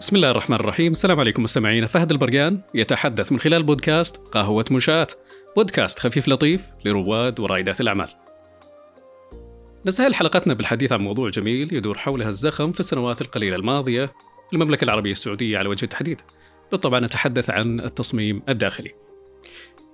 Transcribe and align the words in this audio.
بسم 0.00 0.16
الله 0.16 0.30
الرحمن 0.30 0.56
الرحيم. 0.56 0.92
السلام 0.92 1.20
عليكم 1.20 1.42
مستمعينا 1.42 1.86
فهد 1.86 2.10
البرقان 2.10 2.60
يتحدث 2.74 3.32
من 3.32 3.40
خلال 3.40 3.62
بودكاست 3.62 4.16
قهوة 4.16 4.64
منشآت 4.70 5.12
بودكاست 5.56 5.98
خفيف 5.98 6.28
لطيف 6.28 6.70
لرواد 6.84 7.40
ورائدات 7.40 7.80
الأعمال. 7.80 8.06
نستهل 9.86 10.14
حلقتنا 10.14 10.54
بالحديث 10.54 10.92
عن 10.92 11.00
موضوع 11.00 11.30
جميل 11.30 11.74
يدور 11.74 11.98
حولها 11.98 12.28
الزخم 12.28 12.72
في 12.72 12.80
السنوات 12.80 13.20
القليلة 13.20 13.56
الماضية 13.56 14.06
في 14.06 14.52
المملكة 14.52 14.84
العربية 14.84 15.12
السعودية 15.12 15.58
على 15.58 15.68
وجه 15.68 15.84
التحديد. 15.84 16.20
بالطبع 16.72 16.98
نتحدث 16.98 17.50
عن 17.50 17.80
التصميم 17.80 18.42
الداخلي. 18.48 18.94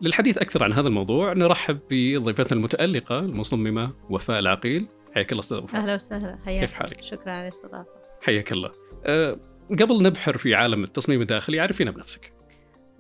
للحديث 0.00 0.38
أكثر 0.38 0.64
عن 0.64 0.72
هذا 0.72 0.88
الموضوع 0.88 1.32
نرحب 1.32 1.78
بضيفتنا 1.90 2.58
المتألقة 2.58 3.18
المصممة 3.18 3.92
وفاء 4.10 4.38
العقيل. 4.38 4.86
حياك 5.14 5.32
الله 5.32 5.40
أستاذ 5.40 5.58
وفاء. 5.58 5.80
أهلا 5.80 5.94
وسهلا. 5.94 6.38
حياك. 6.44 6.60
كيف 6.60 6.72
حالك؟ 6.72 7.02
شكرا 7.02 7.32
على 7.32 7.42
الاستضافة. 7.42 7.86
حياك 8.20 8.52
الله. 8.52 8.72
أه 9.04 9.51
قبل 9.80 10.02
نبحر 10.02 10.36
في 10.36 10.54
عالم 10.54 10.82
التصميم 10.84 11.20
الداخلي 11.20 11.60
عرفينا 11.60 11.90
بنفسك. 11.90 12.32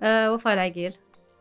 أه 0.00 0.32
وفاء 0.32 0.54
العقيل 0.54 0.94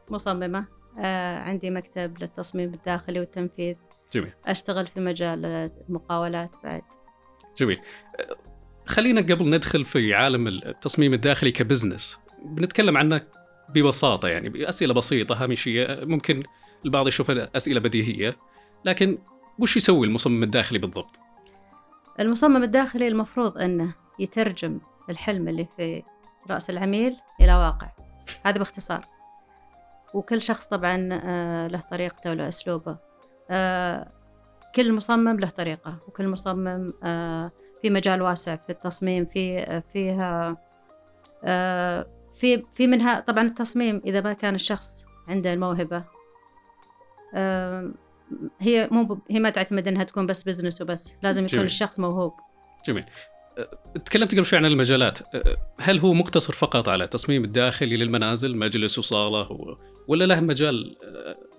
مصممة 0.09 0.65
أه 0.99 1.39
عندي 1.39 1.69
مكتب 1.69 2.17
للتصميم 2.21 2.73
الداخلي 2.73 3.19
والتنفيذ. 3.19 3.75
جميل. 4.13 4.31
أشتغل 4.45 4.87
في 4.87 4.99
مجال 4.99 5.45
المقاولات 5.89 6.51
بعد. 6.63 6.81
جميل. 7.57 7.79
أه، 8.19 8.35
خلينا 8.85 9.21
قبل 9.21 9.49
ندخل 9.49 9.85
في 9.85 10.13
عالم 10.13 10.47
التصميم 10.47 11.13
الداخلي 11.13 11.51
كبزنس. 11.51 12.19
بنتكلم 12.45 12.97
عنه 12.97 13.21
ببساطة 13.69 14.27
يعني 14.27 14.49
بأسئلة 14.49 14.93
بسيطة 14.93 15.43
هامشية. 15.43 15.99
ممكن 16.03 16.43
البعض 16.85 17.07
يشوفها 17.07 17.49
أسئلة 17.55 17.79
بديهية. 17.79 18.37
لكن 18.85 19.17
وش 19.59 19.77
يسوي 19.77 20.07
المصمم 20.07 20.43
الداخلي 20.43 20.79
بالضبط؟ 20.79 21.19
المصمم 22.19 22.63
الداخلي 22.63 23.07
المفروض 23.07 23.57
أنه 23.57 23.95
يترجم 24.19 24.79
الحلم 25.11 25.47
اللي 25.47 25.67
في 25.77 26.03
رأس 26.49 26.69
العميل 26.69 27.17
إلى 27.41 27.55
واقع. 27.55 27.89
هذا 28.45 28.57
باختصار. 28.57 29.07
وكل 30.13 30.41
شخص 30.41 30.67
طبعا 30.67 31.09
آه، 31.23 31.67
له 31.67 31.83
طريقته 31.91 32.29
وله 32.29 32.47
أسلوبه. 32.47 32.97
آه، 33.49 34.11
كل 34.75 34.93
مصمم 34.93 35.39
له 35.39 35.49
طريقة. 35.49 35.97
وكل 36.07 36.27
مصمم 36.27 36.93
آه، 37.03 37.51
في 37.81 37.89
مجال 37.89 38.21
واسع 38.21 38.55
في 38.55 38.69
التصميم 38.69 39.25
في 39.25 39.81
فيها 39.93 40.57
في 42.35 42.63
في 42.75 42.87
منها 42.87 43.19
طبعا 43.19 43.43
التصميم. 43.43 44.01
إذا 44.05 44.21
ما 44.21 44.33
كان 44.33 44.55
الشخص 44.55 45.05
عنده 45.27 45.53
الموهبة 45.53 46.03
هي 48.59 48.87
مو 48.91 49.17
هي 49.29 49.39
ما 49.39 49.49
تعتمد 49.49 49.87
إنها 49.87 50.03
تكون 50.03 50.25
بس 50.25 50.43
بزنس 50.43 50.81
وبس. 50.81 51.13
لازم 51.23 51.45
يكون 51.45 51.57
جميل. 51.57 51.65
الشخص 51.65 51.99
موهوب. 51.99 52.33
جميل. 52.85 53.05
تكلمت 54.05 54.35
قبل 54.35 54.45
شوي 54.45 54.59
عن 54.59 54.65
المجالات. 54.65 55.19
هل 55.79 55.99
هو 55.99 56.13
مقتصر 56.13 56.53
فقط 56.53 56.89
على 56.89 57.03
التصميم 57.03 57.43
الداخلي 57.43 57.97
للمنازل 57.97 58.57
مجلس 58.57 58.99
وصالة 58.99 59.51
و... 59.51 59.77
ولا 60.07 60.25
له 60.25 60.39
مجال 60.39 60.95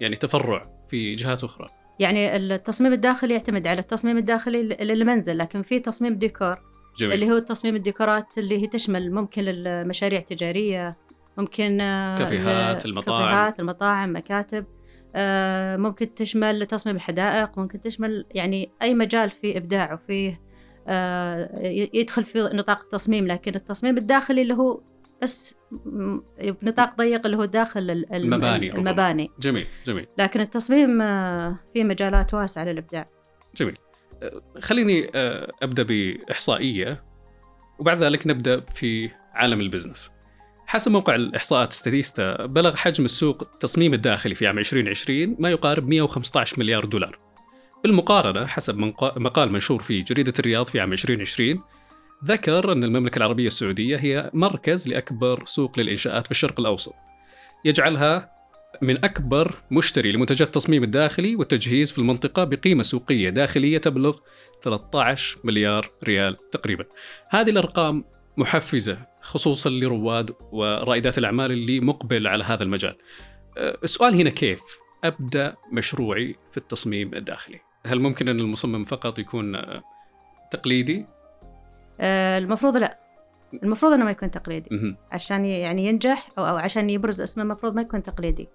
يعني 0.00 0.16
تفرع 0.16 0.70
في 0.90 1.14
جهات 1.14 1.44
أخرى؟ 1.44 1.68
يعني 1.98 2.36
التصميم 2.36 2.92
الداخلي 2.92 3.34
يعتمد 3.34 3.66
على 3.66 3.80
التصميم 3.80 4.18
الداخلي 4.18 4.62
للمنزل 4.62 5.38
لكن 5.38 5.62
في 5.62 5.80
تصميم 5.80 6.14
ديكور 6.14 6.54
جميل. 6.98 7.12
اللي 7.12 7.30
هو 7.30 7.38
تصميم 7.38 7.76
الديكورات 7.76 8.26
اللي 8.38 8.62
هي 8.62 8.66
تشمل 8.66 9.12
ممكن 9.12 9.42
المشاريع 9.48 10.20
التجارية 10.20 10.96
ممكن 11.38 11.78
كافيهات 12.18 12.86
المطاعم. 12.86 13.20
كافيهات 13.20 13.60
المطاعم 13.60 14.16
مكاتب. 14.16 14.64
آه، 15.14 15.76
ممكن 15.76 16.14
تشمل 16.14 16.66
تصميم 16.66 16.96
الحدائق 16.96 17.58
ممكن 17.58 17.80
تشمل 17.80 18.24
يعني 18.30 18.70
أي 18.82 18.94
مجال 18.94 19.30
فيه 19.30 19.56
إبداع 19.56 19.94
وفيه 19.94 20.40
يدخل 21.94 22.24
في 22.24 22.50
نطاق 22.54 22.80
التصميم 22.80 23.26
لكن 23.26 23.54
التصميم 23.54 23.98
الداخلي 23.98 24.42
اللي 24.42 24.54
هو 24.54 24.80
بس 25.22 25.54
بنطاق 26.62 26.96
ضيق 26.96 27.26
اللي 27.26 27.36
هو 27.36 27.44
داخل 27.44 28.06
المباني 28.12 28.72
المباني. 28.72 29.30
جميل 29.40 29.66
جميل. 29.86 30.06
لكن 30.18 30.40
التصميم 30.40 31.02
آه، 31.02 31.58
فيه 31.74 31.84
مجالات 31.84 32.34
واسعة 32.34 32.64
للإبداع. 32.64 33.08
جميل. 33.56 33.76
خليني 34.60 35.10
أبدأ 35.62 35.82
بإحصائية 35.82 37.04
وبعد 37.78 38.02
ذلك 38.02 38.26
نبدأ 38.26 38.60
في 38.60 39.10
عالم 39.34 39.60
ال 39.60 39.65
business. 39.65 40.10
حسب 40.66 40.92
موقع 40.92 41.14
الإحصاءات 41.14 41.72
Statista 41.72 42.46
بلغ 42.46 42.76
حجم 42.76 43.04
السوق 43.04 43.42
التصميم 43.42 43.94
الداخلي 43.94 44.34
في 44.34 44.46
عام 44.46 44.58
2020 44.58 45.36
ما 45.38 45.50
يقارب 45.50 45.88
115 45.88 46.58
مليار 46.58 46.84
دولار. 46.84 47.18
بالمقارنة 47.82 48.46
حسب 48.46 48.78
مقال 49.16 49.52
منشور 49.52 49.82
في 49.82 50.02
جريدة 50.02 50.32
الرياض 50.38 50.66
في 50.66 50.80
عام 50.80 50.92
2020 50.92 51.62
ذكر 52.24 52.72
أن 52.72 52.84
المملكة 52.84 53.16
العربية 53.16 53.46
السعودية 53.46 53.96
هي 53.96 54.30
مركز 54.34 54.88
لأكبر 54.88 55.44
سوق 55.44 55.78
للإنشاءات 55.78 56.24
في 56.24 56.30
الشرق 56.30 56.60
الأوسط. 56.60 56.94
يجعلها 57.64 58.32
من 58.82 59.04
أكبر 59.04 59.54
مشتري 59.70 60.12
لمنتجات 60.12 60.48
التصميم 60.48 60.84
الداخلي 60.84 61.36
والتجهيز 61.36 61.92
في 61.92 61.98
المنطقة 61.98 62.44
بقيمة 62.44 62.82
سوقية 62.82 63.30
داخلية 63.30 63.78
تبلغ 63.78 64.18
13 64.62 65.38
مليار 65.44 65.90
ريال 66.04 66.36
تقريبا. 66.50 66.84
هذه 67.28 67.50
الأرقام 67.50 68.04
محفزة 68.36 68.98
خصوصا 69.22 69.70
لرواد 69.70 70.30
ورائدات 70.52 71.18
الأعمال 71.18 71.52
اللي 71.52 71.80
مقبل 71.80 72.26
على 72.26 72.44
هذا 72.44 72.62
المجال. 72.62 72.96
أه، 73.58 73.78
السؤال 73.84 74.14
هنا 74.14 74.30
كيف 74.30 74.60
أبدأ 75.04 75.56
مشروعي 75.72 76.36
في 76.50 76.56
التصميم 76.56 77.14
الداخلي؟ 77.14 77.71
هل 77.86 78.00
ممكن 78.00 78.28
أن 78.28 78.40
المصمم 78.40 78.84
فقط 78.84 79.18
يكون 79.18 79.54
أه، 79.54 79.82
تقليدي؟ 80.50 81.06
أه، 82.00 82.38
المفروض 82.38 82.76
لا. 82.76 82.98
المفروض 83.62 83.92
إنه 83.92 84.04
ما 84.04 84.10
يكون 84.10 84.30
تقليدي. 84.30 84.96
عشان 85.12 85.44
يعني 85.44 85.86
ينجح 85.86 86.28
أو, 86.38 86.46
أو 86.46 86.56
عشان 86.56 86.90
يبرز 86.90 87.20
اسمه 87.20 87.42
المفروض 87.42 87.74
ما 87.74 87.82
يكون 87.82 88.02
تقليدي. 88.02 88.48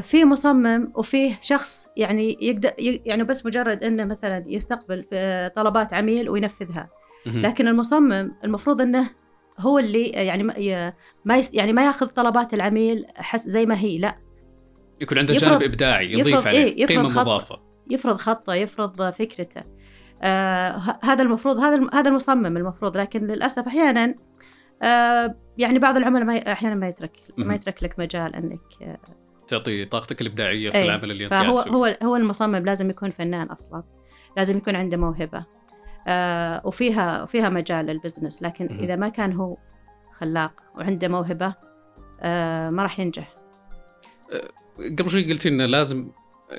في 0.00 0.24
مصمم 0.24 0.92
وفيه 0.94 1.38
شخص 1.42 1.88
يعني 1.96 2.38
يقدر 2.40 2.72
يعني 2.78 3.24
بس 3.24 3.46
مجرد 3.46 3.84
إنه 3.84 4.04
مثلا 4.04 4.44
يستقبل 4.46 5.04
طلبات 5.56 5.92
عميل 5.92 6.28
وينفذها. 6.28 6.88
لكن 7.26 7.68
المصمم 7.68 8.30
المفروض 8.44 8.80
إنه 8.80 9.10
هو 9.58 9.78
اللي 9.78 10.08
يعني 10.08 10.42
ما 10.42 10.54
يعني 11.52 11.72
ما 11.72 11.86
يأخذ 11.86 12.06
طلبات 12.06 12.54
العميل 12.54 13.06
حس 13.14 13.48
زي 13.48 13.66
ما 13.66 13.78
هي 13.78 13.98
لا. 13.98 14.16
يكون 15.00 15.18
عنده 15.18 15.34
جانب 15.34 15.62
إبداعي 15.62 16.12
يضيف 16.12 16.46
عليه 16.46 16.58
إيه 16.58 16.86
قيمة 16.86 17.02
مضافة. 17.02 17.73
يفرض 17.90 18.16
خطة 18.16 18.54
يفرض 18.54 19.10
فكرته. 19.10 19.62
آه 20.22 20.98
هذا 21.02 21.22
المفروض 21.22 21.58
هذا 21.58 21.88
هذا 21.92 22.08
المصمم 22.08 22.56
المفروض 22.56 22.96
لكن 22.96 23.26
للأسف 23.26 23.66
أحيانا 23.66 24.14
آه 24.82 25.34
يعني 25.58 25.78
بعض 25.78 25.96
العملاء 25.96 26.24
ما 26.24 26.52
أحيانا 26.52 26.74
ما 26.74 26.88
يترك 26.88 27.12
ما 27.38 27.54
يترك 27.54 27.82
لك 27.82 27.98
مجال 27.98 28.34
إنك 28.34 28.60
آه 28.82 28.98
تعطي 29.48 29.84
طاقتك 29.84 30.20
الإبداعية 30.20 30.70
في 30.70 30.76
إيه. 30.76 30.84
العمل 30.84 31.10
اللي 31.10 31.24
أنت 31.24 31.34
فهو 31.34 31.58
هو 31.58 31.96
هو 32.02 32.16
المصمم 32.16 32.56
لازم 32.56 32.90
يكون 32.90 33.10
فنان 33.10 33.46
أصلا. 33.46 33.82
لازم 34.36 34.56
يكون 34.56 34.76
عنده 34.76 34.96
موهبة. 34.96 35.44
آه 36.08 36.62
وفيها 36.64 37.22
وفيها 37.22 37.48
مجال 37.48 37.86
للبزنس. 37.86 38.42
لكن 38.42 38.66
إذا 38.66 38.96
ما 38.96 39.08
كان 39.08 39.32
هو 39.32 39.56
خلاق 40.18 40.52
وعنده 40.76 41.08
موهبة 41.08 41.54
آه 42.20 42.70
ما 42.70 42.82
راح 42.82 43.00
ينجح. 43.00 43.34
آه، 44.32 44.48
قبل 44.98 45.10
شوي 45.10 45.32
قلتي 45.32 45.48
إنه 45.48 45.66
لازم 45.66 46.08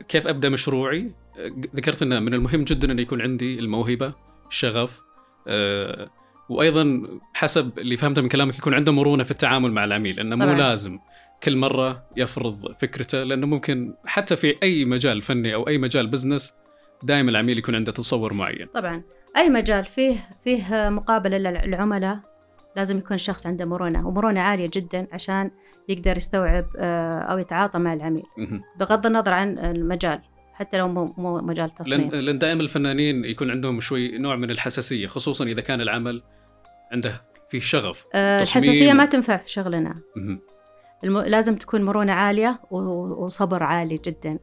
كيف 0.08 0.28
أبدأ 0.28 0.50
مشروعي؟ 0.50 1.12
آه، 1.38 1.52
ذكرت 1.76 2.02
إنه 2.02 2.20
من 2.20 2.34
المهم 2.34 2.64
جدا 2.64 2.92
أن 2.92 3.00
يكون 3.00 3.22
عندي 3.22 3.60
الموهبة 3.60 4.14
الشغف 4.48 5.02
أه 5.48 6.10
وأيضا 6.50 7.02
حسب 7.34 7.80
اللي 7.80 7.98
فهمته 7.98 8.22
من 8.22 8.30
كلامك 8.30 8.58
يكون 8.58 8.74
عنده 8.74 8.92
مرونة 8.92 9.24
في 9.24 9.32
التعامل 9.32 9.72
مع 9.72 9.84
العميل 9.84 10.20
انه 10.20 10.36
مو 10.36 10.54
لازم 10.54 11.00
كل 11.44 11.58
مرة 11.58 12.04
يفرض 12.18 12.76
فكرته 12.82 13.24
لأنه 13.24 13.48
ممكن 13.48 13.94
حتى 14.06 14.36
في 14.36 14.56
أي 14.64 14.86
مجال 14.86 15.22
فني 15.22 15.54
أو 15.54 15.68
أي 15.68 15.78
مجال 15.78 16.08
بزنس 16.08 16.54
دائما 17.04 17.32
العميل 17.32 17.58
يكون 17.58 17.76
عنده 17.76 17.92
تصور 17.92 18.34
معين. 18.34 18.68
طبعا. 18.74 19.02
أي 19.38 19.50
مجال 19.50 19.86
فيه 19.86 20.30
فيه 20.44 20.90
مقابلة 20.90 21.38
للعملاء 21.38 22.20
لازم 22.76 22.98
يكون 22.98 23.16
الشخص 23.16 23.48
عنده 23.48 23.66
مرونة 23.66 24.08
ومرونة 24.08 24.40
عالية 24.40 24.70
جدا 24.74 25.08
عشان 25.12 25.52
يقدر 25.90 26.18
يستوعب 26.18 26.66
آه، 26.78 27.20
أو 27.20 27.38
يتعاطى 27.38 27.80
مع 27.80 27.94
العميل. 27.94 28.24
بغض 28.80 29.06
النظر 29.06 29.34
عن 29.34 29.60
المجال 29.60 30.20
حتى 30.54 30.78
لو 30.78 30.88
مو 30.88 31.14
مو 31.18 31.38
مجال 31.38 31.76
تصميم 31.76 32.10
لأن, 32.10 32.20
لأن 32.20 32.38
دائما 32.38 32.62
الفنانين 32.62 33.26
يكون 33.26 33.52
عندهم 33.52 33.80
شوي 33.80 34.18
نوع 34.18 34.36
من 34.36 34.52
الحساسية 34.52 35.08
خصوصا 35.08 35.46
إذا 35.46 35.62
كان 35.62 35.82
العمل 35.82 36.24
عنده 36.92 37.22
فيه 37.50 37.60
شغف 37.60 38.06
أه 38.14 38.36
الحساسية 38.42 38.94
ما 38.94 39.06
تنفع 39.06 39.38
في 39.38 39.52
شغلنا. 39.52 39.96
الم... 41.04 41.20
لازم 41.20 41.56
تكون 41.56 41.84
مرونة 41.84 42.14
عالية 42.14 42.60
وصبر 42.72 43.64
عالي 43.64 44.00
جدا. 44.06 44.40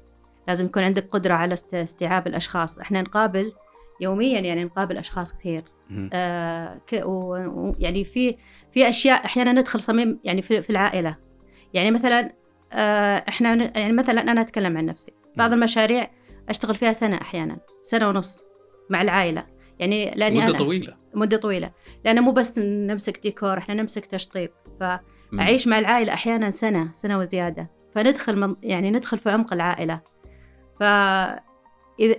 لازم 0.48 0.66
يكون 0.66 0.82
عندك 0.82 1.08
قدرة 1.08 1.34
على 1.34 1.54
استيعاب 1.74 2.26
الأشخاص. 2.26 2.78
إحنا 2.78 3.02
نقابل 3.02 3.52
يوميا 4.00 4.40
يعني 4.40 4.64
نقابل 4.64 4.98
أشخاص 4.98 5.38
كثير. 5.38 5.64
آه 6.12 6.80
ويعني 7.04 8.04
في 8.04 8.36
في 8.72 8.88
أشياء 8.88 9.24
أحيانا 9.24 9.52
ندخل 9.52 9.80
صميم 9.80 10.18
يعني 10.24 10.42
في, 10.42 10.62
في 10.62 10.70
العائلة. 10.70 11.16
يعني 11.74 11.90
مثلا 11.90 12.32
آه 12.72 13.24
إحنا 13.28 13.78
يعني 13.78 13.92
مثلا 13.92 14.20
أنا 14.20 14.40
أتكلم 14.40 14.76
عن 14.76 14.86
نفسي. 14.86 15.12
بعض 15.36 15.52
المشاريع 15.52 16.10
أشتغل 16.48 16.74
فيها 16.74 16.92
سنة 16.92 17.20
أحيانا 17.20 17.56
سنة 17.82 18.08
ونص 18.08 18.44
مع 18.90 19.02
العائلة. 19.02 19.46
يعني 19.78 20.10
لأني 20.16 20.40
مدة 20.40 20.48
أنا 20.48 20.58
طويلة. 20.58 20.96
مدة 21.14 21.36
طويلة. 21.36 21.70
لأن 22.04 22.20
مو 22.20 22.30
بس 22.32 22.58
نمسك 22.58 23.22
ديكور 23.22 23.58
إحنا 23.58 23.74
نمسك 23.74 24.06
تشطيب. 24.06 24.50
فأعيش 24.80 25.68
مع 25.68 25.78
العائلة 25.78 26.12
أحيانا 26.14 26.50
سنة 26.50 26.90
سنة 26.92 27.18
وزيادة. 27.18 27.70
فندخل 27.94 28.36
من 28.38 28.56
يعني 28.62 28.90
ندخل 28.90 29.18
في 29.18 29.30
عمق 29.30 29.52
العائلة. 29.52 30.00
ف 30.80 30.82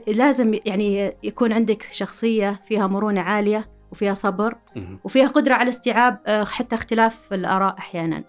لازم 0.07 0.59
يعني 0.65 1.17
يكون 1.23 1.53
عندك 1.53 1.87
شخصية 1.91 2.59
فيها 2.67 2.87
مرونة 2.87 3.21
عالية 3.21 3.69
وفيها 3.91 4.13
صبر 4.13 4.55
وفيها 5.03 5.27
قدرة 5.27 5.53
على 5.53 5.69
استيعاب 5.69 6.19
آه، 6.27 6.43
حتى 6.43 6.75
اختلاف 6.75 7.33
الآراء 7.33 7.77
أحيانا. 7.77 8.23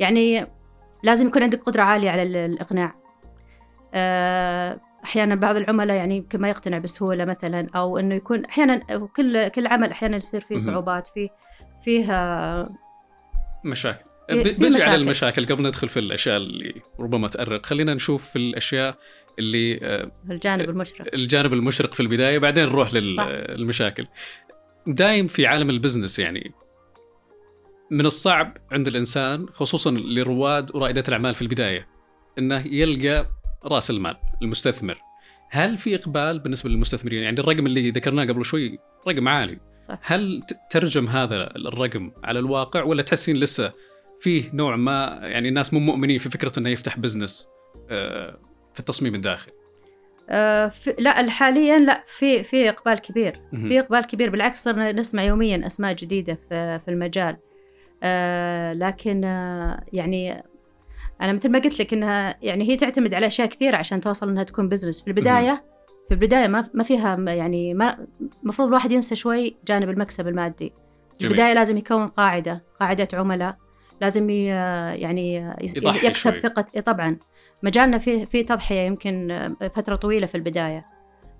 يعني 0.00 0.46
لازم 1.06 1.26
يكون 1.26 1.42
عندك 1.42 1.62
قدرة 1.62 1.82
عالية 1.82 2.10
على 2.10 2.22
الإقناع. 2.22 2.94
آه، 3.94 4.80
أحيانا 5.04 5.34
بعض 5.34 5.56
العملاء 5.56 5.96
يعني 5.96 6.16
يمكن 6.16 6.40
ما 6.40 6.48
يقتنع 6.48 6.78
بسهولة 6.78 7.24
مثلا 7.24 7.68
أو 7.74 7.98
إنه 7.98 8.14
يكون 8.14 8.44
أحيانا 8.44 8.78
كل 9.16 9.48
كل 9.48 9.66
عمل 9.66 9.90
أحيانا 9.90 10.16
يصير 10.16 10.40
فيه 10.40 10.58
صعوبات 10.58 11.06
فيه 11.06 11.28
فيها 11.84 12.68
مشاكل. 13.64 14.04
بنجي 14.30 14.82
على 14.82 14.96
المشاكل 14.96 15.46
قبل 15.46 15.66
ندخل 15.66 15.88
في 15.88 15.98
الأشياء 15.98 16.36
اللي 16.36 16.74
ربما 17.00 17.28
تأرق. 17.28 17.66
خلينا 17.66 17.94
نشوف 17.94 18.28
في 18.30 18.36
الأشياء 18.36 18.98
اللي 19.38 19.78
آه، 19.82 20.10
الجانب 20.30 20.70
المشرق. 20.70 21.14
الجانب 21.14 21.52
المشرق 21.52 21.94
في 21.94 22.00
البداية 22.00 22.38
بعدين 22.38 22.64
نروح 22.64 22.94
للمشاكل 22.94 24.06
دايم 24.86 25.26
في 25.26 25.46
عالم 25.46 25.70
البزنس 25.70 26.18
يعني 26.18 26.52
من 27.90 28.06
الصعب 28.06 28.56
عند 28.72 28.88
الإنسان 28.88 29.46
خصوصا 29.48 29.90
لرواد 29.90 30.76
ورائده 30.76 31.04
الأعمال 31.08 31.34
في 31.34 31.42
البداية 31.42 31.86
إنه 32.38 32.66
يلقى 32.66 33.26
رأس 33.64 33.90
المال 33.90 34.16
المستثمر. 34.42 34.98
هل 35.50 35.78
في 35.78 35.94
إقبال 35.94 36.38
بالنسبة 36.38 36.70
للمستثمرين؟ 36.70 37.22
يعني 37.22 37.40
الرقم 37.40 37.66
اللي 37.66 37.90
ذكرناه 37.90 38.24
قبل 38.24 38.44
شوي 38.44 38.78
رقم 39.08 39.28
عالي. 39.28 39.58
صح. 39.88 39.98
هل 40.02 40.42
ترجم 40.70 41.06
هذا 41.06 41.56
الرقم 41.56 42.12
على 42.24 42.38
الواقع 42.38 42.82
ولا 42.82 43.02
تحسين 43.02 43.36
لسه 43.36 43.72
فيه 44.20 44.50
نوع 44.52 44.76
ما 44.76 45.18
يعني 45.22 45.48
الناس 45.48 45.74
مو 45.74 45.80
مؤمنين 45.80 46.18
في 46.18 46.30
فكرة 46.30 46.52
إنه 46.58 46.70
يفتح 46.70 46.98
بزنس 46.98 47.48
آه، 47.90 48.38
في 48.72 48.80
التصميم 48.80 49.14
الداخلي؟ 49.14 49.52
آه 50.30 50.72
لا 50.98 51.30
حاليا 51.30 51.78
لا 51.78 52.04
في 52.06 52.42
في 52.42 52.68
إقبال 52.68 52.98
كبير. 52.98 53.40
في 53.50 53.80
إقبال 53.80 54.00
كبير. 54.00 54.30
بالعكس 54.30 54.64
صرنا 54.64 54.92
نسمع 54.92 55.24
يوميا 55.24 55.66
أسماء 55.66 55.92
جديدة 55.92 56.38
في 56.48 56.80
في 56.84 56.90
المجال. 56.90 57.36
آه 58.06 58.72
لكن 58.72 59.24
آه 59.24 59.84
يعني 59.92 60.42
أنا 61.22 61.32
مثل 61.32 61.48
ما 61.48 61.58
قلت 61.58 61.80
لك 61.80 61.92
إنها 61.92 62.36
يعني 62.42 62.68
هي 62.68 62.76
تعتمد 62.76 63.14
على 63.14 63.26
أشياء 63.26 63.48
كثيرة 63.48 63.76
عشان 63.76 64.00
توصل 64.00 64.28
إنها 64.28 64.42
تكون 64.42 64.68
بزنس 64.68 65.02
في 65.02 65.08
البداية 65.08 65.64
في 66.08 66.14
البداية 66.14 66.46
ما 66.46 66.70
ما 66.74 66.82
فيها 66.82 67.16
يعني 67.16 67.74
ما 67.74 68.06
المفروض 68.42 68.68
الواحد 68.68 68.92
ينسى 68.92 69.14
شوي 69.16 69.56
جانب 69.68 69.90
المكسب 69.90 70.28
المادي. 70.28 70.72
في 71.18 71.26
البداية 71.26 71.52
لازم 71.52 71.76
يكون 71.76 72.06
قاعدة 72.06 72.64
قاعدة 72.80 73.08
عملاء 73.12 73.56
لازم 74.00 74.30
يعني 74.30 75.54
يكسب 76.02 76.12
شوي. 76.12 76.40
ثقة. 76.40 76.80
طبعا. 76.80 77.16
مجالنا 77.62 77.98
فيه 77.98 78.24
في 78.24 78.42
تضحية 78.42 78.80
يمكن 78.80 79.54
فترة 79.74 79.96
طويلة 79.96 80.26
في 80.26 80.34
البداية. 80.34 80.84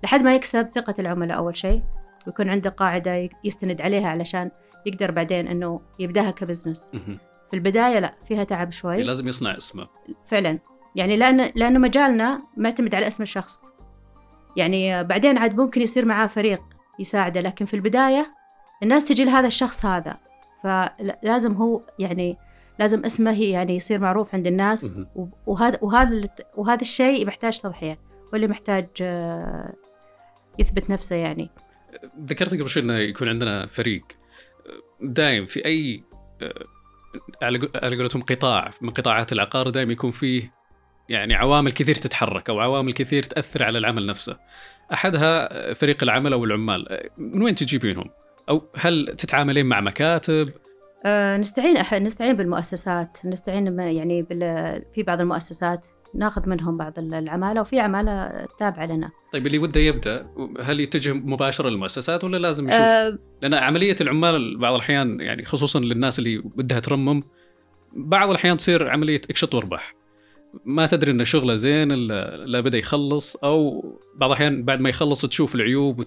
لحد 0.03 0.21
ما 0.21 0.35
يكسب 0.35 0.67
ثقة 0.67 0.95
العملاء 0.99 1.37
أول 1.37 1.57
شيء 1.57 1.81
ويكون 2.27 2.49
عنده 2.49 2.69
قاعدة 2.69 3.29
يستند 3.43 3.81
عليها 3.81 4.09
علشان 4.09 4.51
يقدر 4.85 5.11
بعدين 5.11 5.47
إنه 5.47 5.81
يبدأها 5.99 6.31
كبزنس. 6.31 6.91
في 7.49 7.53
البداية 7.53 7.99
لا 7.99 8.13
فيها 8.25 8.43
تعب 8.43 8.71
شوي. 8.71 9.03
لازم 9.03 9.27
يصنع 9.27 9.57
اسمه. 9.57 9.87
فعلا. 10.27 10.59
يعني 10.95 11.17
لأن 11.17 11.51
لأنه 11.55 11.79
مجالنا 11.79 12.41
معتمد 12.57 12.95
على 12.95 13.07
اسم 13.07 13.23
الشخص. 13.23 13.61
يعني 14.55 15.03
بعدين 15.03 15.37
عاد 15.37 15.55
ممكن 15.55 15.81
يصير 15.81 16.05
معاه 16.05 16.27
فريق 16.27 16.61
يساعده 16.99 17.41
لكن 17.41 17.65
في 17.65 17.73
البداية 17.73 18.31
الناس 18.83 19.05
تجي 19.05 19.23
لهذا 19.23 19.47
الشخص 19.47 19.85
هذا. 19.85 20.17
فلازم 20.63 21.53
هو 21.53 21.81
يعني 21.99 22.37
لازم 22.79 23.05
اسمه 23.05 23.41
يعني 23.43 23.75
يصير 23.75 23.99
معروف 23.99 24.35
عند 24.35 24.47
الناس. 24.47 24.91
وهذا 25.45 25.77
وهذا 25.81 26.29
وهذا 26.55 26.81
الشيء 26.81 27.27
محتاج 27.27 27.59
تضحية 27.59 27.99
واللي 28.33 28.47
محتاج 28.47 28.87
آه، 29.01 29.73
يثبت 30.59 30.89
نفسه 30.89 31.15
يعني. 31.15 31.49
ذكرت 32.25 32.53
قبل 32.53 32.69
شوي 32.69 32.83
إنه 32.83 32.97
يكون 32.97 33.27
عندنا 33.29 33.65
فريق. 33.65 34.03
دايم 35.01 35.45
في 35.45 35.65
أي 35.65 36.03
آه، 36.41 36.65
على 37.75 37.97
قولتهم 37.97 38.21
قطاع 38.21 38.71
من 38.81 38.89
قطاعات 38.89 39.33
العقار 39.33 39.69
دائما 39.69 39.91
يكون 39.91 40.11
فيه 40.11 40.57
يعني 41.09 41.35
عوامل 41.35 41.71
كثير 41.71 41.95
تتحرك 41.95 42.49
أو 42.49 42.59
عوامل 42.59 42.93
كثير 42.93 43.23
تأثر 43.23 43.63
على 43.63 43.77
العمل 43.77 44.05
نفسه. 44.05 44.37
أحدها 44.93 45.73
فريق 45.73 46.03
العمل 46.03 46.33
أو 46.33 46.45
العمال، 46.45 47.09
من 47.17 47.41
وين 47.41 47.55
تجيبينهم؟ 47.55 48.09
أو 48.49 48.61
هل 48.75 49.15
تتعاملين 49.17 49.65
مع 49.65 49.81
مكاتب؟ 49.81 50.49
أه 51.05 51.37
نستعين 51.37 51.77
أح 51.77 51.93
نستعين 51.93 52.33
بالمؤسسات، 52.33 53.17
نستعين 53.25 53.79
يعني 53.79 54.21
بال... 54.21 54.83
في 54.93 55.03
بعض 55.03 55.21
المؤسسات 55.21 55.87
ناخذ 56.15 56.49
منهم 56.49 56.77
بعض 56.77 56.99
العمالة 56.99 57.61
وفي 57.61 57.79
عمالة 57.79 58.47
تابعة 58.59 58.85
لنا. 58.85 59.11
طيب 59.33 59.47
اللي 59.47 59.57
وده 59.57 59.81
يبدأ 59.81 60.27
هل 60.61 60.79
يتجه 60.79 61.13
مباشرة 61.13 61.69
للمؤسسات 61.69 62.23
ولا 62.23 62.37
لازم 62.37 62.67
يشوف؟ 62.67 62.81
أه 62.81 63.19
لأن 63.41 63.53
عملية 63.53 63.95
العمال 64.01 64.57
بعض 64.57 64.73
الأحيان 64.73 65.19
يعني 65.21 65.45
خصوصا 65.45 65.79
للناس 65.79 66.19
اللي 66.19 66.37
بدها 66.37 66.79
ترمم 66.79 67.23
بعض 67.93 68.29
الأحيان 68.29 68.57
تصير 68.57 68.89
عملية 68.89 69.21
إكشط 69.29 69.55
واربح. 69.55 69.95
ما 70.65 70.85
تدري 70.85 71.11
انه 71.11 71.23
شغله 71.23 71.55
زين 71.55 71.91
الا 71.91 72.59
بدا 72.59 72.77
يخلص 72.77 73.35
أو 73.35 73.85
بعض 74.15 74.29
الأحيان 74.29 74.63
بعد 74.63 74.79
ما 74.79 74.89
يخلص 74.89 75.25
تشوف 75.25 75.55
العيوب 75.55 75.99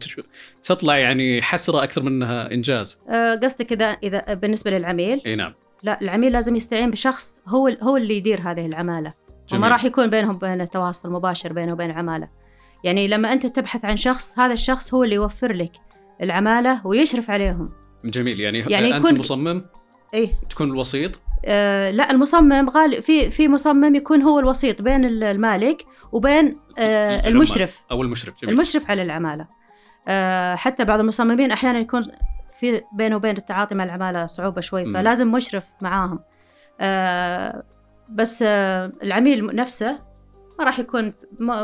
وتطلع 0.62 0.98
يعني 0.98 1.42
حسرة 1.42 1.82
أكثر 1.82 2.02
منها 2.02 2.52
إنجاز. 2.52 2.98
أه 3.08 3.34
قصدك 3.34 3.72
اذا 3.72 3.86
إذا 3.86 4.34
بالنسبة 4.34 4.70
للعميل؟ 4.70 5.22
إي 5.26 5.36
نعم. 5.36 5.54
لا 5.82 6.00
العميل 6.00 6.32
لازم 6.32 6.56
يستعين 6.56 6.90
بشخص 6.90 7.40
هو 7.48 7.68
هو 7.68 7.96
اللي 7.96 8.16
يدير 8.16 8.40
هذه 8.40 8.66
العمالة. 8.66 9.14
وما 9.54 9.68
راح 9.68 9.84
يكون 9.84 10.06
بينهم 10.06 10.38
بين 10.38 10.70
تواصل 10.70 11.10
مباشر 11.10 11.52
بينه 11.52 11.72
وبين 11.72 11.90
العمالة 11.90 12.28
يعني 12.84 13.08
لما 13.08 13.32
أنت 13.32 13.46
تبحث 13.46 13.84
عن 13.84 13.96
شخص 13.96 14.38
هذا 14.38 14.52
الشخص 14.52 14.94
هو 14.94 15.04
اللي 15.04 15.14
يوفر 15.14 15.52
لك 15.52 15.72
العمالة 16.22 16.86
ويشرف 16.86 17.30
عليهم. 17.30 17.72
جميل. 18.04 18.40
يعني, 18.40 18.58
يعني 18.58 18.96
أنت 18.96 19.12
مصمم؟ 19.12 19.64
إيه؟ 20.14 20.32
تكون 20.50 20.70
الوسيط؟ 20.70 21.20
آه 21.44 21.90
لا 21.90 22.10
المصمم 22.10 22.70
غالب 22.70 23.00
في 23.00 23.30
في 23.30 23.48
مصمم 23.48 23.94
يكون 23.94 24.22
هو 24.22 24.38
الوسيط 24.38 24.82
بين 24.82 25.04
المالك 25.04 25.86
وبين 26.12 26.58
آه 26.78 27.28
المشرف. 27.28 27.82
أو 27.90 28.02
المشرف. 28.02 28.34
جميل. 28.42 28.54
المشرف 28.54 28.90
على 28.90 29.02
العمالة. 29.02 29.46
آه 30.08 30.54
حتى 30.54 30.84
بعض 30.84 31.00
المصممين 31.00 31.50
أحيانا 31.50 31.78
يكون 31.78 32.10
في 32.52 32.82
بينه 32.92 33.16
وبين 33.16 33.36
التعاطي 33.36 33.74
مع 33.74 33.84
العمالة 33.84 34.26
صعوبة 34.26 34.60
شوي 34.60 34.92
فلازم 34.92 35.32
مشرف 35.32 35.64
معاهم. 35.80 36.18
آه 36.80 37.62
بس 38.10 38.44
آه، 38.46 38.92
العميل 39.02 39.54
نفسه 39.54 39.98
ما 40.58 40.64
راح 40.64 40.78
يكون 40.78 41.12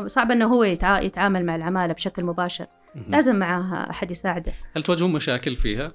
صعب 0.07 0.31
إنه 0.31 0.47
هو 0.47 0.65
يتعامل 0.65 1.47
مع 1.47 1.57
العمالة 1.57 1.95
بشكل 1.95 2.25
مباشر. 2.25 2.67
لازم 3.09 3.37
معاه 3.37 3.91
أحد 3.91 4.11
يساعده. 4.11 4.53
هل 4.77 4.83
تواجهون 4.83 5.13
مشاكل 5.13 5.57
فيها؟ 5.57 5.93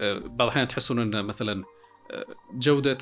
آه، 0.00 0.18
بعض 0.18 0.42
الأحيان 0.42 0.68
تحسون 0.68 0.98
إن 0.98 1.24
مثلا 1.24 1.64
آه، 2.10 2.24
جودة 2.54 2.98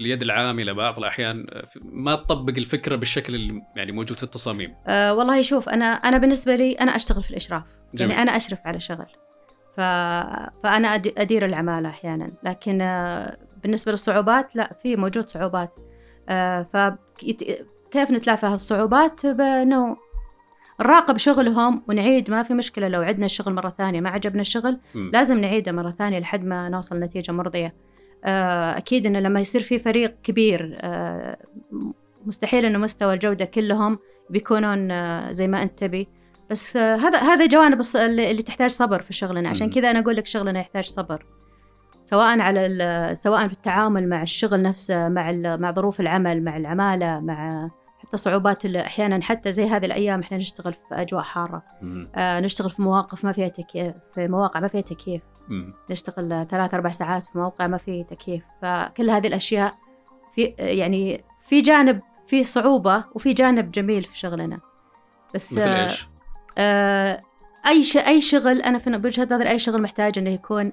اليد 0.00 0.22
العاملة 0.22 0.72
بعض 0.72 0.98
الأحيان 0.98 1.46
ما 1.82 2.14
تطبق 2.14 2.54
الفكرة 2.58 2.96
بالشكل 2.96 3.34
اللي 3.34 3.62
يعني 3.76 3.92
موجود 3.92 4.16
في 4.16 4.22
التصاميم. 4.22 4.74
أه 4.86 5.14
والله 5.14 5.42
شوف 5.42 5.68
أنا 5.68 5.84
أنا 5.84 6.18
بالنسبة 6.18 6.56
لي 6.56 6.72
أنا 6.72 6.96
أشتغل 6.96 7.22
في 7.22 7.30
الإشراف. 7.30 7.64
جميل. 7.94 8.10
يعني 8.10 8.22
أنا 8.22 8.36
أشرف 8.36 8.58
على 8.64 8.80
شغل. 8.80 9.06
ف... 9.76 9.80
فأنا 10.62 10.88
أدير 10.94 11.44
العمالة 11.44 11.88
أحيانا. 11.88 12.32
لكن 12.42 12.78
بالنسبة 13.62 13.92
للصعوبات 13.92 14.56
لا 14.56 14.72
في 14.82 14.96
موجود 14.96 15.28
صعوبات. 15.28 15.74
فكيف 16.72 18.10
نتلافى 18.10 18.46
هالصعوبات 18.46 19.26
بأنه 19.26 19.96
نراقب 20.80 21.16
شغلهم 21.16 21.82
ونعيد 21.88 22.30
ما 22.30 22.42
في 22.42 22.54
مشكلة 22.54 22.88
لو 22.88 23.02
عدنا 23.02 23.26
الشغل 23.26 23.54
مرة 23.54 23.74
ثانية 23.78 24.00
ما 24.00 24.10
عجبنا 24.10 24.40
الشغل 24.40 24.78
م. 24.94 25.10
لازم 25.12 25.38
نعيده 25.38 25.72
مرة 25.72 25.94
ثانية 25.98 26.18
لحد 26.18 26.44
ما 26.44 26.68
نوصل 26.68 27.00
نتيجة 27.00 27.32
مرضية. 27.32 27.74
آه، 28.24 28.76
أكيد 28.76 29.06
إنه 29.06 29.20
لما 29.20 29.40
يصير 29.40 29.60
في 29.60 29.78
فريق 29.78 30.14
كبير 30.22 30.78
آه، 30.80 31.36
مستحيل 32.26 32.64
إنه 32.64 32.78
مستوى 32.78 33.14
الجودة 33.14 33.44
كلهم 33.44 33.98
بيكونون 34.30 34.88
زي 35.32 35.48
ما 35.48 35.62
أنت 35.62 35.78
تبي. 35.78 36.08
بس 36.50 36.76
هذا 36.76 37.18
هذا 37.18 37.46
جوانب 37.46 37.80
اللي 37.94 38.42
تحتاج 38.42 38.70
صبر 38.70 39.02
في 39.02 39.12
شغلنا. 39.12 39.48
عشان 39.48 39.70
كذا 39.70 39.90
أنا 39.90 39.98
أقول 39.98 40.16
لك 40.16 40.26
شغلنا 40.26 40.60
يحتاج 40.60 40.84
صبر. 40.84 41.26
سواء 42.12 42.40
على 42.40 43.14
سواء 43.16 43.46
في 43.46 43.52
التعامل 43.52 44.08
مع 44.08 44.22
الشغل 44.22 44.62
نفسه 44.62 45.08
مع 45.08 45.32
مع 45.56 45.72
ظروف 45.72 46.00
العمل 46.00 46.44
مع 46.44 46.56
العمالة 46.56 47.20
مع 47.20 47.70
حتى 47.98 48.16
صعوبات 48.16 48.66
أحيانا 48.66 49.22
حتى 49.22 49.52
زي 49.52 49.68
هذه 49.68 49.86
الأيام 49.86 50.20
إحنا 50.20 50.38
نشتغل 50.38 50.72
في 50.72 50.94
أجواء 50.94 51.22
حارة. 51.22 51.62
آه 52.14 52.40
نشتغل 52.40 52.70
في 52.70 52.82
مواقف 52.82 53.24
ما 53.24 53.32
فيها 53.32 53.48
تكييف 53.48 53.94
في 54.14 54.28
مواقع 54.28 54.60
ما 54.60 54.68
فيها 54.68 54.80
تكييف. 54.80 55.22
نشتغل 55.90 56.46
ثلاث 56.50 56.74
أربع 56.74 56.90
ساعات 56.90 57.22
في 57.24 57.38
موقع 57.38 57.66
ما 57.66 57.78
فيه 57.78 58.02
تكييف. 58.02 58.44
فكل 58.62 59.10
هذه 59.10 59.26
الأشياء 59.26 59.74
في 60.34 60.54
يعني 60.58 61.24
في 61.40 61.60
جانب 61.60 62.00
في 62.26 62.44
صعوبة 62.44 63.04
وفي 63.14 63.32
جانب 63.32 63.70
جميل 63.70 64.04
في 64.04 64.18
شغلنا. 64.18 64.60
بس 65.34 65.52
مثل 65.52 65.68
إيش؟ 65.68 66.08
آه 66.58 67.22
أي 67.66 67.82
ش... 67.82 67.96
أي 67.96 68.20
شغل 68.20 68.62
أنا 68.62 68.78
في 68.78 68.90
بوجهه 68.98 69.28
نظري 69.30 69.50
أي 69.50 69.58
شغل 69.58 69.82
محتاج 69.82 70.18
إنه 70.18 70.30
يكون 70.30 70.66
آه، 70.66 70.72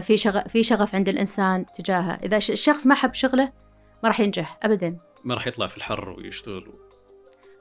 في 0.00 0.16
شغف 0.16 0.48
في 0.48 0.62
شغف 0.62 0.94
عند 0.94 1.08
الإنسان 1.08 1.66
تجاهه. 1.74 2.18
إذا 2.22 2.36
الشخص 2.36 2.86
ما 2.86 2.94
حب 2.94 3.14
شغله 3.14 3.52
ما 4.02 4.08
راح 4.08 4.20
ينجح 4.20 4.58
ابدا. 4.62 4.96
ما 5.24 5.34
راح 5.34 5.46
يطلع 5.46 5.66
في 5.66 5.76
الحر 5.76 6.10
ويشتغل. 6.10 6.72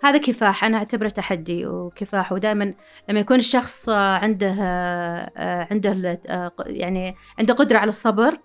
هذا 0.04 0.18
كفاح. 0.18 0.64
أنا 0.64 0.78
أعتبره 0.78 1.10
تحدي 1.10 1.66
وكفاح. 1.66 2.32
ودائما 2.32 2.74
لما 3.10 3.20
يكون 3.20 3.40
الشخص 3.40 3.90
عنده 3.90 4.56
آه، 4.60 5.68
عنده 5.72 6.20
آه، 6.28 6.52
يعني 6.60 7.16
عنده 7.40 7.54
قدرة 7.54 7.78
على 7.78 7.90
الصبر 7.90 8.38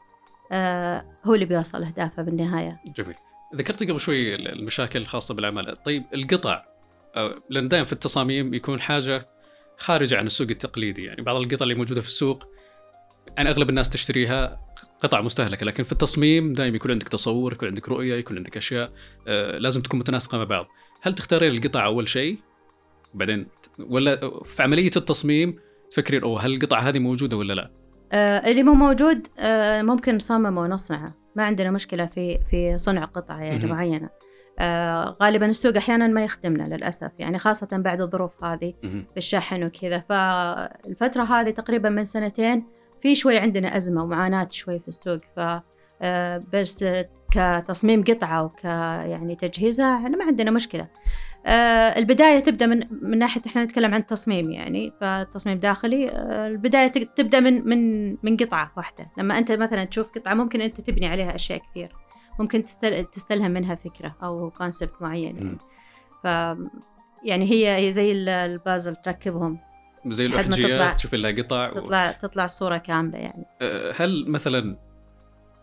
هو 1.25 1.35
اللي 1.35 1.45
بيوصل 1.45 1.83
أهدافه 1.83 2.23
بالنهاية. 2.23 2.80
جميل. 2.97 3.14
ذكرت 3.54 3.83
قبل 3.83 4.00
شوي 4.00 4.35
المشاكل 4.35 4.99
الخاصة 4.99 5.35
بالعمل 5.35 5.76
طيب 5.76 6.04
القطع 6.14 6.64
لأن 7.50 7.68
دائما 7.68 7.87
في 7.87 7.92
التصاميم 7.92 8.54
يكون 8.54 8.80
حاجة 8.80 9.28
خارجة 9.78 10.18
عن 10.18 10.26
السوق 10.26 10.49
التقليدي. 10.49 11.04
يعني 11.04 11.23
بعض 11.23 11.37
القطع 11.37 11.62
اللي 11.62 11.75
موجودة 11.75 12.00
في 12.00 12.06
السوق 12.06 12.55
يعني 13.37 13.50
أغلب 13.50 13.69
الناس 13.71 13.90
تشتريها 13.90 14.61
قطع 15.00 15.21
مستهلكة 15.21 15.66
لكن 15.66 15.85
في 15.85 15.93
التصميم 15.93 16.52
دائما 16.52 16.76
يكون 16.76 16.90
عندك 16.90 17.09
تصور 17.09 17.52
يكون 17.52 17.69
عندك 17.69 17.88
رؤية 17.88 18.14
يكون 18.14 18.37
عندك 18.37 18.57
أشياء 18.57 18.90
آه 19.28 19.59
لازم 19.59 19.83
تكون 19.83 20.00
متناسقة 20.00 20.38
مع 20.38 20.45
بعض. 20.45 20.66
هل 21.02 21.14
تختارين 21.14 21.57
القطع 21.57 21.87
أول 21.87 22.09
شيء؟ 22.09 22.38
بعدين 23.14 23.47
ولا 23.78 24.40
في 24.45 24.62
عملية 24.62 24.90
التصميم 24.97 25.59
تفكرين 25.90 26.23
أوه 26.23 26.40
هل 26.40 26.55
القطعه 26.55 26.81
هذه 26.81 26.99
موجودة 26.99 27.37
ولا 27.37 27.52
لا؟ 27.52 27.71
آه 28.12 28.50
اللي 28.50 28.62
مو 28.62 28.73
موجود 28.75 29.26
آه 29.38 29.83
ممكن 29.83 30.16
نصممه 30.16 30.61
ونصنعه. 30.61 31.14
ما 31.37 31.45
عندنا 31.45 31.71
مشكلة 31.71 32.07
في 32.07 32.38
في 32.50 32.78
صنع 32.78 33.05
قطعه 33.05 33.40
يعني 33.43 33.66
معينة. 33.66 34.11
آه 34.59 35.16
غالبا 35.23 35.47
السوق 35.47 35.76
أحيانا 35.76 36.07
ما 36.07 36.25
يخدمنا 36.25 36.76
للأسف 36.76 37.11
يعني 37.19 37.38
خاصة 37.38 37.69
بعد 37.73 38.00
الظروف 38.00 38.45
هذه 38.45 38.75
في 38.83 39.16
الشحن 39.16 39.64
وكذا. 39.64 39.99
فالفترة 40.09 41.23
هذه 41.23 41.50
تقريبا 41.50 41.88
من 41.88 42.05
سنتين 42.05 42.75
في 43.00 43.14
شوي 43.14 43.38
عندنا 43.38 43.76
أزمة 43.76 44.02
ومعاناة 44.02 44.48
شوي 44.50 44.78
في 44.78 44.88
السوق 44.88 45.20
ف 45.36 45.40
آه، 46.02 46.42
بس 46.52 46.84
كتصميم 47.30 48.04
قطعة 48.04 48.44
وك 48.44 48.64
يعني 48.64 49.36
تجهيزها 49.36 49.96
إحنا 49.96 50.16
ما 50.16 50.24
عندنا 50.24 50.50
مشكلة. 50.50 50.88
آه، 51.46 51.98
البداية 51.98 52.40
تبدأ 52.40 52.66
من 52.66 52.86
من 52.90 53.18
ناحية 53.18 53.42
إحنا 53.46 53.64
نتكلم 53.64 53.94
عن 53.94 54.00
التصميم 54.00 54.50
يعني 54.50 54.92
فتصميم 55.00 55.58
داخلي 55.58 56.10
آه، 56.10 56.48
البداية 56.48 56.88
تبدأ 56.88 57.40
من 57.40 57.68
من 57.68 58.10
من 58.22 58.36
قطعة 58.36 58.72
واحدة. 58.76 59.06
لما 59.18 59.38
أنت 59.38 59.52
مثلا 59.52 59.84
تشوف 59.84 60.10
قطعة 60.18 60.34
ممكن 60.34 60.60
أنت 60.60 60.80
تبني 60.80 61.06
عليها 61.06 61.34
أشياء 61.34 61.58
كثير 61.70 61.92
ممكن 62.38 62.64
تستلهم 63.12 63.50
منها 63.50 63.74
فكرة 63.74 64.16
أو 64.22 64.50
concept 64.50 64.92
معين 65.00 65.36
يعني. 65.36 65.58
ف 66.22 66.24
يعني 67.24 67.50
هي 67.50 67.86
هي 67.86 67.90
زي 67.90 68.12
البازل 68.12 68.96
تركبهم. 68.96 69.58
زي 70.12 70.26
الأحجية 70.26 70.92
تشوف 70.92 71.14
لها 71.14 71.30
قطع 71.30 71.70
تطلع 71.70 72.10
و... 72.10 72.12
تطلع 72.22 72.44
الصورة 72.44 72.76
كاملة 72.76 73.18
يعني. 73.18 73.44
أه، 73.62 73.94
هل 73.96 74.25
مثلا 74.28 74.76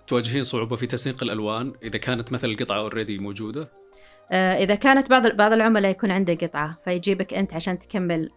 تواجهين 0.07 0.43
صعوبة 0.43 0.75
في 0.75 0.87
تنسيق 0.87 1.23
الألوان 1.23 1.73
إذا 1.83 1.97
كانت 1.97 2.31
مثلا 2.31 2.51
القطعة 2.51 2.79
already 2.79 3.17
موجودة؟ 3.17 3.69
أه، 4.31 4.53
إذا 4.53 4.75
كانت 4.75 5.09
بعض 5.09 5.27
بعض 5.27 5.53
العملاء 5.53 5.91
يكون 5.91 6.11
عنده 6.11 6.33
قطعة 6.33 6.77
فيجيبك 6.85 7.33
أنت 7.33 7.53
عشان 7.53 7.79
تكمل 7.79 8.29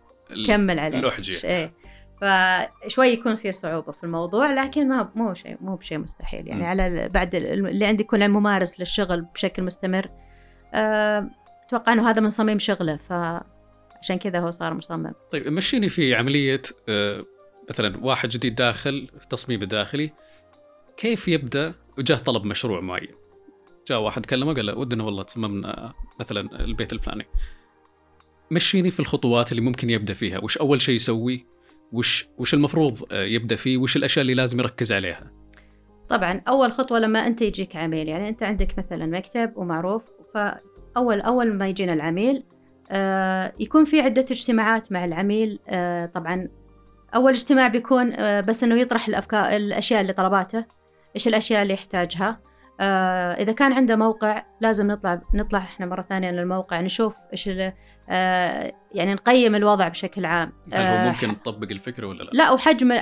تكمل 0.44 0.78
عليه. 0.78 0.98
الأحجية. 0.98 1.38
إيه. 1.44 1.72
فشوي 2.20 3.06
يكون 3.06 3.36
في 3.36 3.52
صعوبة 3.52 3.92
في 3.92 4.04
الموضوع 4.04 4.52
لكن 4.52 4.88
ما 4.88 5.10
مو 5.14 5.34
شيء 5.34 5.56
مو 5.60 5.76
بشيء 5.76 5.98
مستحيل. 5.98 6.48
يعني 6.48 6.62
م. 6.62 6.66
على 6.66 7.08
بعد 7.08 7.34
اللي 7.34 7.86
عندي 7.86 8.02
يكون 8.02 8.30
ممارس 8.30 8.80
للشغل 8.80 9.22
بشكل 9.22 9.62
مستمر. 9.62 10.10
أه، 10.74 11.30
أتوقع 11.66 11.92
إنه 11.92 12.10
هذا 12.10 12.20
من 12.20 12.30
صميم 12.30 12.58
شغله 12.58 12.96
ف 12.96 13.12
عشان 14.06 14.18
كذا 14.18 14.40
هو 14.40 14.50
صار 14.50 14.74
مصمم. 14.74 15.12
طيب 15.32 15.48
مشيني 15.48 15.88
في 15.88 16.14
عملية 16.14 16.62
آه، 16.88 17.24
مثلا 17.70 18.04
واحد 18.04 18.28
جديد 18.28 18.54
داخل 18.54 19.08
في 19.18 19.24
التصميم 19.24 19.62
الداخلي 19.62 20.12
كيف 20.96 21.28
يبدأ؟ 21.28 21.74
وجاه 21.98 22.16
طلب 22.16 22.44
مشروع 22.44 22.80
معين. 22.80 23.14
جاء 23.88 24.00
واحد 24.00 24.26
كلمه 24.26 24.54
قال 24.54 24.66
له 24.66 24.78
ودنا 24.78 25.04
والله 25.04 25.22
تصممنا 25.22 25.92
مثلا 26.20 26.64
البيت 26.64 26.92
الفلاني. 26.92 27.26
مشيني 28.50 28.90
في 28.90 29.00
الخطوات 29.00 29.52
اللي 29.52 29.62
ممكن 29.62 29.90
يبدأ 29.90 30.14
فيها. 30.14 30.44
وش 30.44 30.58
أول 30.58 30.80
شيء 30.80 30.94
يسوي؟ 30.94 31.46
وش 31.92 32.28
وش 32.38 32.54
المفروض 32.54 33.12
يبدأ 33.12 33.56
فيه؟ 33.56 33.78
وش 33.78 33.96
الأشياء 33.96 34.22
اللي 34.22 34.34
لازم 34.34 34.60
يركز 34.60 34.92
عليها؟ 34.92 35.32
طبعا 36.08 36.42
أول 36.48 36.72
خطوة 36.72 36.98
لما 36.98 37.26
أنت 37.26 37.42
يجيك 37.42 37.76
عميل 37.76 38.08
يعني 38.08 38.28
أنت 38.28 38.42
عندك 38.42 38.78
مثلا 38.78 39.06
مكتب 39.06 39.52
ومعروف 39.56 40.02
فأول 40.34 41.20
أول 41.20 41.54
ما 41.54 41.68
يجينا 41.68 41.92
العميل 41.92 42.42
يكون 43.60 43.84
في 43.84 44.00
عدة 44.00 44.26
اجتماعات 44.30 44.92
مع 44.92 45.04
العميل. 45.04 45.58
آه، 45.68 46.06
طبعا 46.06 46.48
أول 47.14 47.32
اجتماع 47.32 47.68
بيكون 47.68 48.12
آه، 48.12 48.40
بس 48.40 48.64
إنه 48.64 48.80
يطرح 48.80 49.08
الأفكار 49.08 49.56
الأشياء 49.56 50.00
اللي 50.00 50.12
طلباته 50.12 50.64
إيش 51.14 51.28
الأشياء 51.28 51.62
اللي 51.62 51.74
يحتاجها. 51.74 52.46
إذا 53.38 53.52
كان 53.52 53.72
عنده 53.72 53.96
موقع 53.96 54.42
لازم 54.60 54.86
نطلع 54.86 55.20
نطلع 55.34 55.58
إحنا 55.58 55.86
مرة 55.86 56.02
ثانية 56.02 56.30
للموقع 56.30 56.80
نشوف 56.80 57.16
إيش 57.32 57.46
يعني 57.46 59.14
نقيم 59.14 59.54
الوضع 59.54 59.88
بشكل 59.88 60.24
عام. 60.24 60.52
هل 60.72 60.86
هو 60.86 61.12
ممكن 61.12 61.28
نطبق 61.28 61.70
الفكرة 61.70 62.06
ولا 62.06 62.22
لا؟ 62.22 62.30
لا 62.32 62.50
وحجم 62.50 62.92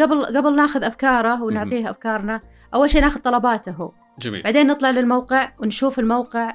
قبل 0.00 0.24
قبل 0.36 0.56
ناخذ 0.56 0.84
أفكاره 0.84 1.42
ونعطيه 1.42 1.90
أفكارنا 1.90 2.40
أول 2.74 2.90
شيء 2.90 3.00
ناخذ 3.00 3.20
طلباته 3.20 3.72
هو. 3.72 3.92
جميل. 4.18 4.42
بعدين 4.42 4.66
نطلع 4.66 4.90
للموقع 4.90 5.52
ونشوف 5.58 5.98
الموقع 5.98 6.54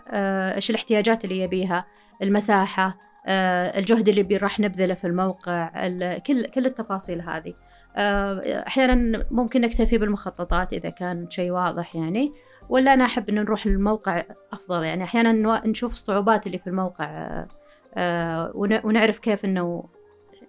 إيش 0.55 0.69
الاحتياجات 0.69 1.23
اللي 1.23 1.39
يبيها. 1.39 1.85
المساحة 2.21 2.97
آه، 3.27 3.79
الجهد 3.79 4.09
اللي 4.09 4.37
راح 4.37 4.59
نبذله 4.59 4.93
في 4.93 5.07
الموقع 5.07 5.87
كل 6.17 6.45
كل 6.45 6.65
التفاصيل 6.65 7.21
هذه. 7.21 7.53
آه، 7.95 8.63
أحيانا 8.67 9.25
ممكن 9.31 9.61
نكتفي 9.61 9.97
بالمخططات 9.97 10.73
إذا 10.73 10.89
كان 10.89 11.29
شيء 11.29 11.51
واضح 11.51 11.95
يعني 11.95 12.33
ولا 12.69 12.93
أنا 12.93 13.05
أحب 13.05 13.29
ان 13.29 13.35
نروح 13.35 13.67
للموقع 13.67 14.23
أفضل. 14.53 14.83
يعني 14.83 15.03
أحيانا 15.03 15.61
نشوف 15.67 15.93
الصعوبات 15.93 16.47
اللي 16.47 16.57
في 16.57 16.67
الموقع 16.67 17.45
آه، 17.97 18.51
ونعرف 18.55 19.19
كيف 19.19 19.45
إنه 19.45 19.83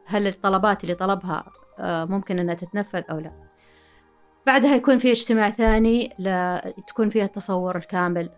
هل 0.07 0.27
الطلبات 0.27 0.85
اللي 0.85 0.95
طلبها 0.95 1.45
ممكن 1.81 2.39
إنها 2.39 2.55
تتنفذ 2.55 3.03
أو 3.11 3.19
لا. 3.19 3.33
بعدها 4.47 4.75
يكون 4.75 4.99
في 4.99 5.11
اجتماع 5.11 5.51
ثاني 5.51 6.09
تكون 6.87 7.11
فيها 7.11 7.25
التصور 7.25 7.77
الكامل. 7.77 8.31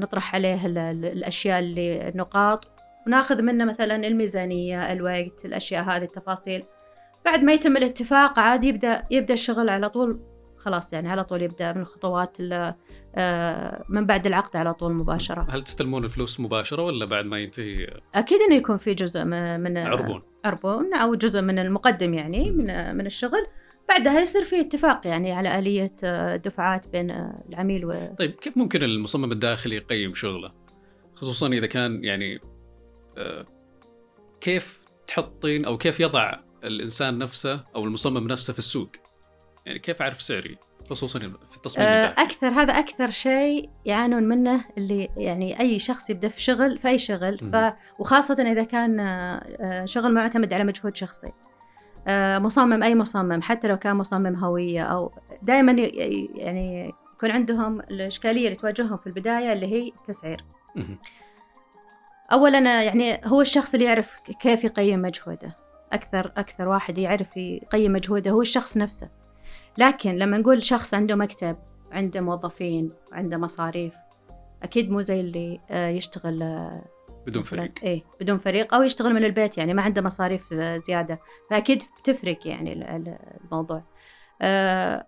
نطرح 0.00 0.34
عليه 0.34 0.66
الأشياء 0.66 1.58
اللي 1.58 2.08
النقاط 2.08 2.64
وناخذ 3.06 3.42
منه 3.42 3.64
مثلا 3.64 4.06
الميزانية 4.06 4.92
الوقت 4.92 5.44
الأشياء 5.44 5.84
هذه 5.84 6.02
التفاصيل. 6.02 6.64
بعد 7.24 7.42
ما 7.42 7.52
يتم 7.52 7.76
الاتفاق 7.76 8.38
عاد 8.38 8.64
يبدأ 8.64 9.06
يبدأ 9.10 9.34
الشغل 9.34 9.68
على 9.68 9.88
طول 9.88 10.20
خلاص 10.56 10.92
يعني 10.92 11.10
على 11.10 11.24
طول 11.24 11.42
يبدأ 11.42 11.72
من 11.72 11.80
الخطوات 11.80 12.36
آه، 13.16 13.84
من 13.88 14.06
بعد 14.06 14.26
العقد 14.26 14.56
على 14.56 14.74
طول 14.74 14.92
مباشرة. 14.92 15.46
هل 15.50 15.62
تستلمون 15.62 16.04
الفلوس 16.04 16.40
مباشرة 16.40 16.82
ولا 16.82 17.04
بعد 17.04 17.24
ما 17.24 17.38
ينتهي؟ 17.38 18.00
أكيد 18.14 18.40
إنه 18.40 18.56
يكون 18.56 18.76
في 18.76 18.94
جزء 18.94 19.24
من 19.24 19.78
عربون. 19.78 20.22
عربون 20.44 20.94
أو 20.94 21.14
جزء 21.14 21.42
من 21.42 21.58
المقدم 21.58 22.14
يعني 22.14 22.50
من 22.50 22.96
من 22.96 23.06
الشغل. 23.06 23.46
بعدها 23.88 24.20
يصير 24.20 24.44
في 24.44 24.60
اتفاق 24.60 25.06
يعني 25.06 25.32
على 25.32 25.58
آلية 25.58 25.92
آه، 26.04 26.36
دفعات 26.36 26.86
بين 26.86 27.10
آه، 27.10 27.42
العميل 27.48 27.84
و 27.84 28.14
طيب 28.18 28.30
كيف 28.30 28.56
ممكن 28.56 28.82
المصمم 28.82 29.32
الداخلي 29.32 29.76
يقيم 29.76 30.14
شغله؟ 30.14 30.52
خصوصا 31.14 31.48
إذا 31.48 31.66
كان 31.66 32.04
يعني 32.04 32.40
آه، 33.18 33.46
كيف 34.40 34.80
تحطين 35.06 35.64
أو 35.64 35.78
كيف 35.78 36.00
يضع 36.00 36.34
الإنسان 36.64 37.18
نفسه 37.18 37.64
أو 37.74 37.84
المصمم 37.84 38.28
نفسه 38.28 38.52
في 38.52 38.58
السوق؟ 38.58 38.90
يعني 39.66 39.78
كيف 39.78 40.02
أعرف 40.02 40.22
سعري؟ 40.22 40.56
خصوصا 40.90 41.18
في 41.18 41.56
التصميم 41.56 41.86
الداخلي 41.86 42.24
أكثر 42.24 42.48
هذا 42.48 42.72
أكثر 42.72 43.10
شيء 43.10 43.70
يعانون 43.84 44.22
منه 44.22 44.64
اللي 44.78 45.08
يعني 45.16 45.60
أي 45.60 45.78
شخص 45.78 46.10
يبدأ 46.10 46.28
في 46.28 46.42
شغل 46.42 46.78
في 46.78 46.88
أي 46.88 46.98
شغل 46.98 47.38
ف... 47.52 47.72
وخاصة 47.98 48.52
إذا 48.52 48.64
كان 48.64 48.98
شغل 49.84 50.14
معتمد 50.14 50.52
على 50.52 50.64
مجهود 50.64 50.96
شخصي 50.96 51.32
مصمم 52.38 52.82
أي 52.82 52.94
مصمم 52.94 53.42
حتى 53.42 53.68
لو 53.68 53.76
كان 53.76 53.96
مصمم 53.96 54.36
هوية 54.36 54.82
أو 54.82 55.12
دائما 55.42 55.72
يعني 55.72 56.94
يكون 57.16 57.30
عندهم 57.30 57.80
الإشكالية 57.80 58.46
اللي 58.46 58.56
تواجههم 58.56 58.96
في 58.96 59.06
البداية 59.06 59.52
اللي 59.52 59.66
هي 59.66 59.88
التسعير. 59.88 60.44
أولا 62.32 62.82
يعني 62.82 63.20
هو 63.24 63.40
الشخص 63.40 63.74
اللي 63.74 63.86
يعرف 63.86 64.20
كيف 64.40 64.64
يقيم 64.64 65.02
مجهوده. 65.02 65.56
أكثر 65.92 66.32
أكثر 66.36 66.68
واحد 66.68 66.98
يعرف 66.98 67.36
يقيم 67.36 67.92
مجهوده 67.92 68.30
هو 68.30 68.40
الشخص 68.40 68.76
نفسه. 68.76 69.08
لكن 69.78 70.12
لما 70.12 70.38
نقول 70.38 70.64
شخص 70.64 70.94
عنده 70.94 71.14
مكتب 71.14 71.56
عنده 71.92 72.20
موظفين 72.20 72.92
عنده 73.12 73.36
مصاريف 73.36 73.94
أكيد 74.62 74.90
مو 74.90 75.00
زي 75.00 75.20
اللي 75.20 75.60
آه، 75.70 75.88
يشتغل 75.88 76.42
آه، 76.42 76.82
بدون 77.26 77.42
فريق. 77.42 77.72
إيه 77.82 78.02
بدون 78.20 78.38
فريق 78.38 78.74
أو 78.74 78.82
يشتغل 78.82 79.14
من 79.14 79.24
البيت 79.24 79.58
يعني 79.58 79.74
ما 79.74 79.82
عنده 79.82 80.02
مصاريف 80.02 80.54
زيادة. 80.54 81.18
فأكيد 81.50 81.82
بتفرق 82.00 82.46
يعني 82.46 82.72
الموضوع. 83.44 83.82
آه 84.42 85.06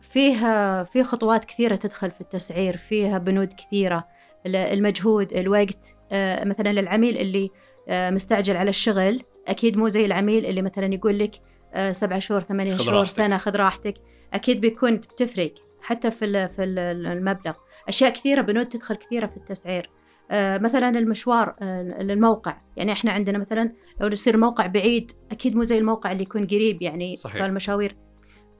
فيها 0.00 0.84
في 0.84 1.04
خطوات 1.04 1.44
كثيرة 1.44 1.76
تدخل 1.76 2.10
في 2.10 2.20
التسعير 2.20 2.76
فيها 2.76 3.18
بنود 3.18 3.52
كثيرة. 3.52 4.08
المجهود 4.46 5.32
الوقت 5.32 5.94
آه 6.12 6.44
مثلا 6.44 6.72
للعميل 6.72 7.16
اللي 7.18 7.50
آه 7.88 8.10
مستعجل 8.10 8.56
على 8.56 8.68
الشغل 8.70 9.22
أكيد 9.48 9.76
مو 9.76 9.88
زي 9.88 10.04
العميل 10.04 10.46
اللي 10.46 10.62
مثلا 10.62 10.94
يقول 10.94 11.18
لك 11.18 11.30
آه، 11.74 11.92
سبعة 11.92 12.18
شهور 12.18 12.40
ثمانية 12.40 12.76
شهور 12.76 12.98
راحتك. 12.98 13.16
سنة 13.16 13.38
خذ 13.38 13.56
راحتك. 13.56 13.94
أكيد 14.32 14.60
بيكون 14.60 14.96
بتفرق 14.96 15.54
حتى 15.82 16.10
في 16.10 16.48
في 16.48 16.64
المبلغ. 16.64 17.54
أشياء 17.88 18.10
كثيرة 18.10 18.40
بنود 18.40 18.68
تدخل 18.68 18.94
كثيرة 18.94 19.26
في 19.26 19.36
التسعير. 19.36 19.84
آه، 19.84 20.01
مثلا 20.34 20.88
المشوار 20.88 21.54
للموقع. 22.00 22.56
يعني 22.76 22.92
إحنا 22.92 23.12
عندنا 23.12 23.38
مثلا 23.38 23.72
لو 24.00 24.08
يصير 24.08 24.36
موقع 24.36 24.66
بعيد 24.66 25.12
أكيد 25.30 25.56
مو 25.56 25.64
زي 25.64 25.78
الموقع 25.78 26.12
اللي 26.12 26.22
يكون 26.22 26.46
قريب 26.46 26.82
يعني 26.82 27.16
صحيح. 27.16 27.42
المشاوير. 27.42 27.96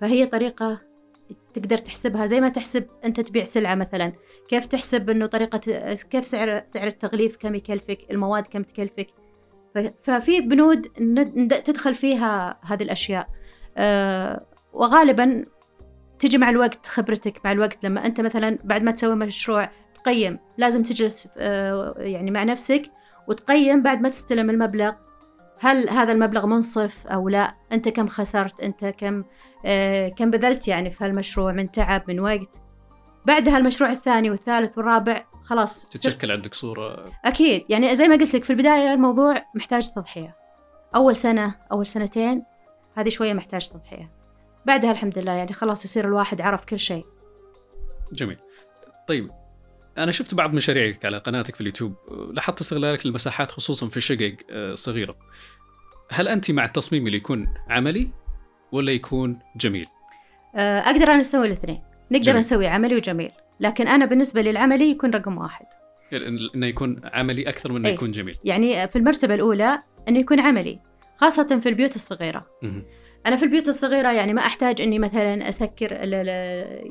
فهي 0.01 0.27
طريقة 0.27 0.81
تقدر 1.55 1.79
تحسبها 1.79 2.27
زي 2.27 2.41
ما 2.41 2.49
تحسب 2.49 2.87
أنت 3.05 3.21
تبيع 3.21 3.45
سلعة 3.45 3.75
مثلا. 3.75 4.13
كيف 4.49 4.67
تحسب 4.67 5.11
إنه 5.11 5.27
طريقة 5.27 5.59
كيف 5.95 6.27
سعر 6.27 6.63
سعر 6.65 6.87
التغليف 6.87 7.37
كم 7.37 7.55
يكلفك 7.55 7.99
المواد 8.11 8.47
كم 8.47 8.63
تكلفك. 8.63 9.07
ففي 10.03 10.41
بنود 10.41 10.83
تدخل 11.49 11.95
فيها 11.95 12.59
هذه 12.63 12.83
الأشياء. 12.83 13.29
أه 13.77 14.47
وغالبا 14.73 15.45
تجي 16.19 16.39
مع 16.39 16.51
الوقت 16.51 16.87
خبرتك 16.87 17.41
مع 17.45 17.53
الوقت 17.53 17.85
لما 17.85 18.07
أنت 18.07 18.21
مثلا 18.21 18.59
بعد 18.65 18.83
ما 18.83 18.91
تسوي 18.91 19.15
مشروع 19.15 19.71
تقيم 20.05 20.39
لازم 20.59 20.83
تجلس 20.83 21.29
أه 21.39 21.95
يعني 21.99 22.31
مع 22.31 22.45
نفسك 22.45 22.83
وتقيم 23.29 23.83
بعد 23.83 24.01
ما 24.01 24.09
تستلم 24.09 24.51
المبلغ. 24.51 24.93
هل 25.61 25.89
هذا 25.91 26.13
المبلغ 26.13 26.47
منصف 26.47 27.07
أو 27.07 27.29
لا؟ 27.29 27.55
أنت 27.73 27.89
كم 27.89 28.09
خسرت؟ 28.09 28.61
أنت 28.61 28.85
كم 28.85 29.25
أه 29.65 30.09
كم 30.09 30.31
بذلت 30.31 30.69
يعني 30.69 30.91
في 30.91 31.05
هالمشروع؟ 31.05 31.53
من 31.53 31.71
تعب 31.71 32.03
من 32.09 32.21
وقت. 32.21 32.49
بعدها 33.27 33.59
المشروع 33.59 33.91
الثاني 33.91 34.31
والثالث 34.31 34.79
والرابع 34.79 35.25
خلاص 35.45 35.89
تتشكل 35.89 36.31
عندك 36.31 36.55
صورة. 36.55 37.03
أكيد. 37.25 37.65
يعني 37.69 37.97
زي 37.97 38.09
ما 38.09 38.17
قلت 38.17 38.35
لك 38.35 38.45
في 38.45 38.51
البداية 38.51 38.93
الموضوع 38.93 39.45
محتاج 39.55 39.91
تضحية. 39.93 40.37
أول 40.95 41.17
سنة 41.17 41.55
أول 41.73 41.87
سنتين 41.87 42.45
هذه 42.95 43.09
شوية 43.09 43.33
محتاج 43.33 43.69
تضحية. 43.69 44.11
بعدها 44.67 44.91
الحمد 44.91 45.19
لله 45.19 45.33
يعني 45.33 45.53
خلاص 45.53 45.85
يصير 45.85 46.05
الواحد 46.05 46.41
عرف 46.41 46.65
كل 46.65 46.79
شيء. 46.79 47.07
جميل. 48.13 48.39
طيب 49.09 49.31
أنا 49.99 50.13
شفت 50.13 50.35
بعض 50.35 50.55
مشاريعك 50.55 51.05
على 51.05 51.19
قناتك 51.19 51.55
في 51.55 51.61
اليوتيوب 51.61 51.95
لاحظت 52.33 52.61
استغلالك 52.61 53.07
للمساحات 53.07 53.51
خصوصا 53.51 53.89
في 53.89 54.01
شقق 54.01 54.37
آه، 54.51 54.75
صغيرة. 54.75 55.17
هل 56.11 56.29
أنت 56.29 56.51
مع 56.51 56.65
التصميم 56.65 57.07
اللي 57.07 57.17
يكون 57.17 57.55
عملي 57.69 58.09
ولا 58.73 58.93
يكون 58.93 59.39
جميل؟ 59.57 59.87
آه، 60.57 60.81
أقدر 60.81 61.09
أنا 61.09 61.21
أسوي 61.21 61.47
الاثنين. 61.47 61.83
نقدر 62.11 62.25
جميل. 62.25 62.39
نسوي 62.39 62.67
عملي 62.67 62.97
وجميل. 62.97 63.31
لكن 63.61 63.89
أنا 63.89 64.05
بالنسبة 64.05 64.43
للعملي 64.43 64.91
يكون 64.91 65.11
رقم 65.11 65.39
واحد. 65.39 65.67
إنه 66.55 66.67
يكون 66.67 67.01
عملي 67.05 67.49
أكثر 67.49 67.73
من 67.73 67.77
إنه 67.77 67.89
يكون 67.89 68.11
جميل. 68.11 68.39
يعني 68.45 68.89
في 68.89 68.97
المرتبة 68.97 69.35
الأولى 69.35 69.83
إنه 70.09 70.19
يكون 70.19 70.41
عملي 70.41 70.81
خاصة 71.17 71.61
في 71.61 71.69
البيوت 71.69 71.97
الصغيرة. 71.97 72.47
أنا 73.27 73.37
في 73.37 73.45
البيوت 73.45 73.69
الصغيرة 73.69 74.13
يعني 74.13 74.33
ما 74.33 74.47
أحتاج 74.47 74.81
إني 74.81 74.99
مثلا 74.99 75.49
أسكر 75.49 75.93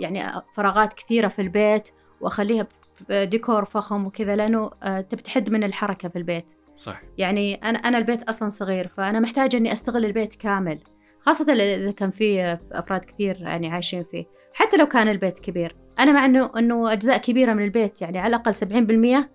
يعني 0.02 0.42
فراغات 0.56 0.94
كثيرة 0.94 1.28
في 1.28 1.42
البيت 1.42 1.88
وأخليها 2.22 2.68
ديكور 3.10 3.66
فخم 3.66 4.06
وكذا 4.06 4.36
لأنه 4.36 4.72
آه، 4.84 5.02
تبي 5.02 5.22
تحد 5.22 5.50
من 5.50 5.64
الحركة 5.64 6.10
في 6.10 6.18
البيت. 6.18 6.52
صح. 6.78 7.02
يعني 7.18 7.56
أنا 7.56 7.80
أنا 7.80 7.98
البيت 7.98 8.24
أصلا 8.24 8.50
صغير 8.50 8.88
فأنا 8.88 9.20
محتاجة 9.20 9.58
إني 9.58 9.72
أستغل 9.74 10.06
البيت 10.06 10.36
كامل. 10.36 10.80
خاصة 11.20 11.54
إذا 11.54 11.92
كان 11.92 12.12
في 12.12 12.58
أفراد 12.72 13.06
كثير 13.06 13.42
يعني 13.42 13.72
عايشين 13.72 14.04
فيه. 14.04 14.26
حتى 14.54 14.78
لو 14.78 14.86
كان 14.86 15.08
البيت 15.08 15.40
كبير. 15.40 15.76
أنا 16.00 16.12
مع 16.12 16.26
إنه 16.26 16.52
إنه 16.58 16.92
أجزاء 16.92 17.18
كبيرة 17.18 17.54
من 17.54 17.64
البيت 17.64 18.02
يعني 18.02 18.20
على 18.20 18.36
الأقل 18.36 18.54
سبعين 18.54 18.86
بالمية 18.86 19.32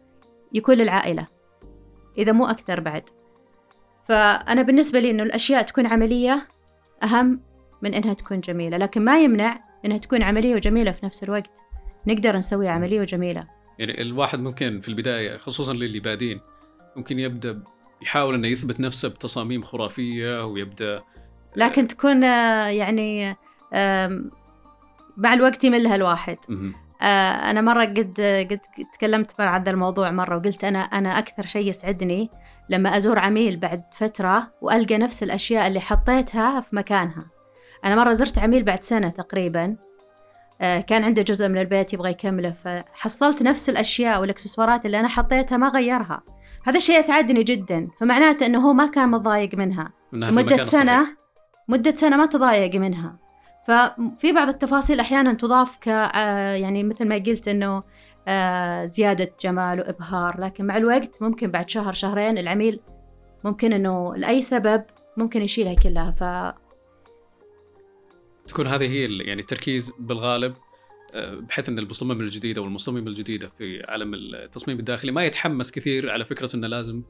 يكون 0.52 0.74
للعائلة. 0.74 1.26
إذا 2.18 2.32
مو 2.32 2.46
أكثر 2.46 2.80
بعد. 2.80 3.02
فأنا 4.08 4.62
بالنسبة 4.62 5.00
لي 5.00 5.10
إنه 5.10 5.22
الأشياء 5.22 5.62
تكون 5.62 5.86
عملية 5.86 6.48
أهم 7.02 7.40
من 7.82 7.94
إنها 7.94 8.14
تكون 8.14 8.40
جميلة. 8.40 8.76
لكن 8.76 9.04
ما 9.04 9.20
يمنع 9.20 9.60
إنها 9.84 9.98
تكون 9.98 10.22
عملية 10.22 10.54
وجميلة 10.54 10.90
في 10.90 11.06
نفس 11.06 11.22
الوقت. 11.22 11.50
نقدر 12.06 12.36
نسويها 12.36 12.70
عملية 12.70 13.00
وجميلة. 13.00 13.55
يعني 13.78 14.02
الواحد 14.02 14.40
ممكن 14.40 14.80
في 14.80 14.88
البداية 14.88 15.36
خصوصا 15.36 15.72
للي 15.72 16.00
بادين 16.00 16.40
ممكن 16.96 17.18
يبدأ 17.18 17.62
يحاول 18.02 18.34
إنه 18.34 18.48
يثبت 18.48 18.80
نفسه 18.80 19.08
بتصاميم 19.08 19.62
خرافية 19.62 20.46
ويبدأ 20.46 21.02
لكن 21.56 21.86
تكون 21.86 22.22
يعني 22.22 23.36
مع 25.16 25.32
الوقت 25.32 25.64
يملها 25.64 25.94
الواحد. 25.94 26.38
آه 27.02 27.50
أنا 27.50 27.60
مرة 27.60 27.84
قد 27.84 28.20
قد 28.50 28.60
تكلمت 28.94 29.32
مع 29.38 29.56
هذا 29.56 29.70
الموضوع 29.70 30.10
مرة 30.10 30.36
وقلت 30.36 30.64
أنا 30.64 30.78
أنا 30.78 31.18
أكثر 31.18 31.46
شيء 31.46 31.68
يسعدني 31.68 32.30
لما 32.70 32.96
أزور 32.96 33.18
عميل 33.18 33.56
بعد 33.56 33.82
فترة 33.92 34.52
وألقى 34.60 34.98
نفس 34.98 35.22
الأشياء 35.22 35.66
اللي 35.66 35.80
حطيتها 35.80 36.60
في 36.60 36.76
مكانها. 36.76 37.26
أنا 37.84 37.96
مرة 37.96 38.12
زرت 38.12 38.38
عميل 38.38 38.62
بعد 38.62 38.82
سنة 38.82 39.08
تقريبا. 39.08 39.64
آه 39.64 39.85
كان 40.60 41.04
عنده 41.04 41.22
جزء 41.22 41.48
من 41.48 41.58
البيت 41.58 41.92
يبغى 41.92 42.10
يكمله 42.10 42.50
فحصلت 42.50 43.42
نفس 43.42 43.68
الأشياء 43.68 44.20
والإكسسوارات 44.20 44.86
اللي 44.86 45.00
أنا 45.00 45.08
حطيتها 45.08 45.58
ما 45.58 45.68
غيرها. 45.68 46.22
هذا 46.66 46.76
الشيء 46.76 46.98
اسعدني 46.98 47.42
جدا 47.42 47.88
فمعناته 48.00 48.46
إنه 48.46 48.68
هو 48.68 48.72
ما 48.72 48.86
كان 48.86 49.08
متضايق 49.08 49.54
منها. 49.54 49.92
مدة 50.12 50.62
سنة 50.62 51.16
مدة 51.68 51.94
سنة 51.94 52.16
ما 52.16 52.26
تضايق 52.26 52.74
منها. 52.74 53.16
ففي 53.66 54.32
بعض 54.32 54.48
التفاصيل 54.48 55.00
أحيانا 55.00 55.32
تضاف 55.32 55.78
ك 55.80 55.88
آه، 55.88 56.54
يعني 56.54 56.84
مثل 56.84 57.08
ما 57.08 57.14
قلت 57.14 57.48
إنه 57.48 57.82
آه، 58.28 58.86
زيادة 58.86 59.32
جمال 59.40 59.80
وإبهار. 59.80 60.40
لكن 60.40 60.64
مع 60.64 60.76
الوقت 60.76 61.22
ممكن 61.22 61.50
بعد 61.50 61.68
شهر 61.68 61.92
شهرين 61.92 62.38
العميل 62.38 62.80
ممكن 63.44 63.72
إنه 63.72 64.16
لأي 64.16 64.42
سبب 64.42 64.82
ممكن 65.16 65.42
يشيلها 65.42 65.74
كلها. 65.74 66.10
ف 66.10 66.22
تكون 68.48 68.66
هذه 68.66 68.84
هي 68.84 69.18
يعني 69.18 69.40
التركيز 69.40 69.92
بالغالب 69.98 70.54
آه، 71.14 71.34
بحيث 71.34 71.68
إن 71.68 71.78
المصمم 71.78 72.20
الجديد 72.20 72.58
أو 72.58 72.64
المصممة 72.64 73.08
الجديدة 73.08 73.50
في 73.58 73.82
عالم 73.88 74.14
التصميم 74.14 74.78
الداخلي 74.78 75.12
ما 75.12 75.24
يتحمس 75.24 75.70
كثير 75.70 76.10
على 76.10 76.24
فكرة 76.24 76.56
إنه 76.56 76.66
لازم 76.66 77.02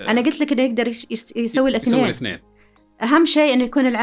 أنا 0.00 0.20
قلت 0.20 0.40
لك 0.40 0.52
إنه 0.52 0.62
يقدر 0.62 0.88
يسوي 0.88 1.70
الاثنين 1.70 1.94
يسوي 1.94 2.04
الاثنين. 2.04 2.38
أهم 3.02 3.24
شيء 3.24 3.54
إنه 3.54 3.64
يكون 3.64 3.86
الع... 3.86 4.00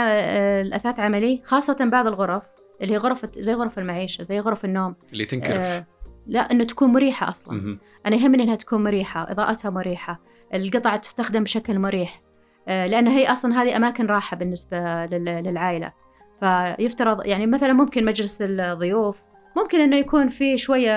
الأثاث 0.62 1.00
عملي 1.00 1.42
خاصة 1.46 1.86
بعض 1.86 2.08
الغرف 2.08 2.44
اللي 2.82 2.94
هي 2.94 2.98
غرف 2.98 3.26
زي 3.38 3.54
غرف 3.54 3.80
المعيشة 3.80 4.24
زي 4.24 4.40
غرف 4.40 4.66
النوم. 4.66 4.96
اللي 5.14 5.26
تنكرف. 5.26 5.66
آه 5.66 5.86
لا 6.28 6.52
إنه 6.52 6.64
تكون 6.64 6.90
مريحة 6.90 7.30
أصلا. 7.30 7.54
م-م. 7.54 7.80
أنا 8.06 8.16
يهمني 8.16 8.44
إنها 8.44 8.56
تكون 8.56 8.84
مريحة 8.84 9.32
إضاءتها 9.32 9.70
مريحة 9.72 10.22
القطع 10.54 10.96
تستخدم 10.96 11.44
بشكل 11.44 11.80
مريح. 11.80 12.22
آه 12.68 12.88
لأن 12.88 13.08
هي 13.08 13.32
أصلا 13.32 13.62
هذه 13.62 13.78
أماكن 13.78 14.06
راحة 14.06 14.38
بالنسبة 14.38 14.78
لل... 15.06 15.26
للعائلة. 15.26 16.03
فيفترض 16.44 17.26
يعني 17.26 17.48
مثلا 17.48 17.74
ممكن 17.74 18.06
مجلس 18.06 18.38
الضيوف 18.42 19.22
ممكن 19.58 19.80
إنه 19.82 19.98
يكون 19.98 20.30
في 20.30 20.58
شوية 20.58 20.94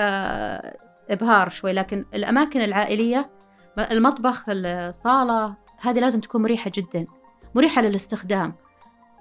إبهار 1.09 1.49
شوي 1.49 1.73
لكن 1.73 2.05
الأماكن 2.13 2.61
العائلية 2.61 3.29
المطبخ 3.91 4.45
الصالة 4.49 5.55
هذه 5.79 5.99
لازم 5.99 6.19
تكون 6.19 6.41
مريحة 6.41 6.71
جدا 6.75 7.07
مريحة 7.55 7.81
للاستخدام. 7.81 8.55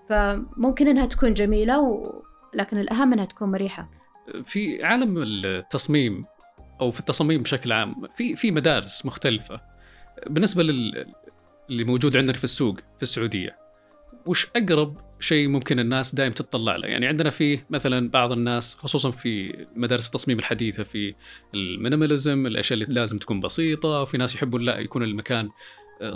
فممكن 0.08 0.88
إنها 0.88 1.06
تكون 1.06 1.34
جميلة 1.34 1.80
و... 1.80 2.22
لكن 2.54 2.78
الأهم 2.78 3.12
إنها 3.12 3.24
تكون 3.24 3.50
مريحة. 3.50 3.90
في 4.44 4.84
عالم 4.84 5.22
التصميم 5.22 6.24
أو 6.80 6.90
في 6.90 7.00
التصاميم 7.00 7.42
بشكل 7.42 7.72
عام 7.72 7.94
في 8.14 8.36
في 8.36 8.50
مدارس 8.50 9.06
مختلفة. 9.06 9.60
بالنسبة 10.26 10.62
لل 10.62 11.14
اللي 11.70 11.84
موجود 11.84 12.16
عندنا 12.16 12.36
في 12.36 12.44
السوق 12.44 12.76
في 12.76 13.02
السعودية 13.02 13.56
وش 14.26 14.50
أقرب 14.56 15.05
شيء 15.20 15.48
ممكن 15.48 15.78
الناس 15.78 16.14
دائما 16.14 16.34
تتطلع 16.34 16.76
له. 16.76 16.88
يعني 16.88 17.06
عندنا 17.06 17.30
في 17.30 17.58
مثلا 17.70 18.10
بعض 18.10 18.32
الناس 18.32 18.74
خصوصا 18.74 19.10
في 19.10 19.66
مدارس 19.76 20.06
التصميم 20.06 20.38
الحديثة 20.38 20.84
في 20.84 21.14
المينيماليزم 21.54 22.46
الأشياء 22.46 22.80
اللي 22.80 23.00
لازم 23.00 23.18
تكون 23.18 23.40
بسيطة 23.40 24.02
وفي 24.02 24.18
ناس 24.18 24.34
يحبون 24.34 24.62
لا 24.62 24.78
يكون 24.78 25.02
المكان 25.02 25.48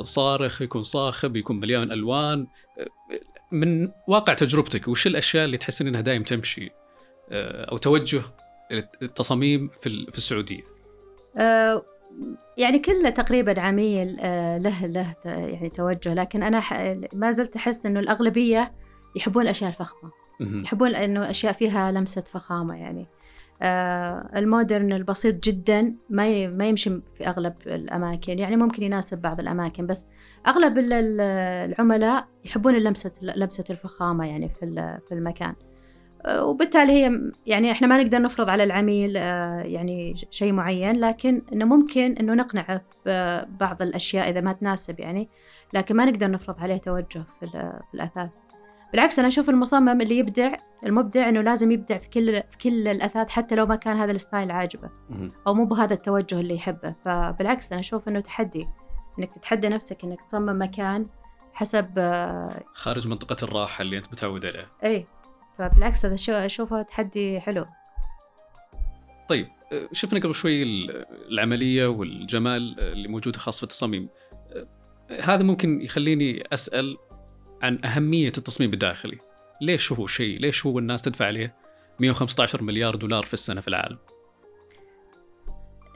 صارخ 0.02 0.62
يكون 0.62 0.82
صاخب 0.82 1.36
يكون 1.36 1.60
مليان 1.60 1.92
ألوان. 1.92 2.46
من 3.52 3.88
واقع 4.08 4.34
تجربتك 4.34 4.88
وش 4.88 5.06
الأشياء 5.06 5.44
اللي 5.44 5.56
تحسين 5.56 5.86
إنها 5.86 6.00
دائم 6.00 6.22
تمشي؟ 6.22 6.70
آه، 7.30 7.64
أو 7.64 7.76
توجه 7.76 8.22
التصاميم 9.02 9.68
في 9.68 10.06
في 10.10 10.18
السعودية؟ 10.18 10.62
يعني 12.58 12.78
كل 12.78 13.12
تقريبا 13.12 13.60
عميل 13.60 14.16
له 14.62 14.86
له 14.86 15.14
يعني 15.24 15.70
توجه. 15.70 16.14
لكن 16.14 16.42
أنا 16.42 16.62
ما 17.12 17.30
زلت 17.30 17.56
أحس 17.56 17.86
إنه 17.86 18.00
الأغلبية 18.00 18.72
يحبون 19.16 19.42
الأشياء 19.42 19.70
الفخمة. 19.70 20.10
يحبون 20.40 20.94
إنه 20.94 21.30
أشياء 21.30 21.52
فيها 21.52 21.92
لمسة 21.92 22.22
فخامة 22.22 22.76
يعني. 22.76 23.06
آه، 23.62 24.30
المودرن 24.36 24.92
البسيط 24.92 25.44
جدا 25.44 25.94
ما 26.10 26.46
ما 26.46 26.68
يمشي 26.68 27.00
في 27.18 27.26
أغلب 27.26 27.54
الأماكن. 27.66 28.38
يعني 28.38 28.56
ممكن 28.56 28.82
يناسب 28.82 29.18
بعض 29.18 29.40
الأماكن 29.40 29.86
بس 29.86 30.06
أغلب 30.46 30.78
العملاء 30.78 32.28
يحبون 32.44 32.74
لمسه 32.74 33.12
لمسة 33.22 33.64
الفخامة 33.70 34.26
يعني 34.26 34.48
في 34.48 34.98
في 35.08 35.14
المكان. 35.14 35.54
آه، 36.26 36.44
وبالتالي 36.44 36.92
هي 36.92 37.20
يعني 37.46 37.72
إحنا 37.72 37.86
ما 37.86 38.02
نقدر 38.02 38.22
نفرض 38.22 38.50
على 38.50 38.64
العميل 38.64 39.16
آه، 39.16 39.60
يعني 39.60 40.14
شيء 40.30 40.52
معين 40.52 41.00
لكن 41.00 41.42
إنه 41.52 41.64
ممكن 41.64 42.16
إنه 42.16 42.34
نقنعه 42.34 42.82
ببعض 43.06 43.82
الأشياء 43.82 44.30
إذا 44.30 44.40
ما 44.40 44.52
تناسب 44.52 45.00
يعني. 45.00 45.28
لكن 45.74 45.96
ما 45.96 46.04
نقدر 46.04 46.30
نفرض 46.30 46.60
عليه 46.60 46.76
توجه 46.76 47.24
في, 47.40 47.46
في 47.90 47.94
الأثاث. 47.94 48.30
بالعكس 48.92 49.18
أنا 49.18 49.28
أشوف 49.28 49.50
المصمم 49.50 50.00
اللي 50.00 50.18
يبدع 50.18 50.54
المبدع 50.86 51.28
إنه 51.28 51.40
لازم 51.40 51.70
يبدع 51.70 51.98
في 51.98 52.08
كل 52.08 52.42
في 52.50 52.58
كل 52.58 52.88
الأثاث 52.88 53.28
حتى 53.28 53.54
لو 53.54 53.66
ما 53.66 53.76
كان 53.76 53.96
هذا 53.96 54.12
الستايل 54.12 54.50
عاجبه 54.50 54.90
أو 55.46 55.54
مو 55.54 55.64
بهذا 55.64 55.94
التوجه 55.94 56.40
اللي 56.40 56.54
يحبه. 56.54 56.94
فبالعكس 57.04 57.72
أنا 57.72 57.80
أشوف 57.80 58.08
إنه 58.08 58.20
تحدي 58.20 58.68
إنك 59.18 59.34
تتحدى 59.34 59.68
نفسك 59.68 60.04
إنك 60.04 60.22
تصمم 60.22 60.62
مكان 60.62 61.06
حسب 61.52 61.88
آه، 61.98 62.62
خارج 62.74 63.08
منطقة 63.08 63.36
الراحة 63.42 63.82
اللي 63.82 63.98
أنت 63.98 64.06
متعود 64.12 64.46
عليها. 64.46 64.66
أي 64.84 65.06
فبالعكس 65.58 66.06
هذا 66.06 66.46
أشوفه 66.46 66.82
تحدي 66.82 67.40
حلو. 67.40 67.66
طيب 69.28 69.48
آه، 69.72 69.88
شفنا 69.92 70.20
قبل 70.20 70.34
شوي 70.34 70.62
العملية 71.28 71.86
والجمال 71.86 72.80
اللي 72.80 73.08
موجودة 73.08 73.38
خاص 73.38 73.56
في 73.56 73.62
التصاميم. 73.62 74.08
آه، 75.10 75.20
هذا 75.20 75.42
ممكن 75.42 75.80
يخليني 75.80 76.44
أسأل 76.52 76.96
عن 77.62 77.84
أهمية 77.84 78.32
التصميم 78.38 78.72
الداخلي. 78.72 79.18
ليش 79.60 79.92
هو 79.92 80.06
شيء؟ 80.06 80.40
ليش 80.40 80.66
هو 80.66 80.78
الناس 80.78 81.02
تدفع 81.02 81.26
عليه 81.26 81.54
115 81.98 82.62
مليار 82.62 82.96
دولار 82.96 83.22
في 83.22 83.34
السنة 83.34 83.60
في 83.60 83.68
العالم؟ 83.68 83.98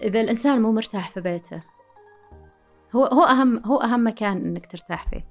إذا 0.03 0.21
الإنسان 0.21 0.63
مو 0.63 0.73
مرتاح 0.73 1.11
في 1.11 1.21
بيته. 1.21 1.63
هو 2.97 3.05
هو 3.05 3.23
أهم 3.25 3.67
هو 3.67 3.77
أهم 3.77 4.07
مكان 4.07 4.37
إنك 4.37 4.73
ترتاح 4.73 5.09
فيه. 5.11 5.27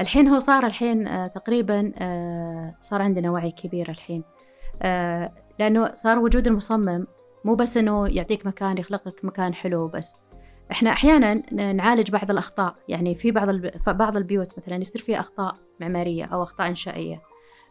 الحين 0.00 0.28
هو 0.28 0.38
صار 0.38 0.66
الحين 0.66 1.06
آه 1.06 1.26
تقريبا 1.26 1.92
آه 1.98 2.74
صار 2.80 3.02
عندنا 3.02 3.30
وعي 3.30 3.50
كبير 3.50 3.90
الحين. 3.90 4.24
آه 4.82 5.32
لأنه 5.58 5.94
صار 5.94 6.18
وجود 6.18 6.46
المصمم 6.46 7.06
مو 7.44 7.54
بس 7.54 7.76
إنه 7.76 8.08
يعطيك 8.08 8.46
مكان 8.46 8.78
يخلق 8.78 9.08
لك 9.08 9.24
مكان 9.24 9.54
حلو 9.54 9.88
بس 9.88 10.18
إحنا 10.70 10.90
أحيانا 10.90 11.52
نعالج 11.72 12.10
بعض 12.10 12.30
الأخطاء 12.30 12.74
يعني 12.88 13.14
في 13.14 13.30
بعض. 13.30 13.48
بعض 13.88 14.16
البيوت 14.16 14.58
مثلا 14.58 14.76
يصير 14.76 15.02
فيها 15.02 15.20
أخطاء 15.20 15.56
معمارية 15.80 16.24
أو 16.24 16.42
أخطاء 16.42 16.68
إنشائية. 16.68 17.22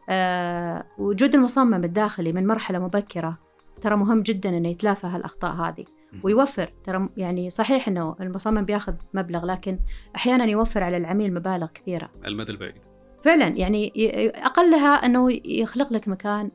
أه 0.09 0.83
وجود 0.97 1.35
المصمم 1.35 1.83
الداخلي 1.83 2.33
من 2.33 2.47
مرحلة 2.47 2.79
مبكرة 2.79 3.37
ترى 3.81 3.95
مهم 3.95 4.21
جدا 4.21 4.49
إنه 4.49 4.69
يتلافى 4.69 5.07
هالأخطاء 5.07 5.51
هذه. 5.51 5.85
ويوفر 6.23 6.73
ترى 6.83 7.09
يعني 7.17 7.49
صحيح 7.49 7.87
إنه 7.87 8.15
المصمم 8.21 8.65
بياخذ 8.65 8.93
مبلغ 9.13 9.45
لكن 9.45 9.79
أحيانا 10.15 10.45
يوفر 10.45 10.83
على 10.83 10.97
العميل 10.97 11.33
مبالغ 11.33 11.67
كثيرة. 11.67 12.09
المدى 12.25 12.51
البعيد. 12.51 12.75
فعلا 13.23 13.47
يعني 13.47 13.91
أقلها 14.35 15.05
إنه 15.05 15.39
يخلق 15.45 15.93
لك 15.93 16.07
مكان 16.07 16.51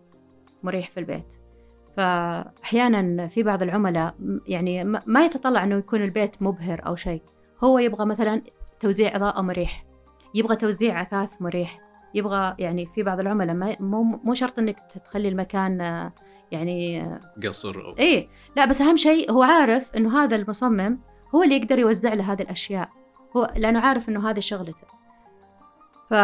مريح 0.63 0.91
في 0.91 1.01
البيت. 1.01 1.38
فأحيانا 1.99 3.27
في 3.27 3.43
بعض 3.43 3.63
العملاء 3.63 4.15
يعني 4.47 4.85
ما 4.85 5.25
يتطلع 5.25 5.65
أنه 5.65 5.79
يكون 5.79 6.03
البيت 6.03 6.43
مبهر 6.43 6.87
أو 6.87 6.97
شيء. 6.97 7.23
هو 7.65 7.79
يبغى 7.79 8.05
مثلا 8.05 8.43
توزيع 8.81 9.17
إضاءة 9.17 9.41
مريح 9.41 9.85
يبغى 10.35 10.57
توزيع 10.57 11.03
أثاث 11.03 11.29
مريح 11.41 11.81
يبغى 12.15 12.55
يعني 12.59 12.87
في 12.87 13.03
بعض 13.03 13.21
العملاء 13.21 13.55
ما 13.55 13.77
مو 13.81 14.03
مو 14.03 14.35
شرط 14.35 14.59
إنك 14.59 14.79
تخلي 15.05 15.29
المكان 15.29 16.11
يعني 16.53 17.09
قصر 17.47 17.75
أو 17.75 17.95
إيه 17.99 18.29
لا 18.57 18.65
بس 18.65 18.81
أهم 18.81 18.97
شيء 18.97 19.33
هو 19.33 19.43
عارف 19.43 19.97
إنه 19.97 20.23
هذا 20.23 20.37
المصمم 20.37 20.99
هو 21.35 21.43
اللي 21.43 21.57
يقدر 21.57 21.79
يوزع 21.79 22.15
له 22.15 22.33
هذه 22.33 22.43
الأشياء 22.43 22.89
هو 23.37 23.53
لأنه 23.57 23.81
عارف 23.81 24.09
إنه 24.09 24.31
هذه 24.31 24.41
شغلته. 24.41 24.87
ف 26.11 26.15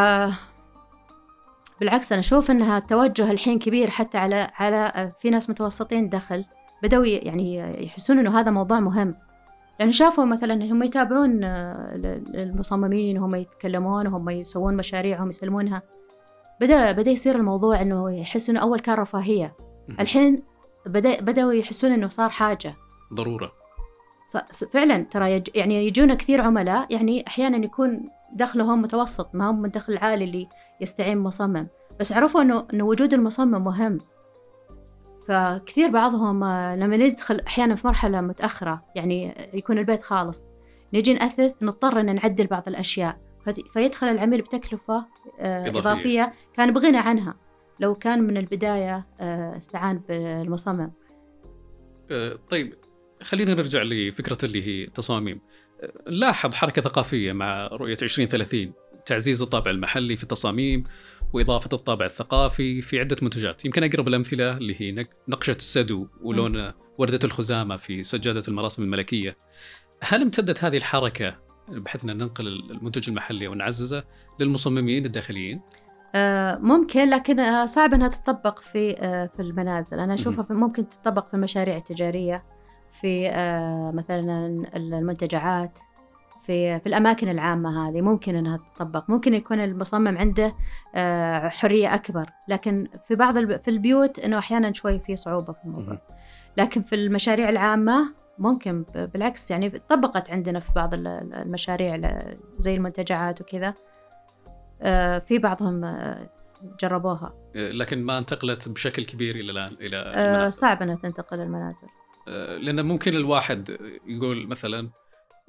بالعكس 1.85 2.13
أنا 2.13 2.21
أشوف 2.21 2.51
أنها 2.51 2.79
التوجه 2.79 3.31
الحين 3.31 3.59
كبير 3.59 3.91
حتى 3.91 4.19
على 4.19 4.51
على 4.55 5.13
في 5.21 5.31
ناس 5.31 5.51
متوسطين 5.51 6.09
دخل 6.09 6.45
بدأوا 6.83 7.07
يعني 7.07 7.59
يحسون 7.85 8.19
أنه 8.19 8.41
هذا 8.41 8.51
موضوع 8.51 8.81
مهم. 8.81 9.15
لأن 9.81 9.93
شافوا 9.93 10.25
مثلا 10.25 10.55
هم 10.55 10.83
يتابعون 10.83 11.45
آه، 11.45 12.21
المصممين 12.35 13.19
وهم 13.19 13.35
يتكلمون 13.35 14.07
وهم 14.07 14.31
يسوون 14.31 14.77
مشاريعهم 14.77 15.29
يسلمونها. 15.29 15.83
بدأ 16.61 16.93
بدأ 16.93 17.11
يصير 17.11 17.37
الموضوع 17.37 17.81
أنه 17.81 18.11
يحس 18.11 18.51
أنه 18.51 18.61
أول 18.61 18.81
كان 18.81 18.97
رفاهية. 18.97 19.55
الحين 20.01 20.43
بدأ 20.87 21.21
بدأوا 21.21 21.53
يحسون 21.53 21.93
أنه 21.93 22.09
صار 22.09 22.31
حاجة. 22.31 22.75
ضرورة. 23.15 23.53
فعلا 24.73 25.03
ترى 25.03 25.43
يعني 25.55 25.87
يجونا 25.87 26.15
كثير 26.15 26.41
عملاء 26.41 26.87
يعني 26.95 27.25
أحيانا 27.27 27.65
يكون 27.65 28.11
دخلهم 28.33 28.83
متوسط 28.83 29.35
ما 29.35 29.51
هم 29.51 29.59
من 29.59 29.65
الدخل 29.65 29.93
العالي 29.93 30.25
اللي 30.25 30.49
يستعين 30.81 31.19
مصمم. 31.19 31.69
بس 32.01 32.13
عرفوا 32.13 32.43
انه 32.43 32.67
إنه 32.75 32.85
وجود 32.85 33.15
المصمم 33.15 33.65
مهم. 33.65 33.99
فكثير 35.29 35.91
بعضهم 35.91 36.45
آه، 36.45 36.77
لما 36.77 36.97
ندخل 36.97 37.41
أحيانا 37.41 37.75
في 37.75 37.87
مرحلة 37.87 38.21
متأخرة 38.21 38.85
يعني 38.95 39.49
يكون 39.55 39.79
البيت 39.79 40.03
خالص. 40.03 40.47
نجي 40.95 41.15
نأثث 41.15 41.53
نضطر 41.63 42.01
إن 42.01 42.15
نعدل 42.15 42.47
بعض 42.47 42.63
الأشياء. 42.69 43.19
فيدخل 43.73 44.07
العميل 44.07 44.43
بتكلفة 44.43 45.07
آه، 45.41 45.69
إضافية. 45.69 45.79
إضافية 45.79 46.33
كان 46.57 46.73
بغنى 46.73 46.99
عنها. 46.99 47.35
لو 47.81 47.95
كان 47.95 48.23
من 48.23 48.37
البداية 48.37 49.07
آه، 49.21 49.57
استعان 49.57 50.01
بالمصمم. 50.09 50.93
طيب 52.51 52.75
خلينا 53.23 53.55
نرجع 53.55 53.83
لفكرة 53.83 54.39
اللي 54.45 54.67
هي 54.67 54.87
تصاميم. 54.87 55.41
نلاحظ 56.09 56.55
حركة 56.55 56.83
ثقافية 56.83 57.33
مع 57.33 57.67
رؤية 57.67 57.97
2030 58.03 58.73
تعزيز 59.07 59.43
الطابع 59.43 59.71
المحلي 59.71 60.17
في 60.17 60.23
التصاميم 60.23 60.85
وإضافة 61.33 61.69
الطابع 61.73 62.07
الثقافي 62.07 62.83
في 62.83 63.01
عدة 63.01 63.17
منتجات. 63.23 63.65
يمكن 63.65 63.85
أقرب 63.85 64.09
الأمثلة 64.09 64.57
اللي 64.57 64.81
هي 64.81 65.07
نقشة 65.29 65.57
السدو 65.57 66.09
ولون 66.23 66.73
وردة 66.99 67.19
الخزامة 67.25 67.77
في 67.77 68.03
سجادة 68.03 68.43
المراسم 68.49 68.83
الملكية. 68.83 69.37
هل 70.01 70.23
امتدت 70.23 70.65
هذه 70.65 70.77
الحركة 70.77 71.37
بحيث 71.69 72.05
أن 72.05 72.17
ننقل 72.17 72.47
المنتج 72.47 73.09
المحلي 73.09 73.49
ونعززه 73.49 74.05
للمصممين 74.41 75.07
الداخليين؟ 75.07 75.61
آه، 76.15 76.59
ممكن 76.59 77.11
لكن 77.11 77.41
آه، 77.41 77.67
صعب 77.67 77.95
أنها 77.95 78.09
تطبق 78.09 78.59
في 78.59 78.97
آه، 78.99 79.27
في 79.27 79.43
المنازل. 79.43 79.99
أنا 79.99 80.15
أشوفها 80.15 80.57
ممكن 80.57 80.89
تطبق 80.89 81.29
في 81.29 81.35
المشاريع 81.35 81.77
التجاريه 81.77 82.45
في 83.01 83.29
مثلا 83.95 84.65
المنتجعات. 84.77 85.79
في 86.47 86.81
في 86.81 86.87
الأماكن 86.87 87.29
العامة 87.29 87.89
هذه. 87.89 88.01
ممكن 88.01 88.37
إنها 88.37 88.59
تطبق. 88.77 89.11
ممكن 89.11 89.35
يكون 89.35 89.61
المصمم 89.61 90.19
عنده 90.19 90.55
آه، 90.95 91.49
حرية 91.49 91.95
أكبر. 91.95 92.27
لكن 92.49 92.89
في 93.09 93.15
بعض 93.15 93.39
في 93.39 93.69
البيوت 93.69 94.19
إنه 94.19 94.39
أحيانا 94.39 94.73
شوي 94.73 94.99
في 94.99 95.17
صعوبة 95.17 95.53
في 95.53 95.65
الموضوع. 95.65 95.99
لكن 96.57 96.83
في 96.83 96.95
المشاريع 96.95 97.49
العامة 97.49 98.15
ممكن 98.39 98.85
بالعكس. 98.95 99.51
يعني 99.51 99.83
طبقت 99.89 100.31
عندنا 100.31 100.61
في 100.61 100.73
بعض 100.77 100.95
المشاريع 100.95 102.21
زي 102.59 102.75
المنتجعات 102.75 103.41
وكذا. 103.41 103.75
آه، 104.83 105.19
في 105.19 105.39
بعضهم 105.39 105.85
آه، 105.85 106.31
جربوها. 106.81 107.35
لكن 107.55 108.03
ما 108.03 108.19
انتقلت 108.19 108.69
بشكل 108.69 109.05
كبير 109.05 109.35
إلى 109.37 109.53
الآن 109.53 109.77
إلى 109.81 109.97
المنازل. 109.97 110.59
صعب 110.59 110.83
إنها 110.83 110.95
تنتقل 110.95 111.37
للمنازل 111.37 111.89
لأن 112.61 112.87
ممكن 112.87 113.17
الواحد 113.17 113.79
يقول 114.07 114.49
مثلا 114.49 114.91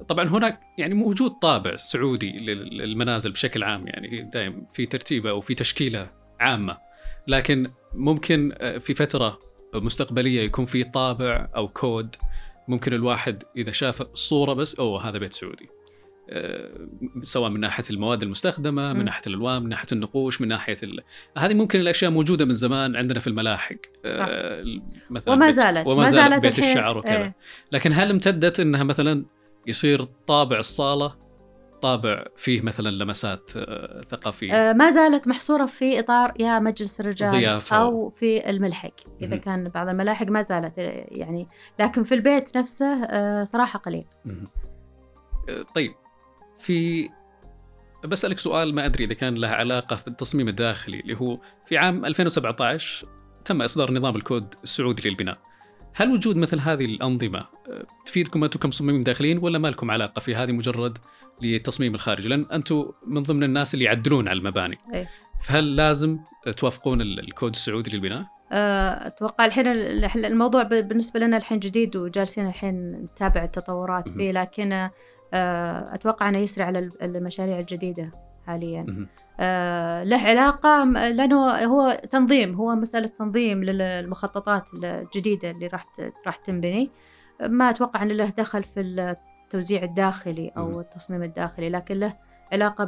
طبعا 0.07 0.27
هناك 0.27 0.59
يعني 0.77 0.93
موجود 0.93 1.31
طابع 1.31 1.75
سعودي 1.75 2.31
للمنازل 2.31 3.31
بشكل 3.31 3.63
عام 3.63 3.87
يعني 3.87 4.29
دائما 4.33 4.65
في 4.73 4.85
ترتيبه 4.85 5.33
وفي 5.33 5.55
تشكيلة 5.55 6.11
عامة. 6.39 6.77
لكن 7.27 7.71
ممكن 7.93 8.53
آه، 8.57 8.77
في 8.77 8.93
فترة 8.93 9.39
مستقبلية 9.75 10.41
يكون 10.41 10.65
في 10.65 10.83
طابع 10.83 11.47
أو 11.55 11.67
كود 11.67 12.15
ممكن 12.67 12.93
الواحد 12.93 13.43
إذا 13.57 13.71
شاف 13.71 14.01
الصورة 14.01 14.53
بس 14.53 14.75
أوه 14.75 15.09
هذا 15.09 15.17
بيت 15.17 15.33
سعودي. 15.33 15.69
آه، 16.29 16.87
سواء 17.23 17.49
من 17.49 17.59
ناحية 17.59 17.83
المواد 17.89 18.23
المستخدمة 18.23 18.93
من 18.93 19.05
ناحية 19.05 19.21
الألوان 19.27 19.63
من 19.63 19.69
ناحية 19.69 19.87
النقوش 19.91 20.41
من 20.41 20.47
ناحية 20.47 20.75
ال... 20.83 20.99
هذه 21.37 21.53
ممكن 21.53 21.79
الأشياء 21.79 22.11
موجودة 22.11 22.45
من 22.45 22.53
زمان 22.53 22.95
عندنا 22.95 23.19
في 23.19 23.27
الملاحق. 23.27 23.75
آه، 24.05 24.17
صح. 24.17 24.27
مثلا 25.09 25.33
وما 25.33 25.51
زالت. 25.51 25.87
وما 25.87 26.09
زالت 26.09 26.41
بيت 26.41 26.59
الشعر 26.59 26.97
وكذا. 26.97 27.23
إيه. 27.23 27.35
لكن 27.71 27.93
هل 27.93 28.09
امتدت 28.09 28.59
إنها 28.59 28.83
مثلا 28.83 29.25
يصير 29.67 30.03
طابع 30.27 30.57
الصالة 30.57 31.15
طابع 31.81 32.25
فيه 32.37 32.61
مثلا 32.61 32.89
لمسات 32.89 33.51
آه، 33.57 34.01
ثقافية. 34.09 34.53
آه 34.53 34.73
ما 34.73 34.91
زالت 34.91 35.27
محصورة 35.27 35.65
في 35.65 35.99
إطار 35.99 36.33
يا 36.39 36.59
مجلس 36.59 36.99
الرجال 36.99 37.31
ضيافة. 37.31 37.75
أو 37.75 38.09
في 38.09 38.49
الملحق. 38.49 38.93
إذا 39.21 39.37
كان 39.37 39.69
بعض 39.69 39.87
الملاحق 39.87 40.25
ما 40.25 40.41
زالت 40.41 40.79
آه، 40.79 41.07
يعني 41.11 41.47
لكن 41.79 42.03
في 42.03 42.15
البيت 42.15 42.57
نفسه 42.57 43.43
صراحة 43.43 43.79
قليل. 43.79 44.05
آه 45.49 45.65
طيب. 45.75 45.91
في 46.59 47.09
بسألك 48.05 48.39
سؤال 48.39 48.75
ما 48.75 48.85
أدري 48.85 49.03
إذا 49.03 49.13
كان 49.13 49.35
له 49.35 49.47
علاقة 49.47 49.99
بالتصميم 50.05 50.47
الداخلي 50.47 50.99
اللي 50.99 51.17
هو 51.17 51.39
في 51.65 51.77
عام 51.77 52.05
2017 52.05 53.07
تم 53.45 53.61
إصدار 53.61 53.91
نظام 53.91 54.15
الكود 54.15 54.55
السعودي 54.63 55.09
للبناء. 55.09 55.37
هل 55.95 56.11
وجود 56.11 56.37
مثل 56.37 56.59
هذه 56.59 56.85
الأنظمة 56.85 57.39
آه، 57.39 57.85
تفيدكم 58.05 58.43
أنتم 58.43 58.59
كمصممين 58.59 59.03
داخليين 59.03 59.37
ولا 59.37 59.59
ما 59.59 59.67
لكم 59.67 59.91
علاقة 59.91 60.19
في 60.19 60.35
هذه 60.35 60.51
مجرد 60.51 60.97
للتصميم 61.41 61.95
الخارجي 61.95 62.29
لأن 62.29 62.45
أنتم 62.51 62.85
من 63.07 63.23
ضمن 63.23 63.43
الناس 63.43 63.73
اللي 63.73 63.85
يعدلون 63.85 64.27
على 64.27 64.39
المباني. 64.39 64.77
أي. 64.93 65.07
فهل 65.43 65.75
لازم 65.75 66.19
توافقون 66.57 67.01
الكود 67.01 67.53
السعودي 67.53 67.91
للبناء؟ 67.91 68.25
آه، 68.51 69.07
أتوقع 69.07 69.45
الحين 69.45 69.67
الموضوع 70.25 70.63
بالنسبة 70.63 71.19
لنا 71.19 71.37
الحين 71.37 71.59
جديد 71.59 71.95
وجالسين 71.95 72.47
الحين 72.47 72.91
نتابع 72.91 73.43
التطورات 73.43 74.09
فيه 74.09 74.31
لكن 74.31 74.89
أتوقع 75.93 76.29
أنه 76.29 76.37
يسري 76.37 76.63
على 76.63 76.89
المشاريع 77.01 77.59
الجديدة 77.59 78.11
حاليا. 78.47 78.85
آه 78.89 79.24
له 80.03 80.17
علاقة 80.27 80.83
لأنه 80.83 81.49
هو 81.49 82.01
تنظيم 82.11 82.55
هو 82.55 82.75
مسألة 82.75 83.07
تنظيم 83.07 83.63
للمخططات 83.63 84.63
الجديدة 84.73 85.51
اللي 85.51 85.67
راح 85.67 85.85
راح 86.25 86.35
تنبني. 86.35 86.89
ما 87.41 87.69
أتوقع 87.69 88.03
أن 88.03 88.07
له 88.07 88.33
دخل 88.37 88.63
في 88.63 88.79
التوزيع 88.79 89.83
الداخلي 89.83 90.51
أو 90.57 90.79
التصميم 90.79 91.23
الداخلي 91.23 91.69
لكن 91.69 91.99
له 91.99 92.13
علاقة 92.51 92.83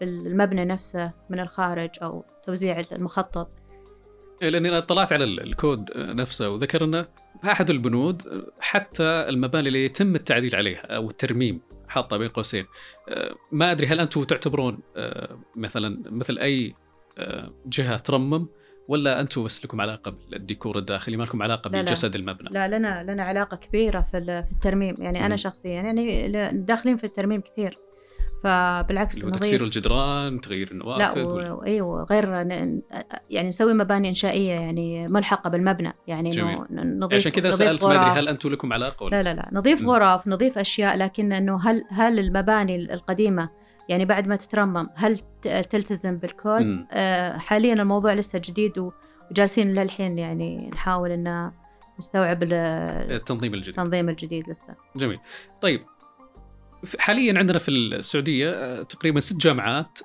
بالمبنى 0.00 0.64
نفسه 0.64 1.12
من 1.30 1.40
الخارج 1.40 1.90
أو 2.02 2.24
توزيع 2.44 2.84
المخطط. 2.92 3.50
إيه، 4.42 4.48
لأني 4.48 4.68
أنا 4.68 4.78
اطلعت 4.78 5.12
على 5.12 5.24
الكود 5.24 5.90
نفسه 5.96 6.50
وذكر 6.50 6.84
إنه 6.84 7.06
أحد 7.44 7.70
البنود 7.70 8.22
حتى 8.60 9.04
المباني 9.04 9.68
اللي 9.68 9.84
يتم 9.84 10.14
التعديل 10.14 10.56
عليها 10.56 10.80
أو 10.80 11.08
الترميم. 11.10 11.60
حاطه 11.88 12.16
بين 12.16 12.28
قوسين. 12.28 12.66
آه، 13.08 13.34
ما 13.52 13.72
أدري 13.72 13.86
هل 13.86 14.00
أنتم 14.00 14.24
تعتبرون 14.24 14.78
آه، 14.96 15.38
مثلا 15.56 16.02
مثل 16.10 16.38
أي 16.38 16.74
آه، 17.18 17.52
جهة 17.66 17.96
ترمم 17.96 18.46
ولا 18.88 19.20
أنتم 19.20 19.44
بس 19.44 19.64
لكم 19.64 19.80
علاقة 19.80 20.10
بالديكور 20.30 20.78
الداخلي؟ 20.78 21.16
ما 21.16 21.24
لكم 21.24 21.42
علاقة 21.42 21.70
بجسد 21.70 22.14
المبنى. 22.14 22.48
لا 22.50 22.78
لنا 22.78 23.12
لنا 23.12 23.22
علاقة 23.22 23.56
كبيرة 23.56 24.00
في 24.00 24.18
الترميم. 24.52 24.96
يعني 24.98 25.26
أنا 25.26 25.36
شخصيا 25.36 25.70
يعني 25.70 26.28
داخلين 26.52 26.96
في 26.96 27.04
الترميم 27.04 27.40
كثير. 27.40 27.78
فبالعكس 28.44 29.18
نظيف 29.18 29.36
تكسير 29.36 29.64
الجدران 29.64 30.40
تغيير 30.40 30.70
النوافذ 30.72 31.20
لا 31.20 31.52
و... 31.52 31.64
أيوه 31.64 32.04
غير 32.10 32.28
يعني 33.30 33.48
نسوي 33.48 33.74
مباني 33.74 34.08
إنشائية 34.08 34.52
يعني 34.52 35.08
ملحقة 35.08 35.50
بالمبنى 35.50 35.92
يعني 36.06 36.30
جميل. 36.30 36.58
نضيف 36.70 37.18
عشان 37.18 37.32
كذا 37.32 37.50
سألت 37.50 37.86
ما 37.86 37.94
أدري 37.94 38.20
هل 38.20 38.28
أنتم 38.28 38.50
لكم 38.50 38.72
علاقة 38.72 39.04
ولا 39.04 39.22
لا 39.22 39.34
لا 39.34 39.34
لا. 39.34 39.48
نضيف 39.52 39.86
غرف 39.86 40.28
نضيف 40.28 40.58
أشياء 40.58 40.96
لكن 40.96 41.32
إنه 41.32 41.60
هل 41.68 41.84
هل 41.90 42.18
المباني 42.18 42.76
القديمة 42.76 43.50
يعني 43.88 44.04
بعد 44.04 44.26
ما 44.26 44.36
تترمم 44.36 44.88
هل 44.94 45.18
تلتزم 45.42 46.16
بالكود؟ 46.16 46.86
آه 46.92 47.38
حاليا 47.38 47.74
الموضوع 47.74 48.12
لسه 48.12 48.42
جديد 48.44 48.90
وجالسين 49.30 49.74
للحين 49.74 50.18
يعني 50.18 50.70
نحاول 50.72 51.10
ان 51.10 51.50
نستوعب 51.98 52.42
التنظيم 52.42 53.54
الجديد. 53.54 53.78
التنظيم 53.78 54.08
الجديد 54.08 54.50
لسه. 54.50 54.74
جميل. 54.96 55.18
طيب 55.60 55.80
حاليا 56.98 57.38
عندنا 57.38 57.58
في 57.58 57.70
السعودية 57.70 58.50
آه، 58.50 58.82
تقريبا 58.82 59.20
ست 59.20 59.36
جامعات 59.36 59.98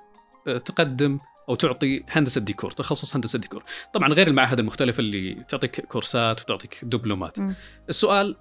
آه، 0.46 0.58
تقدم 0.58 1.18
أو 1.48 1.54
تعطي 1.54 2.04
هندسة 2.08 2.40
ديكور 2.40 2.72
تخصص 2.72 3.16
هندسة 3.16 3.38
ديكور. 3.38 3.64
طبعا 3.92 4.12
غير 4.12 4.26
المعاهد 4.28 4.58
المختلفه 4.58 5.00
اللي 5.00 5.44
تعطيك 5.48 5.80
كورسات 5.80 6.40
وتعطيك 6.40 6.80
دبلومات. 6.82 7.40
م. 7.40 7.54
السؤال 7.88 8.36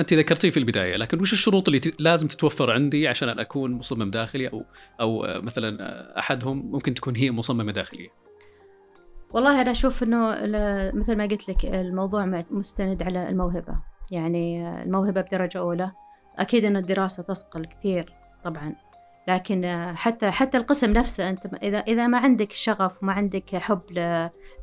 أنت 0.00 0.14
ذكرتيه 0.14 0.50
في 0.50 0.56
البداية 0.56 0.96
لكن 0.96 1.20
وش 1.20 1.32
الشروط 1.32 1.68
اللي 1.68 1.80
لازم 1.98 2.28
تتوفر 2.28 2.70
عندي 2.70 3.08
عشان 3.08 3.28
أكون 3.28 3.72
مصمم 3.72 4.10
داخلي 4.10 4.48
أو 4.48 4.64
أو 5.00 5.24
آه، 5.24 5.40
مثلا 5.40 6.18
أحدهم 6.18 6.70
ممكن 6.72 6.94
تكون 6.94 7.16
هي 7.16 7.30
مصممة 7.30 7.72
داخلية؟ 7.72 8.08
والله 9.30 9.60
أنا 9.60 9.70
أشوف 9.70 10.02
إنه 10.02 10.30
مثل 10.94 11.16
ما 11.16 11.26
قلت 11.26 11.48
لك 11.48 11.64
الموضوع 11.64 12.44
مستند 12.50 13.02
على 13.02 13.28
الموهبة. 13.28 13.74
يعني 14.10 14.68
الموهبة 14.82 15.20
بدرجة 15.20 15.58
أولى. 15.58 15.92
أكيد 16.38 16.64
أن 16.64 16.76
الدراسة 16.76 17.22
تثقل 17.22 17.64
كثير 17.64 18.12
طبعا 18.44 18.74
لكن 19.28 19.90
حتى 19.94 20.30
حتى 20.30 20.58
القسم 20.58 20.92
نفسه 20.92 21.28
أنت 21.28 21.54
إذا 21.62 21.78
إذا 21.78 22.06
ما 22.06 22.18
عندك 22.18 22.52
شغف 22.52 23.02
وما 23.02 23.12
عندك 23.12 23.56
حب 23.56 23.82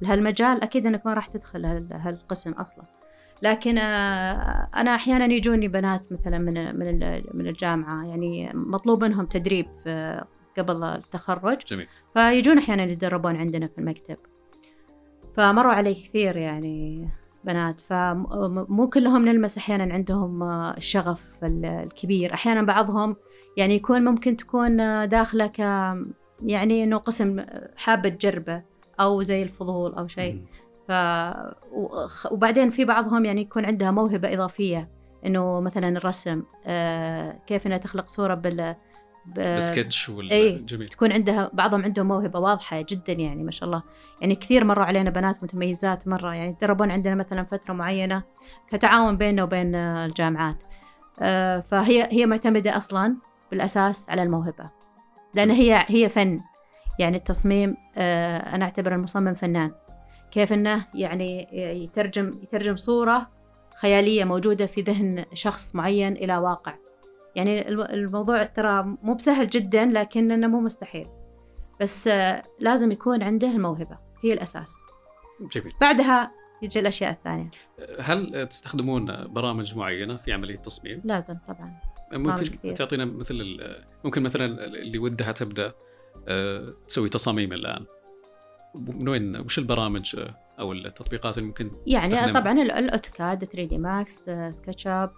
لهالمجال 0.02 0.64
أكيد 0.64 0.86
أنك 0.86 1.06
ما 1.06 1.14
راح 1.14 1.28
تدخل 1.28 1.66
هالقسم 1.92 2.52
أصلا. 2.52 2.84
لكن 3.42 3.78
أنا 3.78 4.96
أحيانا 4.96 5.26
يجوني 5.26 5.68
بنات 5.68 6.12
مثلا 6.12 6.38
من 6.38 6.76
من 6.80 7.00
من 7.34 7.48
الجامعة 7.48 8.06
يعني 8.06 8.52
مطلوب 8.54 9.04
منهم 9.04 9.26
تدريب 9.26 9.68
قبل 10.58 10.84
التخرج. 10.84 11.58
جميل. 11.68 11.88
فيجون 12.14 12.58
أحيانا 12.58 12.84
يتدربون 12.84 13.36
عندنا 13.36 13.68
في 13.68 13.78
المكتب. 13.78 14.18
فمروا 15.38 15.74
علي 15.74 15.94
كثير 15.94 16.38
يعني 16.38 17.10
بنات 17.48 17.82
فمو 17.82 18.90
كلهم 18.90 19.26
نلمس 19.26 19.58
أحيانا 19.58 19.94
عندهم 19.94 20.44
الشغف 20.78 21.38
الكبير. 21.44 22.34
أحيانا 22.34 22.62
بعضهم 22.62 23.16
يعني 23.58 23.76
يكون 23.76 24.04
ممكن 24.04 24.38
تكون 24.38 24.78
داخلة 25.10 25.48
ك 25.48 25.60
يعني 26.42 26.84
إنه 26.84 26.98
قسم 26.98 27.46
حابة 27.76 28.10
تجربه 28.10 28.64
أو 29.00 29.22
زي 29.22 29.44
الفضول 29.44 29.94
أو 29.94 30.08
شيء. 30.08 30.42
ف 30.88 30.92
وبعدين 32.32 32.70
في 32.70 32.86
بعضهم 32.86 33.26
يعني 33.26 33.42
يكون 33.42 33.66
عندها 33.66 33.92
موهبة 33.92 34.34
إضافية 34.34 34.90
إنه 35.26 35.60
مثلا 35.60 35.88
الرسم 35.88 36.44
آه، 36.66 37.40
كيف 37.48 37.68
إنها 37.68 37.78
تخلق 37.78 38.08
صورة 38.08 38.34
بال 38.34 38.76
السكتش 39.38 40.10
والجميل 40.10 40.82
أي 40.82 40.88
تكون 40.88 41.12
عندها 41.12 41.50
بعضهم 41.54 41.84
عندهم 41.84 42.08
موهبة 42.08 42.40
واضحة 42.40 42.86
جدا 42.90 43.14
يعني 43.14 43.44
ما 43.44 43.52
شاء 43.52 43.68
الله. 43.68 43.84
يعني 44.22 44.36
كثير 44.36 44.64
مروا 44.64 44.86
علينا 44.86 45.10
بنات 45.10 45.44
متميزات 45.44 46.08
مرة. 46.08 46.34
يعني 46.34 46.54
تدربون 46.54 46.92
عندنا 46.92 47.16
مثلا 47.16 47.44
فترة 47.44 47.74
معينة 47.74 48.24
كتعاون 48.72 49.18
بيننا 49.18 49.44
وبين 49.44 49.76
الجامعات. 49.76 50.56
آه، 51.20 51.60
فهي 51.60 52.08
هي 52.12 52.26
معتمدة 52.26 52.78
أصلا 52.78 53.18
بالأساس 53.52 54.10
على 54.10 54.24
الموهبة. 54.24 54.70
لأن 55.34 55.52
هي 55.52 55.86
هي 55.88 56.10
فن. 56.10 56.42
يعني 57.00 57.18
التصميم 57.18 57.78
آه، 57.98 58.56
أنا 58.56 58.66
أعتبر 58.66 58.96
المصمم 58.96 59.34
فنان. 59.34 59.72
كيف 60.32 60.54
إنه 60.54 60.86
يعني 60.94 61.48
يترجم 61.84 62.40
يترجم 62.44 62.76
صورة 62.76 63.30
خيالية 63.76 64.24
موجودة 64.24 64.66
في 64.66 64.82
ذهن 64.82 65.26
شخص 65.34 65.76
معين 65.76 66.14
إلى 66.14 66.38
واقع. 66.38 66.74
يعني 67.38 67.70
الموضوع 67.70 68.44
ترى 68.44 68.84
مو 68.84 69.14
بسهل 69.14 69.50
جدا 69.50 69.86
لكنه 69.86 70.48
مو 70.48 70.62
مستحيل. 70.62 71.08
بس 71.82 72.10
لازم 72.60 72.92
يكون 72.92 73.24
عنده 73.24 73.48
الموهبة. 73.48 73.98
هي 74.24 74.34
الأساس. 74.34 74.82
جميل. 75.52 75.74
بعدها 75.82 76.32
يجي 76.62 76.80
الأشياء 76.80 77.12
الثانية. 77.12 77.50
هل 78.00 78.48
تستخدمون 78.48 79.34
برامج 79.34 79.76
معينة 79.76 80.18
في 80.18 80.34
عملية 80.34 80.56
التصميم؟ 80.56 81.02
لازم 81.04 81.38
طبعا. 81.48 81.80
ممكن 82.14 82.74
تعطينا 82.74 83.06
مثل 83.06 83.60
ممكن 84.04 84.24
مثلا 84.24 84.66
اللي 84.66 84.98
ودها 85.00 85.32
تبدأ 85.32 85.74
آه، 86.28 86.74
تسوي 86.88 87.10
تصاميم 87.10 87.54
الآن. 87.54 87.86
من 88.76 89.10
وين 89.10 89.36
وش 89.40 89.60
البرامج؟ 89.60 90.16
أو 90.60 90.72
التطبيقات 90.74 91.38
اللي 91.38 91.48
ممكن 91.48 91.72
يعني 91.88 92.06
تستخدمها؟ 92.06 92.40
طبعا 92.42 92.62
ال 92.62 92.72
AutoCAD 92.72 93.46
3D 93.46 93.78
Max 93.78 94.30
SketchUp 94.52 95.12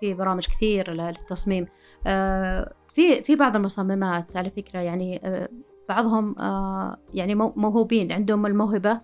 في 0.00 0.14
برامج 0.14 0.46
كثير 0.46 0.92
للتصميم. 0.92 1.66
آه، 2.06 2.72
في 2.94 3.22
في 3.22 3.36
بعض 3.36 3.56
المصممات 3.56 4.36
على 4.36 4.50
فكرة 4.50 4.80
يعني 4.80 5.20
آه، 5.24 5.48
بعضهم 5.88 6.38
آه، 6.38 6.96
يعني 7.14 7.34
موهوبين 7.34 8.12
عندهم 8.12 8.46
الموهبة 8.46 9.00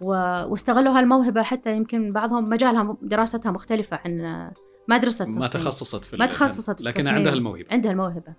واستغلوا 0.00 0.98
هالموهبة 0.98 1.42
حتى 1.42 1.76
يمكن 1.76 2.12
بعضهم 2.12 2.48
مجالها 2.48 2.96
دراستها 3.02 3.52
مختلفة 3.52 4.00
عن 4.04 4.50
ما 4.88 4.96
درست 4.96 5.22
ما 5.22 5.46
تخصصت 5.46 6.04
في 6.04 6.16
ما 6.16 6.26
تخصصت 6.26 6.82
لكن 6.82 7.08
عندها 7.08 7.32
الموهبة. 7.32 7.66
عندها 7.70 7.92
الموهبة. 7.92 8.34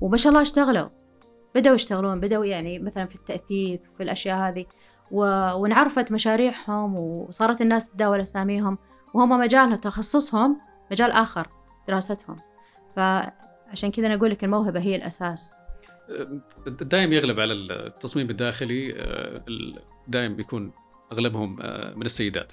وما 0.00 0.16
شاء 0.16 0.30
الله 0.30 0.42
اشتغلوا. 0.42 0.88
بدأوا 1.54 1.74
يشتغلون 1.74 2.20
بدأوا 2.20 2.44
يعني 2.44 2.78
مثلا 2.78 3.06
في 3.06 3.14
التأثيث 3.14 3.80
وفي 3.88 4.02
الأشياء 4.02 4.38
هذه. 4.38 4.66
و... 5.14 5.20
وانعرفت 5.54 6.12
مشاريعهم 6.12 6.96
وصارت 6.96 7.60
الناس 7.60 7.90
تتداول 7.90 8.20
أساميهم 8.20 8.78
وهم 9.14 9.30
مجالهم 9.40 9.74
تخصصهم 9.74 10.60
مجال 10.90 11.10
آخر 11.10 11.48
دراستهم 11.88 12.36
فعشان 12.96 13.90
كذا 13.90 14.06
أنا 14.06 14.14
أقول 14.14 14.30
لك 14.30 14.44
الموهبة 14.44 14.80
هي 14.80 14.96
الأساس 14.96 15.56
دائم 16.68 17.12
يغلب 17.12 17.40
على 17.40 17.52
التصميم 17.52 18.30
الداخلي 18.30 18.92
دائم 20.08 20.36
بيكون 20.36 20.72
أغلبهم 21.12 21.56
من 21.96 22.06
السيدات 22.06 22.52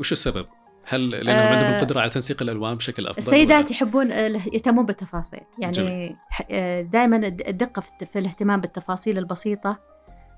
وش 0.00 0.12
السبب؟ 0.12 0.46
هل 0.84 1.10
لأنهم 1.10 1.30
آه 1.30 1.56
عندهم 1.56 1.74
القدره 1.74 2.00
على 2.00 2.10
تنسيق 2.10 2.42
الألوان 2.42 2.74
بشكل 2.74 3.06
أفضل؟ 3.06 3.18
السيدات 3.18 3.64
ولا؟ 3.64 3.70
يحبون 3.70 4.10
يهتمون 4.10 4.86
بالتفاصيل، 4.86 5.40
يعني 5.58 6.16
آه، 6.50 6.82
دائما 6.82 7.16
الدقة 7.26 7.82
في 8.12 8.18
الاهتمام 8.18 8.60
بالتفاصيل 8.60 9.18
البسيطة 9.18 9.89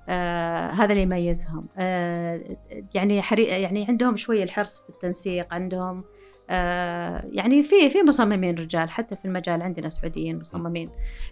آه 0.09 0.71
هذا 0.71 0.91
اللي 0.91 1.01
يميزهم. 1.01 1.67
آه 1.77 2.57
يعني 2.95 3.21
حري 3.21 3.43
يعني 3.43 3.85
عندهم 3.89 4.15
شوية 4.15 4.43
الحرص 4.43 4.81
في 4.81 4.89
التنسيق 4.89 5.53
عندهم 5.53 6.03
آه 6.49 7.29
يعني 7.31 7.63
في 7.63 7.89
في 7.89 8.03
مصممين 8.03 8.55
رجال 8.55 8.89
حتى 8.89 9.15
في 9.15 9.25
المجال 9.25 9.61
عندنا 9.61 9.89
سعوديين 9.89 10.39
مصممين. 10.39 10.89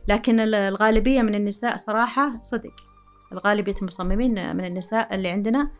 لكن 0.08 0.40
الغالبية 0.40 1.22
من 1.22 1.36
النساء 1.36 1.78
صراحة 1.78 2.40
صدق 2.44 2.74
الغالبية 3.32 3.76
المصممين 3.82 4.56
من 4.56 4.66
النساء 4.66 5.16
اللي 5.16 5.30
عندنا 5.30 5.72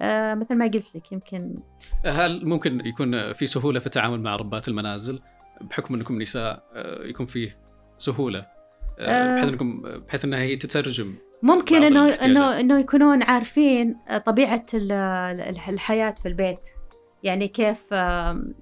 آه 0.00 0.34
مثل 0.34 0.54
ما 0.54 0.64
قلت 0.64 0.96
لك 0.96 1.12
يمكن 1.12 1.58
هل 2.04 2.46
ممكن 2.46 2.86
يكون 2.86 3.32
في 3.32 3.46
سهولة 3.46 3.80
في 3.80 3.86
التعامل 3.86 4.20
مع 4.20 4.36
ربات 4.36 4.68
المنازل؟ 4.68 5.20
بحكم 5.60 5.94
أنكم 5.94 6.22
نساء 6.22 6.64
آه 6.74 7.04
يكون 7.04 7.26
فيه 7.26 7.56
سهولة 7.98 8.46
آه, 8.98 9.02
آه. 9.02 9.36
بحيث 9.36 9.48
أنكم 9.48 9.82
بحيث 9.82 10.24
أنها 10.24 10.38
هي 10.38 10.56
تترجم 10.56 11.14
ممكن 11.42 11.82
انه 11.82 12.08
انه 12.08 12.60
إنه 12.60 12.80
يكونون 12.80 13.22
عارفين 13.22 13.96
طبيعة 14.26 14.66
الحياة 15.68 16.14
في 16.22 16.28
البيت. 16.28 16.68
يعني 17.22 17.48
كيف 17.48 17.92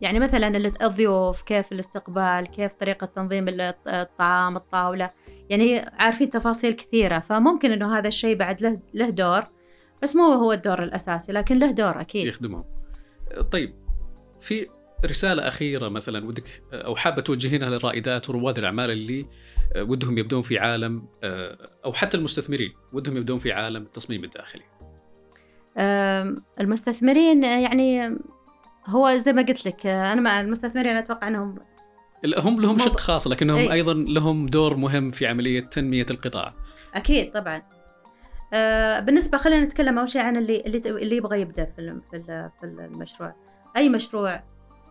يعني 0.01 0.19
مثلا 0.19 0.73
الضيوف 0.83 1.43
كيف 1.43 1.73
الاستقبال 1.73 2.47
كيف 2.47 2.73
طريقة 2.73 3.07
تنظيم 3.07 3.47
الطعام 3.87 4.57
الطاولة. 4.57 5.11
يعني 5.51 5.79
عارفين 5.79 6.31
تفاصيل 6.31 6.73
كثيرة 6.73 7.19
فممكن 7.19 7.73
أنه 7.73 7.99
هذا 7.99 8.09
الشيء 8.09 8.37
بعد 8.37 8.63
له, 8.63 8.81
له 8.95 9.11
دور 9.11 9.45
بس 10.03 10.17
مو 10.17 10.23
هو 10.23 10.53
الدور 10.53 10.83
الأساسي 10.83 11.33
لكن 11.33 11.59
له 11.59 11.71
دور 11.71 12.01
أكيد. 12.01 12.27
يخدمهم. 12.27 12.65
طيب 13.51 13.75
في 14.41 14.67
رسالة 15.07 15.49
أخيرة 15.49 15.89
مثلا 15.89 16.27
ودك 16.27 16.63
أو 16.73 16.97
حابة 16.97 17.23
توجهينها 17.23 17.71
للرائدات 17.71 18.29
ورواد 18.31 18.59
الأعمال 18.59 18.91
اللي 18.91 19.27
ودهم 19.77 20.19
يبدون 20.19 20.43
في 20.43 20.59
عالم 20.59 21.09
أو 21.85 21.93
حتى 21.93 22.17
المستثمرين 22.17 22.73
ودهم 22.93 23.17
يبدون 23.17 23.39
في 23.39 23.53
عالم 23.53 23.83
التصميم 23.83 24.25
الداخلي. 24.25 24.65
المستثمرين 26.61 27.45
يعني 27.45 28.19
هو 28.87 29.17
زي 29.17 29.33
ما 29.33 29.43
قلت 29.43 29.67
لك 29.67 29.87
أنا 29.87 30.21
مع 30.21 30.41
المستثمرين 30.41 30.97
أتوقع 30.97 31.29
إنهم 31.29 31.59
هم 32.39 32.61
لهم 32.61 32.79
شق 32.79 33.01
خاص 33.01 33.27
لكنهم 33.27 33.59
أي. 33.59 33.73
أيضا 33.73 33.95
لهم 33.95 34.47
دور 34.47 34.77
مهم 34.77 35.11
في 35.11 35.27
عملية 35.27 35.61
تنمية 35.61 36.07
القطاع. 36.11 36.55
أكيد 36.95 37.33
طبعا. 37.33 37.63
آه 38.53 39.01
بالنسبة 39.01 39.39
خلينا 39.39 39.65
نتكلم 39.65 39.99
أول 39.99 40.11
شيء 40.11 40.23
عن 40.23 40.37
اللي 40.37 40.61
اللي, 40.61 40.79
اللي 40.79 41.17
يبغى 41.17 41.41
يبدأ 41.41 41.65
في 41.65 42.01
في 42.61 42.67
المشروع. 42.67 43.35
أي 43.77 43.89
مشروع 43.89 44.43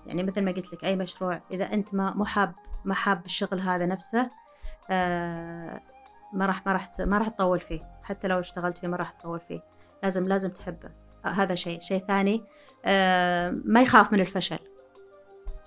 يعني 0.06 0.24
مثل 0.24 0.42
ما 0.42 0.52
قلت 0.52 0.74
لك 0.74 0.84
أي 0.84 0.96
مشروع 0.96 1.42
إذا 1.52 1.74
أنت 1.74 1.94
ما 1.94 2.14
مو 2.14 2.26
حاب 2.26 2.56
ما 2.86 2.94
حاب 2.94 3.26
الشغل 3.26 3.60
هذا 3.60 3.86
نفسه 3.86 4.20
آه 4.20 4.47
ما 4.90 6.46
راح 6.46 6.66
ما 6.66 6.74
راح 6.74 6.92
ما 7.00 7.18
راح 7.18 7.28
تطول 7.28 7.60
فيه. 7.60 7.82
حتى 8.04 8.28
لو 8.28 8.40
اشتغلت 8.40 8.78
فيه 8.78 8.88
ما 8.88 8.98
راح 8.98 9.12
تطول 9.12 9.40
فيه. 9.40 9.62
لازم 10.04 10.28
لازم 10.28 10.50
تحبه 10.50 10.90
آه 11.26 11.30
هذا 11.30 11.56
شيء. 11.56 11.80
شيء 11.80 12.04
ثاني 12.08 12.44
آه 12.86 13.56
ما 13.66 13.82
يخاف 13.82 14.14
من 14.14 14.20
الفشل. 14.20 14.60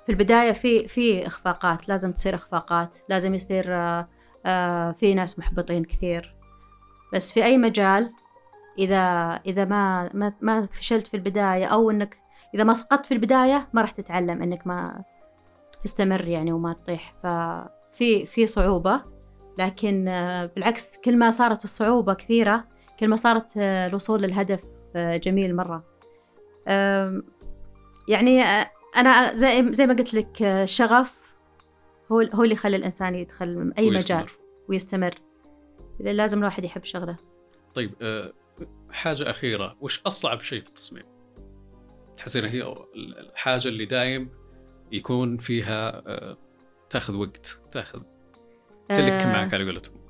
في 0.07 0.13
البداية 0.13 0.53
في 0.53 0.89
في 0.89 1.27
إخفاقات. 1.27 1.89
لازم 1.89 2.13
تصير 2.13 2.35
إخفاقات. 2.35 2.91
لازم 3.09 3.35
يصير 3.35 3.75
آه 3.75 4.09
آه 4.47 4.93
في 4.93 5.15
ناس 5.15 5.39
محبطين 5.39 5.85
كثير. 5.85 6.35
بس 7.15 7.33
في 7.33 7.45
أي 7.45 7.59
مجال 7.59 8.13
إذا 8.79 9.01
إذا 9.47 9.65
ما 9.65 10.11
ما, 10.15 10.33
ما 10.41 10.67
فشلت 10.67 11.07
في 11.07 11.15
البداية 11.17 11.67
أو 11.67 11.91
إنك 11.91 12.19
إذا 12.55 12.65
ما 12.65 12.75
سقطت 12.75 13.07
في 13.07 13.15
البداية 13.15 13.69
ما 13.73 13.83
راح 13.83 13.91
تتعلم 13.91 14.43
إنك 14.43 14.67
ما 14.67 15.05
تستمر 15.85 16.29
يعني 16.29 16.53
وما 16.53 16.73
تطيح. 16.73 17.15
ففي 17.23 17.80
في 18.27 18.47
صعوبة 18.47 19.03
لكن 19.59 20.09
آه، 20.09 20.47
بالعكس 20.47 20.99
كل 20.99 21.17
ما 21.17 21.31
صارت 21.31 21.65
الصعوبة 21.65 22.15
كثيرة 22.15 22.65
كل 23.01 23.09
ما 23.09 23.17
صارت 23.17 23.47
آه، 23.57 23.87
الوصول 23.87 24.23
للهدف 24.23 24.61
آه، 24.97 25.17
جميل 25.17 25.57
مرة 25.57 25.91
يعني 28.09 28.43
أنا 28.97 29.37
زي 29.37 29.73
زي 29.73 29.87
ما 29.87 29.95
قلت 29.95 30.15
لك 30.15 30.43
الشغف 30.43 31.21
هو 32.13 32.21
هو 32.21 32.43
اللي 32.43 32.55
يخلي 32.55 32.77
الإنسان 32.77 33.15
يدخل 33.15 33.73
أي 33.79 33.89
ويستمر. 33.89 34.19
مجال 34.19 34.31
ويستمر 34.69 35.15
لازم 36.01 36.39
الواحد 36.39 36.65
يحب 36.65 36.85
شغله 36.85 37.17
طيب 37.75 37.91
حاجة 38.91 39.31
أخيرة 39.31 39.77
وش 39.81 40.03
أصعب 40.07 40.41
شيء 40.41 40.61
في 40.61 40.69
التصميم؟ 40.69 41.05
تحسين 42.17 42.45
هي 42.45 42.75
الحاجة 42.97 43.69
اللي 43.69 43.85
دايم 43.85 44.31
يكون 44.93 45.37
فيها 45.37 46.03
تاخذ 46.91 47.17
وقت 47.17 47.61
تاخذ. 47.73 48.01
تلك 48.89 49.13
آه 49.13 49.33
معك 49.33 49.55
على 49.55 49.65
قولتهم. 49.65 50.01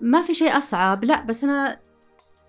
ما 0.00 0.22
في 0.22 0.34
شيء 0.34 0.58
أصعب 0.58 1.04
لا 1.04 1.22
بس 1.22 1.44
أنا 1.44 1.80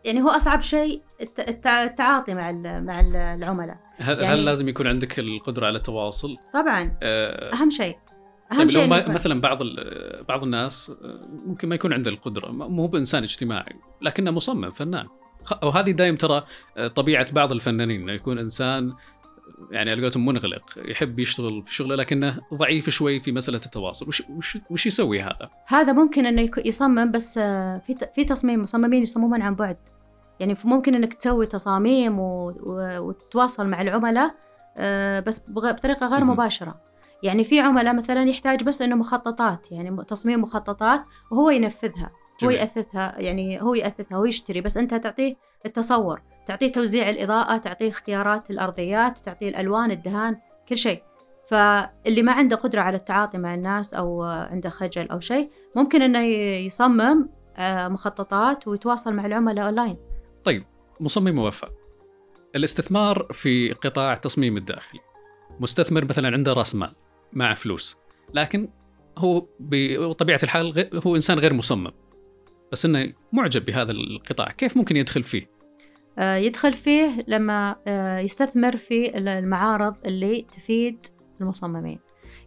يعني 0.06 0.22
هو 0.22 0.30
أصعب 0.30 0.62
شيء 0.62 1.02
التعاطي 1.40 2.34
مع 2.34 2.52
مع 2.80 3.00
العملاء. 3.34 3.78
هل, 3.98 4.20
يعني 4.20 4.34
هل 4.34 4.46
لازم 4.46 4.68
يكون 4.68 4.88
عندك 4.88 5.20
القدرة 5.20 5.66
على 5.66 5.78
التواصل؟ 5.78 6.38
طبعا. 6.54 6.98
أه. 7.04 7.54
أهم 7.54 7.70
شيء 7.70 7.98
أهم 8.52 8.58
طيب 8.58 8.70
شيء 8.70 8.82
لو 8.82 9.14
مثلا 9.14 9.42
بعض 9.42 9.60
بعض 10.28 10.44
الناس 10.44 10.90
آه، 10.90 11.28
ممكن 11.46 11.70
ما 11.70 11.76
يكون 11.76 11.94
عنده 11.94 12.12
القدرة 12.12 12.52
مو 12.52 12.88
بإنسان 12.88 13.24
اجتماعي 13.24 13.76
لكنه 14.02 14.32
مصمم 14.32 14.72
فنان. 14.72 15.08
وهذه 15.64 15.92
دائما 15.92 16.18
ترى 16.18 16.44
آه، 16.78 16.88
طبيعة 16.88 17.34
بعض 17.34 17.52
الفنانين 17.52 18.02
إنه 18.02 18.12
يكون 18.12 18.40
إنسان 18.40 18.94
يعني 19.72 19.92
على 19.92 20.02
قولتهم 20.02 20.26
منغلق 20.26 20.64
يحب 20.78 21.20
يشتغل 21.20 21.64
في 21.66 21.76
شغله 21.76 21.96
لكنه 21.96 22.42
ضعيف 22.54 22.90
شوي 22.90 23.20
في 23.20 23.32
مساله 23.32 23.62
التواصل. 23.66 24.08
وش 24.08 24.24
وش, 24.30 24.58
وش 24.70 24.86
يسوي 24.86 25.22
هذا؟ 25.22 25.50
هذا 25.68 25.94
ممكن 25.94 26.26
إنه 26.26 26.50
يصمم 26.66 27.12
بس 27.12 27.38
آه، 27.38 27.78
في 27.78 27.96
في 28.16 28.26
تصميم 28.26 28.64
مصممين 28.64 29.04
يصممون 29.04 29.42
عن 29.42 29.56
بعد. 29.56 29.78
يعني 30.40 30.56
ممكن 30.66 30.96
إنك 30.96 31.14
تسوي 31.14 31.46
تصاميم 31.46 32.20
وتتواصل 32.20 33.68
مع 33.68 33.82
العملاء 33.82 34.36
آه، 34.78 35.20
بس 35.20 35.42
بطريقة 35.48 36.08
غير 36.08 36.24
مباشرة. 36.24 36.82
يعني 37.24 37.44
في 37.44 37.60
عملاء 37.60 37.96
مثلا 37.96 38.24
يحتاج 38.24 38.64
بس 38.64 38.82
إنه 38.82 38.96
مخططات 38.96 39.72
يعني 39.72 40.04
تصميم 40.08 40.42
مخططات 40.42 41.04
وهو 41.32 41.50
ينفذها 41.50 42.12
هو 42.44 42.50
يأثثها 42.50 43.20
يعني 43.20 43.62
هو 43.62 43.74
يأثثها 43.74 44.18
هو 44.18 44.26
يشتري 44.26 44.62
بس 44.62 44.78
أنت 44.78 44.94
تعطيه 44.94 45.36
التصور. 45.66 46.22
تعطيه 46.48 46.72
توزيع 46.72 47.10
الإضاءة 47.10 47.58
تعطيه 47.58 47.90
اختيارات 47.90 48.52
الأرضيات 48.52 49.20
تعطيه 49.20 49.50
الألوان 49.50 49.92
الدهان 49.92 50.38
كل 50.70 50.78
شيء. 50.78 51.04
فاللي 51.50 52.22
ما 52.22 52.32
عنده 52.32 52.56
قدرة 52.56 52.82
على 52.82 52.98
التعاطي 52.98 53.38
مع 53.38 53.54
الناس 53.54 53.94
أو 53.94 54.24
عنده 54.24 54.70
خجل 54.70 55.10
أو 55.10 55.20
شيء 55.20 55.50
ممكن 55.76 56.02
أنه 56.02 56.20
يصمم 56.66 57.30
آه، 57.58 57.88
مخططات 57.88 58.68
ويتواصل 58.68 59.14
مع 59.14 59.26
العملاء 59.26 59.66
أونلاين. 59.66 59.98
طيب 60.44 60.64
مصمم 61.00 61.36
موفق. 61.36 61.72
الاستثمار 62.56 63.28
في 63.34 63.74
قطاع 63.74 64.14
التصميم 64.14 64.58
الداخلي. 64.58 65.00
مستثمر 65.60 66.06
مثلا 66.06 66.28
عنده 66.28 66.54
راس 66.54 66.76
مال 66.76 66.94
مع 67.34 67.54
فلوس. 67.54 67.98
لكن 68.34 68.70
هو 69.18 69.46
بطبيعة 69.60 70.40
الحال 70.44 70.90
هو 71.08 71.16
إنسان 71.16 71.40
غير 71.40 71.54
مصمم. 71.54 71.92
بس 72.72 72.86
إنه 72.86 73.14
معجب 73.32 73.66
بهذا 73.66 73.92
القطاع. 73.92 74.52
كيف 74.52 74.78
ممكن 74.78 74.98
يدخل 74.98 75.24
فيه؟ 75.24 75.53
يدخل 76.18 76.74
فيه 76.74 77.24
لما 77.28 77.76
آه، 77.88 78.20
يستثمر 78.20 78.78
في 78.78 79.18
المعارض 79.18 79.96
اللي 80.06 80.42
تفيد 80.42 81.06
المصممين. 81.42 82.00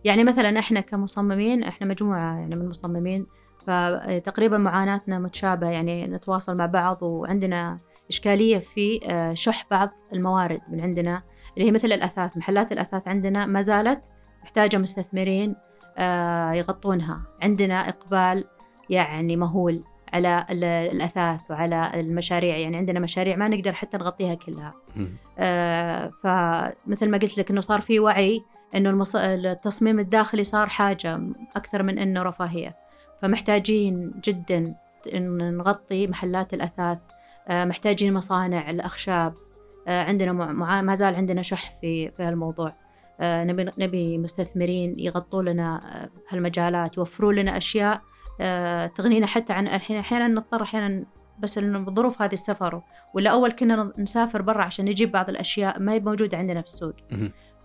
يعني 0.05 0.25
مثلا 0.25 0.59
إحنا 0.59 0.81
كمصممين 0.81 1.63
إحنا 1.63 1.87
مجموعة 1.87 2.39
يعني 2.39 2.57
من 2.57 2.63
المصممين 2.63 3.27
فتقريبا 3.67 4.59
معاناتنا 4.59 5.19
متشابهة. 5.19 5.71
يعني 5.71 6.07
نتواصل 6.07 6.57
مع 6.57 6.67
بعض 6.67 7.03
وعندنا 7.03 7.79
إشكالية 8.11 8.59
في 8.59 9.01
آه، 9.05 9.35
شح 9.35 9.67
بعض 9.71 9.91
الموارد 10.13 10.61
من 10.69 10.81
عندنا 10.81 11.23
اللي 11.57 11.69
هي 11.69 11.73
مثل 11.73 11.93
الأثاث. 11.93 12.37
محلات 12.37 12.73
الأثاث 12.73 13.09
عندنا 13.09 13.47
ما 13.47 13.63
زالت 13.63 14.03
محتاجة 14.43 14.77
مستثمرين 14.77 15.57
يغطونها. 16.55 17.23
عندنا 17.43 17.89
إقبال 17.89 18.45
يعني 18.91 19.37
مهول. 19.37 19.85
على 20.17 20.47
الأثاث 20.93 21.41
وعلى 21.51 21.91
المشاريع 21.95 22.57
يعني 22.57 22.77
عندنا 22.77 23.01
مشاريع 23.01 23.37
ما 23.37 23.49
نقدر 23.49 23.73
حتى 23.73 23.97
نغطيها 23.97 24.35
كلها. 24.35 24.75
آه 25.39 26.11
فمثل 26.23 27.09
ما 27.11 27.19
قلت 27.19 27.39
لك 27.39 27.51
أنه 27.51 27.61
صار 27.61 27.81
في 27.81 28.01
وعي 28.01 28.43
أنه 28.75 28.91
المص... 28.91 29.17
التصميم 29.17 29.99
الداخلي 29.99 30.45
صار 30.45 30.69
حاجة 30.69 31.21
أكثر 31.57 31.83
من 31.83 31.99
أنه 31.99 32.23
رفاهية. 32.23 32.77
فمحتاجين 33.23 34.13
جدا 34.25 34.75
نغطي 35.33 36.07
محلات 36.07 36.55
الأثاث 36.55 36.99
آه 37.49 37.65
محتاجين 37.65 38.15
مصانع 38.15 38.71
الأخشاب 38.71 39.35
آه 39.89 40.03
عندنا 40.03 40.33
مع... 40.33 40.83
ما 40.83 40.97
زال 40.97 41.15
عندنا 41.15 41.43
شح 41.43 41.79
في 41.81 42.11
في 42.11 42.23
هالموضوع 42.23 42.73
آه 43.21 43.45
نبي 43.45 43.71
نبي 43.79 44.19
مستثمرين 44.19 44.99
يغطوا 44.99 45.43
لنا 45.43 45.81
آه، 46.05 46.11
هالمجالات 46.29 46.97
يوفروا 46.97 47.33
لنا 47.33 47.57
أشياء 47.57 47.95
آه، 47.95 48.16
تغنينا 48.97 49.27
حتى 49.27 49.53
عن 49.53 49.69
الحين. 49.69 49.97
أحيانا 49.97 50.29
نضطر 50.29 50.63
أحيانا 50.63 51.05
بس 51.39 51.59
بظروف 51.59 52.23
هذه 52.23 52.33
السفر. 52.33 52.83
ولا 53.15 53.31
أول 53.31 53.53
كنا 53.53 53.93
نسافر 53.99 54.43
برا 54.43 54.63
عشان 54.63 54.85
نجيب 54.85 55.13
بعض 55.13 55.29
الأشياء 55.29 55.81
ما 55.81 55.93
هي 55.93 56.01
موجودة 56.01 56.39
عندنا 56.39 56.61
في 56.61 56.67
السوق. 56.67 56.95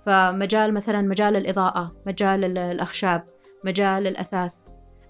فمجال 0.05 0.73
مثلا 0.73 1.01
مجال 1.01 1.35
الإضاءة 1.35 1.95
مجال 2.05 2.57
الأخشاب 2.57 3.23
مجال 3.65 4.07
الأثاث 4.07 4.51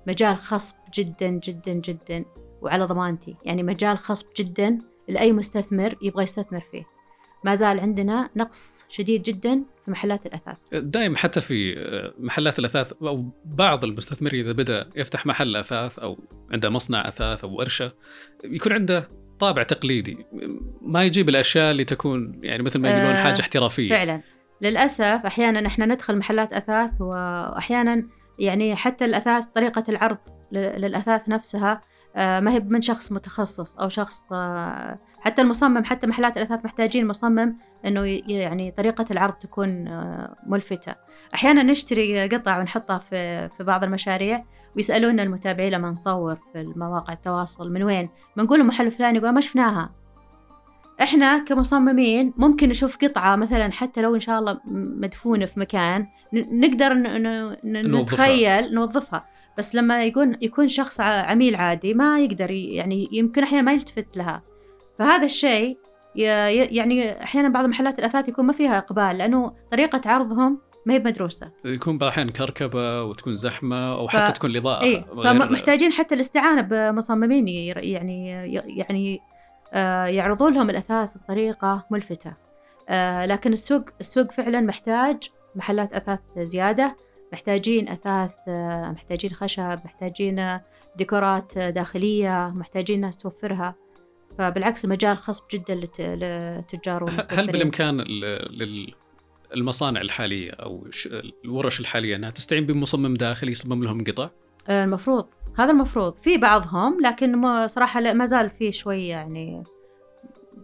مجال 0.07 0.37
خصب 0.37 0.75
جدا 0.93 1.27
جدا 1.29 1.73
جدا 1.73 2.25
وعلى 2.61 2.83
ضمانتي. 2.83 3.35
يعني 3.45 3.63
مجال 3.63 3.97
خصب 3.97 4.27
جدا 4.37 4.79
لأي 5.07 5.31
مستثمر 5.31 5.95
يبغى 6.01 6.23
يستثمر 6.23 6.59
فيه. 6.71 6.83
ما 7.43 7.55
زال 7.55 7.79
عندنا 7.79 8.29
نقص 8.35 8.85
شديد 8.89 9.21
جدا 9.21 9.63
في 9.85 9.91
محلات 9.91 10.25
الأثاث. 10.25 10.57
دائما 10.73 11.17
حتى 11.17 11.41
في 11.41 11.75
محلات 12.19 12.59
الأثاث 12.59 12.93
أو 13.03 13.25
بعض 13.45 13.83
المستثمرين 13.83 14.45
إذا 14.45 14.51
بدأ 14.51 14.89
يفتح 14.95 15.25
محل 15.25 15.55
أثاث 15.55 15.99
أو 15.99 16.19
عنده 16.51 16.69
مصنع 16.69 17.07
أثاث 17.07 17.43
أو 17.43 17.55
ورشة 17.57 17.93
يكون 18.43 18.73
عنده 18.73 19.09
طابع 19.41 19.63
تقليدي 19.63 20.17
ما 20.81 21.03
يجيب 21.03 21.29
الأشياء 21.29 21.71
اللي 21.71 21.85
تكون 21.85 22.39
يعني 22.43 22.63
مثل 22.63 22.79
ما 22.79 22.89
يقولون 22.89 23.15
آه، 23.15 23.23
حاجة 23.23 23.41
احترافية. 23.41 23.89
فعلا 23.89 24.21
للأسف 24.61 25.25
أحيانا 25.25 25.67
إحنا 25.67 25.85
ندخل 25.85 26.17
محلات 26.17 26.53
أثاث 26.53 27.01
واحيانا 27.01 28.07
يعني 28.39 28.75
حتى 28.75 29.05
الأثاث 29.05 29.45
طريقة 29.55 29.83
العرض 29.89 30.17
للأثاث 30.51 31.29
نفسها 31.29 31.71
آه، 31.71 31.81
ما 32.15 32.51
هي 32.51 32.59
من 32.59 32.81
شخص 32.81 33.11
متخصص 33.11 33.77
أو 33.77 33.89
شخص 33.89 34.33
آه، 34.33 34.99
حتى 35.19 35.41
المصمم 35.41 35.83
حتى 35.83 36.07
محلات 36.07 36.37
الاثاث 36.37 36.65
محتاجين 36.65 37.07
مصمم 37.07 37.57
إنه 37.85 38.05
يعني 38.27 38.71
طريقة 38.71 39.05
العرض 39.11 39.33
تكون 39.33 39.87
آه، 39.87 40.35
ملفتة. 40.47 40.95
أحيانا 41.33 41.63
نشتري 41.63 42.27
قطع 42.27 42.59
ونحطها 42.59 42.97
في 42.97 43.49
في 43.49 43.63
بعض 43.63 43.83
المشاريع 43.83 44.43
ويسألونا 44.75 45.23
المتابعين 45.23 45.71
لما 45.71 45.89
نصور 45.89 46.35
في 46.35 46.61
المواقع 46.61 47.13
التواصل 47.13 47.71
من 47.71 47.83
وين 47.83 48.09
بنقول 48.37 48.63
محل 48.63 48.91
فلاني 48.91 49.17
يقول 49.17 49.29
ما 49.29 49.41
شفناها 49.41 49.89
إحنا 51.01 51.37
كمصممين 51.37 52.33
ممكن 52.37 52.69
نشوف 52.69 52.97
قطعة 52.97 53.35
مثلا 53.35 53.71
حتى 53.71 54.01
لو 54.01 54.15
إن 54.15 54.19
شاء 54.19 54.39
الله 54.39 54.59
مدفونة 54.65 55.45
في 55.45 55.59
مكان 55.59 56.07
نقدر 56.33 56.93
نتخيل 57.65 58.73
نوظفها. 58.73 59.25
بس 59.57 59.75
لما 59.75 60.05
يكون 60.05 60.37
يكون 60.41 60.67
شخص 60.67 61.01
عميل 61.01 61.55
عادي 61.55 61.93
ما 61.93 62.19
يقدر 62.19 62.51
يعني 62.51 63.09
يمكن 63.11 63.43
أحيانا 63.43 63.61
ما 63.61 63.73
يلتفت 63.73 64.17
لها. 64.17 64.41
فهذا 64.99 65.25
الشيء 65.25 65.77
يعني 66.15 67.23
أحيانا 67.23 67.49
بعض 67.49 67.65
محلات 67.65 67.99
الأثاث 67.99 68.29
يكون 68.29 68.45
ما 68.45 68.53
فيها 68.53 68.77
إقبال 68.77 69.17
لأنه 69.17 69.53
طريقة 69.71 70.01
عرضهم 70.05 70.59
ما 70.85 70.93
هي 70.93 70.99
مدروسه 70.99 71.51
يكون 71.65 71.97
بعض 71.97 72.03
الاحيان 72.03 72.29
كركبة 72.29 73.03
وتكون 73.03 73.35
زحمة 73.35 73.93
أو 73.93 74.07
حتى 74.07 74.31
ف... 74.31 74.35
تكون 74.35 74.49
الإضاءة 74.49 74.83
إيه؟ 74.83 75.05
فمحتاجين 75.23 75.91
حتى 75.91 76.15
الاستعانة 76.15 76.61
بمصممين 76.61 77.47
يعني 77.47 78.29
يعني 78.77 79.19
آه 79.73 80.05
يعرضون 80.05 80.53
لهم 80.53 80.69
الأثاث 80.69 81.17
بطريقة 81.17 81.85
ملفتة. 81.91 82.33
آه 82.89 83.25
لكن 83.25 83.53
السوق 83.53 83.83
السوق 83.99 84.31
فعلا 84.31 84.61
محتاج 84.61 85.29
محلات 85.55 85.93
أثاث 85.93 86.19
زيادة. 86.37 86.95
محتاجين 87.33 87.89
أثاث 87.89 88.33
محتاجين 88.91 89.31
خشب 89.31 89.79
محتاجين 89.85 90.59
ديكورات 90.95 91.57
داخلية 91.57 92.51
محتاجين 92.55 93.01
ناس 93.01 93.17
توفرها. 93.17 93.75
فبالعكس 94.37 94.85
المجال 94.85 95.17
خصب 95.17 95.43
جدا 95.51 95.75
للتجار 95.99 97.09
هل 97.29 97.47
بالإمكان 97.47 98.03
للمصانع 99.55 100.01
الحالية 100.01 100.51
أو 100.51 100.87
الورش 101.45 101.79
الحالية 101.79 102.15
أنها 102.15 102.29
تستعين 102.29 102.65
بمصمم 102.65 103.13
داخلي 103.13 103.51
يصمم 103.51 103.83
لهم 103.83 104.03
قطع؟ 104.03 104.29
المفروض. 104.69 105.27
هذا 105.57 105.71
المفروض. 105.71 106.13
في 106.13 106.37
بعضهم 106.37 107.01
لكن 107.01 107.67
صراحة 107.67 108.13
ما 108.13 108.27
زال 108.27 108.49
في 108.49 108.71
شوي 108.71 109.07
يعني 109.07 109.63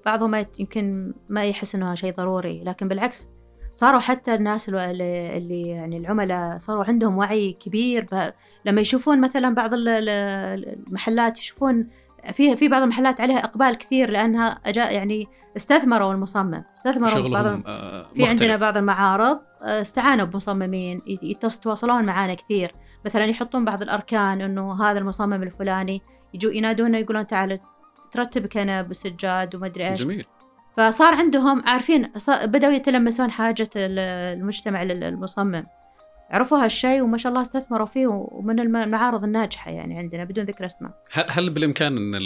بعضهم 0.06 0.46
يمكن 0.60 1.14
ما 1.30 1.46
يحس 1.46 1.76
إنه 1.76 1.96
شيء 1.96 2.14
ضروري. 2.14 2.64
لكن 2.64 2.88
بالعكس 2.88 3.30
صاروا 3.78 4.00
حتى 4.00 4.36
الناس 4.36 4.70
اللي 4.70 5.62
يعني 5.68 5.98
العملاء 5.98 6.58
صاروا 6.58 6.86
عندهم 6.86 7.18
وعي 7.18 7.54
كبير 7.54 8.08
لما 8.66 8.82
يشوفون 8.82 9.22
مثلا 9.22 9.56
بعض 9.56 9.70
المحلات 9.74 11.40
يشوفون 11.40 11.88
في 12.34 12.56
في 12.56 12.68
بعض 12.68 12.82
المحلات 12.82 13.22
عليها 13.22 13.38
إقبال 13.38 13.76
كثير 13.76 14.10
لأنها 14.10 14.60
أجا 14.66 14.90
يعني 14.90 15.28
استثمروا 15.58 16.14
المصمم 16.14 16.64
استثمروا 16.74 17.30
بعض 17.30 17.62
آه، 17.66 18.08
في 18.16 18.28
عندنا 18.28 18.56
بعض 18.56 18.78
المعارض 18.78 19.40
آه، 19.62 19.82
استعانوا 19.82 20.26
بمصممين 20.26 21.02
يتواصلون 21.08 22.06
معانا 22.06 22.34
كثير. 22.34 22.76
مثلا 23.06 23.26
يحطون 23.26 23.66
بعض 23.66 23.82
الأركان 23.82 24.42
إنه 24.42 24.84
هذا 24.84 25.00
المصمم 25.00 25.44
الفلاني 25.44 26.02
يجوا 26.34 26.52
ينادونا 26.52 27.00
يقولون 27.00 27.28
تعال 27.28 27.60
ترتب 28.12 28.46
كنب 28.46 28.90
وسجاد 28.90 29.56
وما 29.56 29.68
أدري 29.68 29.90
إيش. 29.90 30.02
جميل. 30.02 30.26
فصار 30.78 31.14
عندهم 31.14 31.64
عارفين 31.66 32.12
بدأوا 32.28 32.74
يتلمسون 32.74 33.32
حاجة 33.32 33.70
المجتمع 33.76 34.84
للمصمم 34.84 35.66
عرفوا 36.30 36.64
هالشيء 36.64 37.02
وما 37.02 37.18
شاء 37.18 37.30
الله 37.30 37.42
استثمروا 37.42 37.86
فيه 37.86 38.08
ومن 38.08 38.60
المعارض 38.60 39.24
الناجحة 39.24 39.72
يعني 39.72 39.98
عندنا 39.98 40.24
بدون 40.24 40.46
ذكر 40.46 40.66
أسماء 40.66 40.92
هل 41.12 41.50
بالإمكان 41.50 41.98
أن 41.98 42.20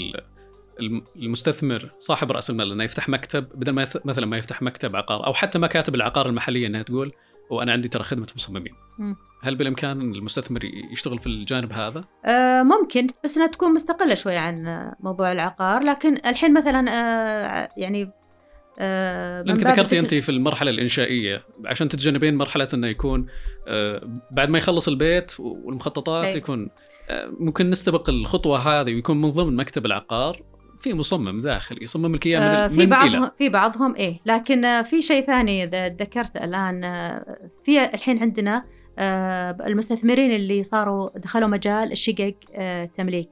المستثمر 1.16 1.92
صاحب 2.00 2.32
رأس 2.32 2.50
المال 2.50 2.72
أنه 2.72 2.84
يفتح 2.84 3.10
مكتب 3.10 3.48
بدل 3.56 3.72
ما 3.72 3.88
مثلا 4.06 4.26
ما 4.26 4.38
يفتح 4.38 4.62
مكتب 4.62 4.96
عقار 4.96 5.28
أو 5.28 5.34
حتى 5.34 5.60
مكاتب 5.60 5.96
العقار 5.96 6.26
المحلية 6.26 6.68
أنها 6.68 6.84
تقول 6.84 7.12
وأنا 7.50 7.72
عندي 7.72 7.88
ترى 7.88 8.04
خدمة 8.04 8.28
مصممين 8.36 8.74
م. 9.00 9.14
هل 9.44 9.56
بالإمكان 9.56 10.02
المستثمر 10.02 10.62
يشتغل 10.92 11.20
في 11.20 11.28
الجانب 11.28 11.74
هذا؟ 11.74 12.04
آه 12.26 12.64
ممكن 12.64 13.08
بس 13.24 13.38
إنها 13.38 13.48
تكون 13.48 13.74
مستقلة 13.74 14.16
شوي 14.16 14.38
عن 14.38 14.92
موضوع 15.00 15.32
العقار 15.32 15.84
لكن 15.84 16.16
الحين 16.26 16.54
مثلا 16.54 16.90
آه 16.90 17.70
يعني 17.78 18.12
لانك 19.46 19.68
ذكرتي 19.68 20.00
انت 20.00 20.14
في 20.14 20.30
المرحلة 20.30 20.72
الإنشائية 20.72 21.44
عشان 21.66 21.88
تتجنبين 21.88 22.36
مرحلة 22.36 22.68
إنه 22.74 22.88
يكون 22.88 23.26
آه 23.68 24.22
بعد 24.32 24.50
ما 24.50 24.58
يخلص 24.58 24.88
البيت 24.88 25.40
والمخططات. 25.40 26.36
يكون 26.36 26.70
آه 27.10 27.32
ممكن 27.40 27.70
نستبق 27.70 28.10
الخطوة 28.10 28.58
هذه 28.58 28.94
ويكون 28.94 29.22
من 29.22 29.30
ضمن 29.30 29.56
مكتب 29.56 29.86
العقار 29.86 30.42
في 30.80 30.94
مصمم 30.94 31.42
داخلي 31.42 31.84
يصمم 31.84 32.16
لك 32.16 32.26
اياه 32.26 32.40
آه 32.40 32.68
في 32.68 32.86
بعضهم 32.86 33.24
إلى. 33.24 33.32
في 33.38 33.50
بعضهم 33.50 33.96
إيه 33.96 34.20
لكن 34.26 34.66
آه 34.66 34.82
في 34.82 35.02
شيء 35.02 35.26
ثاني 35.26 35.66
ذكرت 36.00 36.38
الآن 36.38 36.84
آه 36.84 37.38
في 37.64 37.86
الحين 37.86 38.20
عندنا 38.20 38.66
آه 39.00 39.58
المستثمرين 39.66 40.32
اللي 40.32 40.64
صاروا 40.64 41.10
دخلوا 41.20 41.48
مجال 41.48 41.92
الشقق 41.92 42.36
آه 42.56 42.86
تمليك 42.86 43.30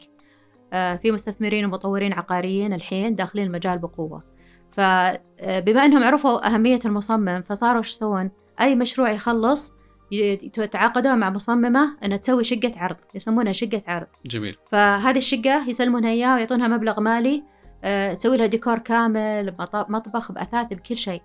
آه 0.73 0.95
في 0.95 1.11
مستثمرين 1.11 1.65
ومطورين 1.65 2.13
عقاريين 2.13 2.73
الحين 2.73 3.15
داخلين 3.15 3.47
المجال 3.47 3.77
بقوة 3.77 4.23
فبما 4.71 5.85
إنهم 5.85 6.03
عرفوا 6.03 6.47
أهمية 6.47 6.79
المصمم 6.85 7.41
فصاروا 7.41 7.77
إيش 7.77 7.89
يسوون؟ 7.89 8.31
أي 8.61 8.75
مشروع 8.75 9.11
يخلص 9.11 9.73
يتعاقدون 10.11 11.17
مع 11.17 11.29
مصممة 11.29 11.97
أنها 12.05 12.17
تسوي 12.17 12.43
شقة 12.43 12.73
عرض 12.77 12.95
يسمونها 13.15 13.51
شقة 13.51 13.81
عرض. 13.87 14.07
جميل. 14.25 14.57
فهذه 14.71 15.17
الشقة 15.17 15.69
يسلمونها 15.69 16.09
إياها 16.09 16.35
ويعطونها 16.35 16.67
مبلغ 16.67 16.99
مالي 16.99 17.43
أه 17.83 18.13
تسوي 18.13 18.37
لها 18.37 18.45
ديكور 18.45 18.79
كامل 18.79 19.55
مطبخ 19.73 20.31
بأثاث 20.31 20.67
بكل 20.67 20.97
شيء. 20.97 21.21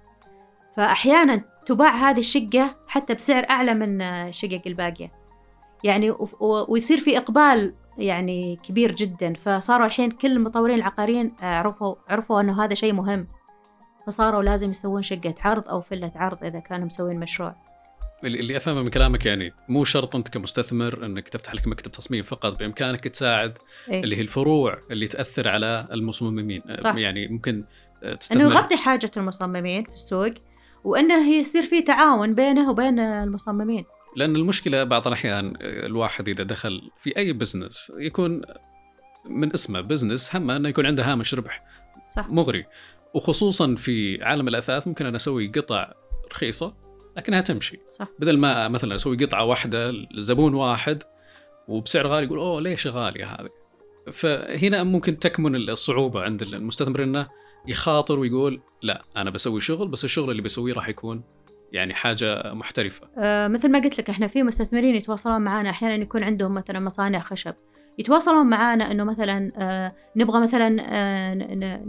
فأحيانا 0.77 1.43
تباع 1.67 2.11
هذه 2.11 2.19
الشقة 2.19 2.77
حتى 2.87 3.15
بسعر 3.15 3.47
أعلى 3.51 3.75
من 3.75 4.03
الشقق 4.03 4.63
الباقية. 4.67 5.13
يعني 5.85 6.15
ويصير 6.69 6.99
في 6.99 7.19
إقبال 7.19 7.75
يعني 7.99 8.59
كبير 8.63 8.93
جدا. 8.93 9.35
فصاروا 9.35 9.87
الحين 9.87 10.11
كل 10.11 10.33
المطورين 10.33 10.79
العقاريين 10.79 11.35
عرفوا 11.41 11.95
عرفوا 12.09 12.41
إنه 12.41 12.65
هذا 12.65 12.75
شيء 12.75 12.93
مهم. 12.93 13.27
فصاروا 14.07 14.43
لازم 14.43 14.71
يسوون 14.71 15.03
شقة 15.03 15.35
عرض 15.41 15.69
أو 15.69 15.81
فلة 15.81 16.13
عرض 16.15 16.45
إذا 16.45 16.59
كانوا 16.59 16.87
مسوين 16.87 17.21
مشروع. 17.21 17.57
اللي 18.25 18.57
أفهمه 18.57 18.83
من 18.83 18.89
كلامك 18.89 19.27
يعني 19.27 19.53
مو 19.69 19.85
شرط 19.85 20.17
أنت 20.17 20.29
كمستثمر 20.29 21.07
إنك 21.07 21.29
تفتح 21.29 21.55
لك 21.55 21.67
مكتب 21.67 21.93
تصميم 21.93 22.23
فقط 22.23 22.59
بإمكانك 22.59 23.09
تساعد 23.09 23.59
إيه؟ 23.89 24.05
اللي 24.05 24.17
هي 24.17 24.21
الفروع 24.21 24.79
اللي 24.91 25.07
تأثر 25.07 25.49
على 25.49 25.89
المصممين. 25.93 26.63
صح. 26.81 26.95
يعني 26.95 27.29
ممكن 27.29 27.65
تستثمر. 28.21 28.43
إنه 28.43 28.51
يغطي 28.51 28.77
حاجة 28.77 29.11
المصممين 29.17 29.85
في 29.85 29.93
السوق 29.93 30.35
وإنه 30.85 31.31
يصير 31.31 31.63
في 31.63 31.83
تعاون 31.83 32.35
بينه 32.35 32.71
وبين 32.71 32.99
المصممين. 32.99 33.85
لأن 34.17 34.37
المشكلة 34.37 34.85
بعض 34.85 35.07
الأحيان 35.07 35.57
الواحد 35.61 36.29
إذا 36.29 36.45
دخل 36.45 36.91
في 37.01 37.17
أي 37.17 37.33
business 37.33 37.93
يكون 37.99 38.43
من 39.25 39.53
اسمه 39.53 39.81
business 39.81 40.37
همه 40.37 40.57
أنه 40.57 40.69
يكون 40.69 40.87
عنده 40.87 41.13
هامش 41.13 41.35
ربح 41.35 41.65
صح. 42.17 42.29
مغري 42.29 42.67
وخصوصا 43.15 43.75
في 43.75 44.25
عالم 44.25 44.49
الأثاث 44.49 44.87
ممكن 44.89 45.07
أنا 45.07 45.17
أسوي 45.17 45.49
قطع 45.49 45.93
رخيصة 46.33 46.75
لكنها 47.17 47.41
تمشي 47.41 47.81
صح. 47.91 48.09
بدل 48.19 48.39
ما 48.39 48.69
مثلا 48.69 48.95
أسوي 48.95 49.17
قطعة 49.25 49.45
واحدة 49.45 49.91
لزبون 49.91 50.55
واحد 50.55 51.03
وبسعر 51.69 52.07
غالي 52.07 52.27
يقول 52.27 52.39
أوه 52.39 52.61
ليش 52.61 52.87
غالية 52.87 53.27
هذه 53.27 53.51
فهنا 54.13 54.83
ممكن 54.85 55.19
تكمن 55.19 55.57
الصعوبة 55.57 56.21
عند 56.23 56.43
المستثمر 56.43 57.03
أنه 57.03 57.29
يخاطر 57.69 58.19
ويقول 58.19 58.61
لا 58.83 59.03
أنا 59.17 59.31
بسوي 59.31 59.61
شغل 59.61 59.89
بس 59.89 60.05
الشغل 60.05 60.31
اللي 60.31 60.43
بسويه 60.43 60.75
راح 60.75 60.89
يكون 60.89 61.23
يعني 61.73 61.95
حاجة 61.95 62.53
محترفة. 62.55 63.09
آه 63.19 63.49
مثل 63.49 63.71
ما 63.71 63.79
قلت 63.79 63.99
لك 63.99 64.11
إحنا 64.11 64.27
في 64.27 64.43
مستثمرين 64.43 64.95
يتواصلون 64.95 65.41
معنا 65.41 65.71
أحيانا 65.71 65.95
يكون 65.95 66.25
عندهم 66.25 66.55
مثلا 66.55 66.81
مصانع 66.81 67.21
خشب. 67.21 67.55
يتواصلون 67.99 68.47
معنا 68.47 68.91
إنه 68.91 69.05
مثلا 69.05 69.53
آه 69.59 69.93
نبغى 70.17 70.41
مثلا 70.41 70.77
آه 70.89 71.35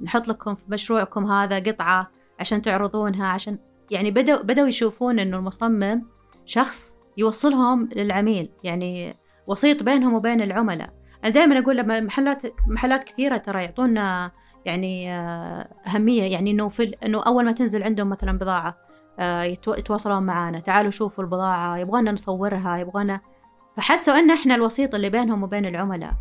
نحط 0.04 0.28
لكم 0.28 0.56
في 0.56 0.64
مشروعكم 0.68 1.32
هذا 1.32 1.60
قطعة 1.60 2.12
عشان 2.40 2.62
تعرضونها 2.62 3.28
عشان 3.28 3.58
يعني 3.92 4.12
بدأوا 4.12 4.42
بدأوا 4.42 4.68
يشوفون 4.68 5.20
إنه 5.20 5.38
المصمم 5.38 6.02
شخص 6.46 6.98
يوصلهم 7.18 7.90
للعميل. 7.96 8.50
يعني 8.64 9.16
وسيط 9.48 9.84
بينهم 9.84 10.14
وبين 10.14 10.42
العملاء. 10.42 10.90
أنا 11.24 11.34
دائما 11.34 11.60
أقول 11.60 11.78
لما 11.78 12.00
محلات 12.00 12.42
محلات 12.68 13.04
كثيرة 13.04 13.38
ترى 13.38 13.64
يعطونا 13.64 14.32
يعني 14.66 15.14
آه، 15.14 15.70
أهمية. 15.88 16.24
يعني 16.24 16.52
إنه 16.52 16.70
في 16.70 16.96
إنه 17.06 17.24
أول 17.24 17.46
ما 17.46 17.52
تنزل 17.52 17.84
عندهم 17.84 18.10
مثلا 18.10 18.38
بضاعة 18.38 18.70
آه، 18.70 18.85
يتواصلون 19.68 20.24
معنا 20.24 20.60
تعالوا 20.60 20.92
شوفوا 20.92 21.24
البضاعة 21.24 21.78
يبغانا 21.78 22.12
نصورها 22.12 22.78
يبغانا 22.78 23.20
فحسوا 23.78 24.20
أن 24.20 24.32
إحنا 24.32 24.56
الوسيط 24.56 24.96
اللي 24.96 25.10
بينهم 25.10 25.44
وبين 25.44 25.66
العملاء. 25.66 26.14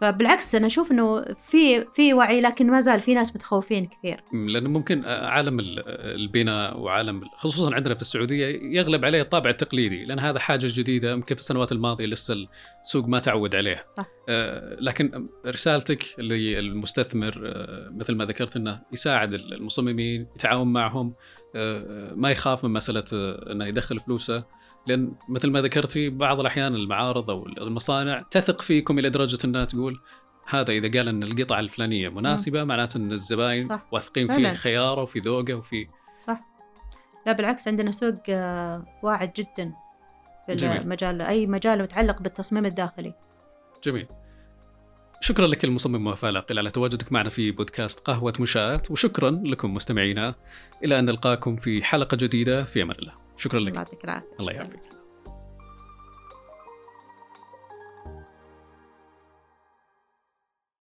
فبالعكس 0.00 0.54
أنا 0.54 0.66
أشوف 0.66 0.92
إنه 0.92 1.22
في 1.22 1.84
في 1.84 2.14
وعي 2.14 2.40
لكن 2.40 2.70
ما 2.70 2.80
زال 2.80 3.00
في 3.00 3.14
ناس 3.14 3.36
متخوفين 3.36 3.86
كثير. 3.86 4.20
لأنه 4.32 4.68
ممكن 4.68 5.04
عالم 5.04 5.56
البناء 5.60 6.80
وعالم 6.80 7.22
خصوصا 7.36 7.74
عندنا 7.74 7.94
في 7.94 8.00
السعودية 8.00 8.46
يغلب 8.78 9.04
عليه 9.04 9.22
الطابع 9.22 9.50
التقليدي 9.50 10.04
لأن 10.04 10.18
هذا 10.18 10.38
حاجة 10.38 10.66
جديدة. 10.70 11.12
يمكن 11.12 11.34
في 11.34 11.40
السنوات 11.40 11.72
الماضية 11.72 12.06
لسه 12.06 12.34
السوق 12.84 13.06
ما 13.06 13.18
تعود 13.18 13.54
عليه. 13.54 13.84
صح. 13.96 14.06
لكن 14.80 15.28
رسالتك 15.46 16.04
للمستثمر 16.18 17.32
مثل 17.90 18.16
ما 18.16 18.24
ذكرت 18.24 18.56
إنه 18.56 18.80
يساعد 18.92 19.34
المصممين 19.34 20.26
يتعاون 20.36 20.72
معهم 20.72 21.14
ما 22.14 22.30
يخاف 22.30 22.64
من 22.64 22.72
مسألة 22.72 23.04
إنه 23.52 23.66
يدخل 23.66 24.00
فلوسه. 24.00 24.44
لأن 24.86 25.12
مثل 25.28 25.50
ما 25.50 25.60
ذكرتي 25.60 26.08
بعض 26.08 26.40
الأحيان 26.40 26.74
المعارض 26.74 27.30
أو 27.30 27.46
المصانع 27.46 28.22
تثق 28.30 28.60
فيكم 28.60 28.98
إلى 28.98 29.10
درجة 29.10 29.38
إنها 29.44 29.64
تقول 29.64 30.00
هذا 30.48 30.72
إذا 30.72 30.98
قال 30.98 31.08
إن 31.08 31.22
القطعة 31.22 31.60
الفلانية 31.60 32.08
مناسبة 32.08 32.64
معناته 32.64 32.98
إن 32.98 33.12
الزباين 33.12 33.62
صح. 33.62 33.86
واثقين 33.92 34.32
في 34.32 34.54
خيارة 34.54 35.02
وفي 35.02 35.18
ذوقه 35.18 35.54
وفي 35.54 35.88
صح. 36.26 36.40
لا 37.26 37.32
بالعكس 37.32 37.68
عندنا 37.68 37.90
سوق 37.90 38.14
آه، 38.28 39.00
واعد 39.02 39.32
جدا 39.36 39.72
في 40.46 40.54
جميل. 40.54 40.76
المجال 40.76 41.22
أي 41.22 41.46
مجال 41.46 41.82
متعلق 41.82 42.22
بالتصميم 42.22 42.66
الداخلي. 42.66 43.14
جميل. 43.84 44.06
شكرا 45.20 45.46
لك 45.46 45.64
المصمم 45.64 46.06
وفاء 46.06 46.30
العقيل 46.30 46.58
على 46.58 46.70
تواجدك 46.70 47.12
معنا 47.12 47.30
في 47.30 47.50
بودكاست 47.50 48.00
قهوة 48.00 48.32
مشاة 48.40 48.82
وشكرا 48.90 49.30
لكم 49.30 49.74
مستمعينا. 49.74 50.34
إلى 50.84 50.98
أن 50.98 51.04
نلقاكم 51.04 51.56
في 51.56 51.84
حلقة 51.84 52.16
جديدة 52.16 52.64
في 52.64 52.82
أمان 52.82 52.96
الله. 52.98 53.12
شكرا 53.36 53.60
لك. 53.60 53.72
الله 54.40 54.52
يعافيك. 54.52 54.97